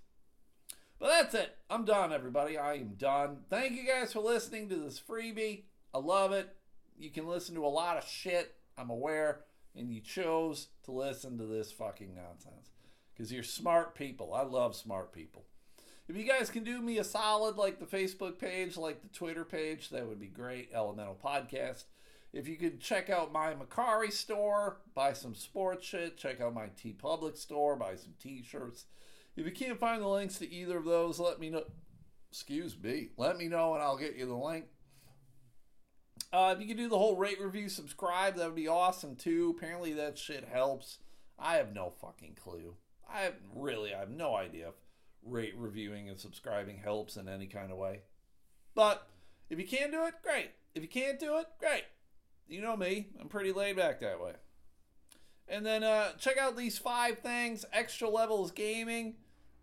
But 0.99 1.09
that's 1.09 1.33
it. 1.33 1.55
I'm 1.69 1.85
done, 1.85 2.11
everybody. 2.11 2.57
I 2.57 2.73
am 2.73 2.95
done. 2.97 3.39
Thank 3.49 3.73
you 3.73 3.87
guys 3.87 4.13
for 4.13 4.19
listening 4.19 4.67
to 4.69 4.75
this 4.75 4.99
freebie. 4.99 5.63
I 5.93 5.99
love 5.99 6.33
it. 6.33 6.55
You 6.99 7.09
can 7.09 7.27
listen 7.27 7.55
to 7.55 7.65
a 7.65 7.67
lot 7.67 7.97
of 7.97 8.07
shit. 8.07 8.53
I'm 8.77 8.89
aware. 8.89 9.41
And 9.75 9.91
you 9.91 10.01
chose 10.01 10.67
to 10.83 10.91
listen 10.91 11.37
to 11.37 11.45
this 11.45 11.71
fucking 11.71 12.13
nonsense. 12.13 12.71
Because 13.13 13.31
you're 13.31 13.43
smart 13.43 13.95
people. 13.95 14.33
I 14.33 14.43
love 14.43 14.75
smart 14.75 15.13
people. 15.13 15.45
If 16.07 16.17
you 16.17 16.23
guys 16.23 16.49
can 16.49 16.63
do 16.63 16.81
me 16.81 16.97
a 16.97 17.03
solid, 17.03 17.55
like 17.55 17.79
the 17.79 17.85
Facebook 17.85 18.39
page, 18.39 18.77
like 18.77 19.01
the 19.01 19.07
Twitter 19.09 19.45
page, 19.45 19.89
that 19.89 20.07
would 20.07 20.19
be 20.19 20.27
great. 20.27 20.69
Elemental 20.73 21.17
Podcast. 21.23 21.85
If 22.33 22.47
you 22.47 22.57
could 22.57 22.79
check 22.79 23.09
out 23.09 23.31
my 23.31 23.53
Mercari 23.53 24.11
store, 24.11 24.81
buy 24.93 25.13
some 25.13 25.35
sports 25.35 25.85
shit, 25.85 26.17
check 26.17 26.41
out 26.41 26.53
my 26.53 26.67
TeePublic 26.83 27.37
store, 27.37 27.75
buy 27.75 27.95
some 27.95 28.13
t-shirts. 28.19 28.85
If 29.35 29.45
you 29.45 29.51
can't 29.51 29.79
find 29.79 30.01
the 30.01 30.07
links 30.07 30.37
to 30.39 30.51
either 30.51 30.77
of 30.77 30.85
those, 30.85 31.19
let 31.19 31.39
me 31.39 31.49
know. 31.49 31.63
Excuse 32.31 32.75
me. 32.81 33.09
Let 33.17 33.37
me 33.37 33.47
know 33.47 33.73
and 33.73 33.81
I'll 33.81 33.97
get 33.97 34.15
you 34.15 34.25
the 34.25 34.35
link. 34.35 34.65
Uh, 36.31 36.53
if 36.55 36.61
you 36.61 36.67
could 36.67 36.77
do 36.77 36.89
the 36.89 36.97
whole 36.97 37.15
rate, 37.15 37.41
review, 37.41 37.69
subscribe, 37.69 38.35
that 38.35 38.45
would 38.45 38.55
be 38.55 38.67
awesome 38.67 39.15
too. 39.15 39.55
Apparently 39.57 39.93
that 39.93 40.17
shit 40.17 40.47
helps. 40.51 40.99
I 41.37 41.55
have 41.55 41.73
no 41.73 41.93
fucking 42.01 42.37
clue. 42.41 42.75
I 43.11 43.21
have, 43.21 43.35
really 43.55 43.93
I 43.93 43.99
have 43.99 44.11
no 44.11 44.35
idea 44.35 44.69
if 44.69 44.75
rate, 45.23 45.55
reviewing, 45.57 46.09
and 46.09 46.19
subscribing 46.19 46.77
helps 46.77 47.17
in 47.17 47.27
any 47.27 47.47
kind 47.47 47.71
of 47.71 47.77
way. 47.77 48.01
But 48.75 49.07
if 49.49 49.59
you 49.59 49.65
can 49.67 49.91
do 49.91 50.05
it, 50.05 50.15
great. 50.21 50.51
If 50.75 50.83
you 50.83 50.89
can't 50.89 51.19
do 51.19 51.37
it, 51.39 51.47
great 51.59 51.85
you 52.49 52.61
know 52.61 52.75
me, 52.75 53.07
I'm 53.21 53.29
pretty 53.29 53.51
laid 53.51 53.77
back 53.77 53.99
that 54.01 54.19
way. 54.19 54.33
And 55.47 55.65
then 55.65 55.83
uh, 55.83 56.13
check 56.17 56.37
out 56.37 56.57
these 56.57 56.77
five 56.77 57.19
things 57.19 57.65
Extra 57.71 58.09
Levels 58.09 58.51
Gaming 58.51 59.15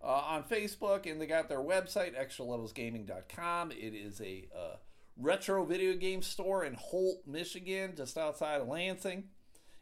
uh, 0.02 0.06
on 0.06 0.44
Facebook, 0.44 1.10
and 1.10 1.20
they 1.20 1.26
got 1.26 1.48
their 1.48 1.60
website, 1.60 2.14
extralevelsgaming.com. 2.16 3.72
It 3.72 3.94
is 3.94 4.20
a 4.20 4.48
uh, 4.56 4.76
retro 5.16 5.64
video 5.64 5.94
game 5.94 6.22
store 6.22 6.64
in 6.64 6.74
Holt, 6.74 7.22
Michigan, 7.26 7.94
just 7.96 8.18
outside 8.18 8.60
of 8.60 8.68
Lansing. 8.68 9.24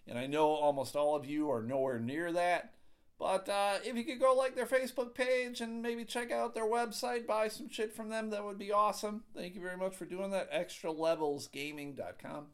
And 0.07 0.19
I 0.19 0.27
know 0.27 0.49
almost 0.49 0.97
all 0.97 1.17
of 1.17 1.27
you 1.27 1.51
are 1.51 1.63
nowhere 1.63 1.99
near 1.99 2.33
that. 2.33 2.75
But 3.19 3.49
uh, 3.49 3.79
if 3.85 3.97
you 3.97 4.05
could 4.05 4.21
go 4.21 4.35
like 4.35 4.55
their 4.55 4.67
Facebook 4.67 5.15
page 5.15 5.61
and 5.61 5.81
maybe 5.81 6.05
check 6.05 6.31
out 6.33 6.55
their 6.55 6.67
website, 6.67 7.27
buy 7.27 7.49
some 7.49 7.71
shit 7.71 7.95
from 7.95 8.09
them, 8.11 8.31
that 8.31 8.45
would 8.45 8.59
be 8.59 8.73
awesome. 8.73 9.23
Thank 9.35 9.55
you 9.55 9.61
very 9.61 9.77
much 9.77 9.95
for 9.95 10.05
doing 10.05 10.31
that. 10.31 10.53
ExtraLevelsGaming.com. 10.53 12.47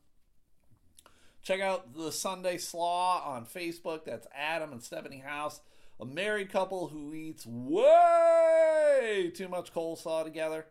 Check 1.43 1.61
out 1.61 1.95
the 1.95 2.12
Sunday 2.12 2.59
Slaw 2.59 3.22
on 3.24 3.47
Facebook. 3.47 4.05
That's 4.05 4.26
Adam 4.37 4.72
and 4.72 4.83
Stephanie 4.83 5.22
House, 5.24 5.62
a 5.99 6.05
married 6.05 6.53
couple 6.53 6.89
who 6.89 7.14
eats 7.14 7.47
way 7.47 9.33
too 9.35 9.49
much 9.49 9.72
coleslaw 9.72 10.24
together. 10.24 10.66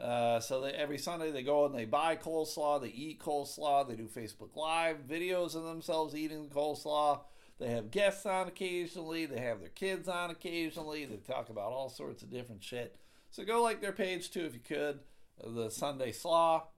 Uh, 0.00 0.40
so 0.40 0.62
they, 0.62 0.70
every 0.72 0.96
Sunday 0.96 1.30
they 1.30 1.42
go 1.42 1.66
and 1.66 1.74
they 1.74 1.84
buy 1.84 2.16
coleslaw, 2.16 2.80
they 2.80 2.88
eat 2.88 3.20
coleslaw, 3.20 3.86
they 3.86 3.96
do 3.96 4.08
Facebook 4.08 4.56
Live 4.56 5.06
videos 5.08 5.54
of 5.54 5.64
themselves 5.64 6.14
eating 6.14 6.48
coleslaw. 6.48 7.20
They 7.58 7.68
have 7.70 7.90
guests 7.90 8.24
on 8.24 8.48
occasionally, 8.48 9.26
they 9.26 9.40
have 9.40 9.60
their 9.60 9.68
kids 9.68 10.08
on 10.08 10.30
occasionally, 10.30 11.04
they 11.04 11.16
talk 11.16 11.50
about 11.50 11.72
all 11.72 11.90
sorts 11.90 12.22
of 12.22 12.30
different 12.30 12.62
shit. 12.62 12.96
So 13.30 13.44
go 13.44 13.62
like 13.62 13.82
their 13.82 13.92
page 13.92 14.30
too 14.30 14.46
if 14.46 14.54
you 14.54 14.60
could, 14.60 15.00
the 15.44 15.68
Sunday 15.68 16.12
Slaw. 16.12 16.68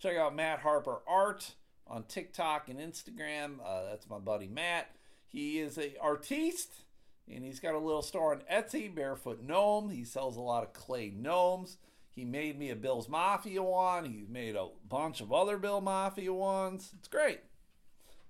Check 0.00 0.16
out 0.16 0.34
Matt 0.34 0.60
Harper 0.60 0.98
Art 1.06 1.54
on 1.86 2.04
TikTok 2.04 2.68
and 2.68 2.80
Instagram. 2.80 3.60
Uh, 3.64 3.84
that's 3.90 4.08
my 4.08 4.18
buddy 4.18 4.48
Matt. 4.48 4.90
He 5.28 5.60
is 5.60 5.78
a 5.78 5.94
artiste, 6.00 6.84
and 7.32 7.44
he's 7.44 7.60
got 7.60 7.74
a 7.74 7.78
little 7.78 8.02
store 8.02 8.32
on 8.32 8.42
Etsy, 8.52 8.92
Barefoot 8.92 9.42
Gnome. 9.42 9.90
He 9.90 10.04
sells 10.04 10.36
a 10.36 10.40
lot 10.40 10.64
of 10.64 10.72
clay 10.72 11.12
gnomes. 11.14 11.76
He 12.18 12.24
made 12.24 12.58
me 12.58 12.70
a 12.70 12.74
Bill's 12.74 13.08
Mafia 13.08 13.62
one. 13.62 14.04
He's 14.04 14.28
made 14.28 14.56
a 14.56 14.66
bunch 14.88 15.20
of 15.20 15.32
other 15.32 15.56
Bill 15.56 15.80
Mafia 15.80 16.34
ones. 16.34 16.90
It's 16.98 17.06
great. 17.06 17.38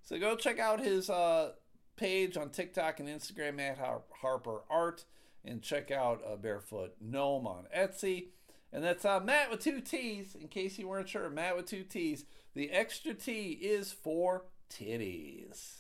So 0.03 0.19
go 0.19 0.37
check 0.37 0.59
out 0.59 0.79
his 0.79 1.09
uh, 1.09 1.53
page 1.97 2.37
on 2.37 2.51
TikTok 2.51 3.01
and 3.01 3.09
Instagram, 3.09 3.55
Matt 3.55 3.79
Harper 4.21 4.61
Art, 4.69 5.07
and 5.43 5.63
check 5.63 5.91
out 5.91 6.21
uh, 6.23 6.37
Barefoot 6.37 6.97
Gnome 7.01 7.47
on 7.47 7.65
Etsy. 7.75 8.27
And 8.75 8.85
that's 8.85 9.07
uh, 9.07 9.21
Matt 9.21 9.51
with 9.51 9.61
two 9.61 9.81
T's, 9.81 10.35
in 10.35 10.49
case 10.49 10.79
you 10.79 10.87
weren't 10.87 11.09
sure. 11.09 11.31
Matt 11.31 11.57
with 11.57 11.65
two 11.65 11.83
T's. 11.83 12.27
The 12.55 12.71
extra 12.71 13.15
T 13.15 13.53
is 13.53 13.91
for 13.91 14.45
titties. 14.69 15.77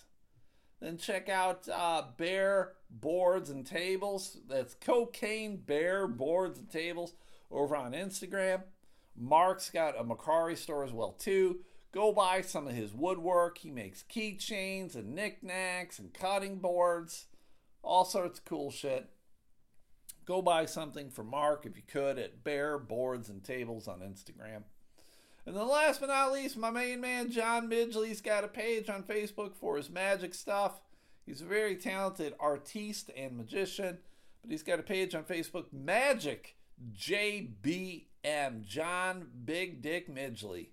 Then 0.80 0.96
check 0.96 1.28
out 1.28 1.68
uh, 1.68 2.04
Bear 2.16 2.72
Boards 2.88 3.50
and 3.50 3.66
Tables. 3.66 4.38
That's 4.48 4.72
Cocaine 4.72 5.58
Bear 5.58 6.06
Boards 6.06 6.58
and 6.58 6.70
Tables 6.70 7.12
over 7.50 7.76
on 7.76 7.92
Instagram. 7.92 8.62
Mark's 9.16 9.70
got 9.70 9.98
a 9.98 10.04
Mercari 10.04 10.56
store 10.56 10.84
as 10.84 10.92
well 10.92 11.12
too. 11.12 11.60
Go 11.92 12.12
buy 12.12 12.42
some 12.42 12.66
of 12.66 12.74
his 12.74 12.92
woodwork. 12.92 13.58
He 13.58 13.70
makes 13.70 14.04
keychains 14.04 14.94
and 14.94 15.14
knickknacks 15.14 15.98
and 15.98 16.12
cutting 16.12 16.58
boards, 16.58 17.26
all 17.82 18.04
sorts 18.04 18.38
of 18.38 18.44
cool 18.44 18.70
shit. 18.70 19.08
Go 20.26 20.42
buy 20.42 20.66
something 20.66 21.08
for 21.08 21.24
Mark 21.24 21.64
if 21.64 21.76
you 21.76 21.82
could 21.86 22.18
at 22.18 22.44
Bear 22.44 22.78
Boards 22.78 23.30
and 23.30 23.42
Tables 23.42 23.88
on 23.88 24.00
Instagram. 24.00 24.64
And 25.46 25.56
then 25.56 25.66
last 25.66 26.00
but 26.00 26.10
not 26.10 26.32
least, 26.32 26.58
my 26.58 26.70
main 26.70 27.00
man 27.00 27.30
John 27.30 27.70
Midgley's 27.70 28.20
got 28.20 28.44
a 28.44 28.48
page 28.48 28.90
on 28.90 29.02
Facebook 29.02 29.56
for 29.56 29.78
his 29.78 29.88
magic 29.88 30.34
stuff. 30.34 30.82
He's 31.24 31.40
a 31.40 31.46
very 31.46 31.74
talented 31.76 32.34
artiste 32.38 33.10
and 33.16 33.38
magician, 33.38 33.98
but 34.42 34.50
he's 34.50 34.62
got 34.62 34.78
a 34.78 34.82
page 34.82 35.14
on 35.14 35.24
Facebook, 35.24 35.72
Magic 35.72 36.57
JBM, 36.92 38.64
John 38.64 39.28
Big 39.44 39.82
Dick 39.82 40.12
Midgley. 40.12 40.68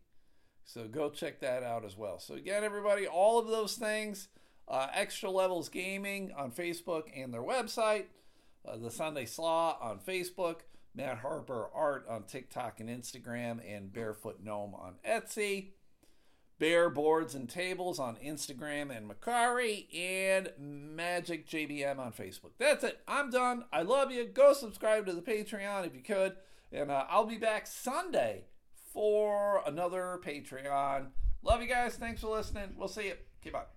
So 0.63 0.87
go 0.87 1.09
check 1.09 1.41
that 1.41 1.63
out 1.63 1.85
as 1.85 1.95
well. 1.95 2.19
So 2.19 2.35
again, 2.35 2.63
everybody, 2.63 3.07
all 3.07 3.37
of 3.39 3.47
those 3.47 3.75
things, 3.75 4.29
uh, 4.67 4.87
Extra 4.93 5.29
Levels 5.29 5.69
Gaming 5.69 6.31
on 6.35 6.51
Facebook 6.51 7.03
and 7.15 7.33
their 7.33 7.43
website, 7.43 8.05
uh, 8.67 8.77
the 8.77 8.91
Sunday 8.91 9.25
Slaw 9.25 9.77
on 9.79 9.99
Facebook. 9.99 10.61
Matt 10.95 11.17
Harper 11.17 11.69
Art 11.75 12.07
on 12.09 12.23
TikTok 12.23 12.79
and 12.79 12.89
Instagram, 12.89 13.59
and 13.67 13.91
Barefoot 13.91 14.39
Gnome 14.41 14.73
on 14.73 14.95
Etsy. 15.05 15.71
Bear 16.57 16.89
Boards 16.89 17.35
and 17.35 17.49
Tables 17.49 17.99
on 17.99 18.15
Instagram 18.17 18.95
and 18.95 19.09
Mercari, 19.09 19.87
and 19.93 20.51
Magic 20.57 21.47
JBM 21.47 21.99
on 21.99 22.13
Facebook. 22.13 22.51
That's 22.57 22.83
it. 22.83 22.99
I'm 23.07 23.29
done. 23.29 23.65
I 23.73 23.81
love 23.81 24.11
you. 24.11 24.25
Go 24.25 24.53
subscribe 24.53 25.05
to 25.07 25.13
the 25.13 25.21
Patreon 25.21 25.85
if 25.85 25.93
you 25.93 26.01
could. 26.01 26.37
And 26.71 26.91
uh, 26.91 27.05
I'll 27.09 27.25
be 27.25 27.37
back 27.37 27.67
Sunday 27.67 28.45
for 28.93 29.61
another 29.65 30.19
Patreon. 30.25 31.07
Love 31.43 31.61
you 31.61 31.67
guys. 31.67 31.95
Thanks 31.95 32.21
for 32.21 32.35
listening. 32.35 32.73
We'll 32.77 32.87
see 32.87 33.07
you. 33.07 33.15
Okay, 33.41 33.51
bye. 33.51 33.74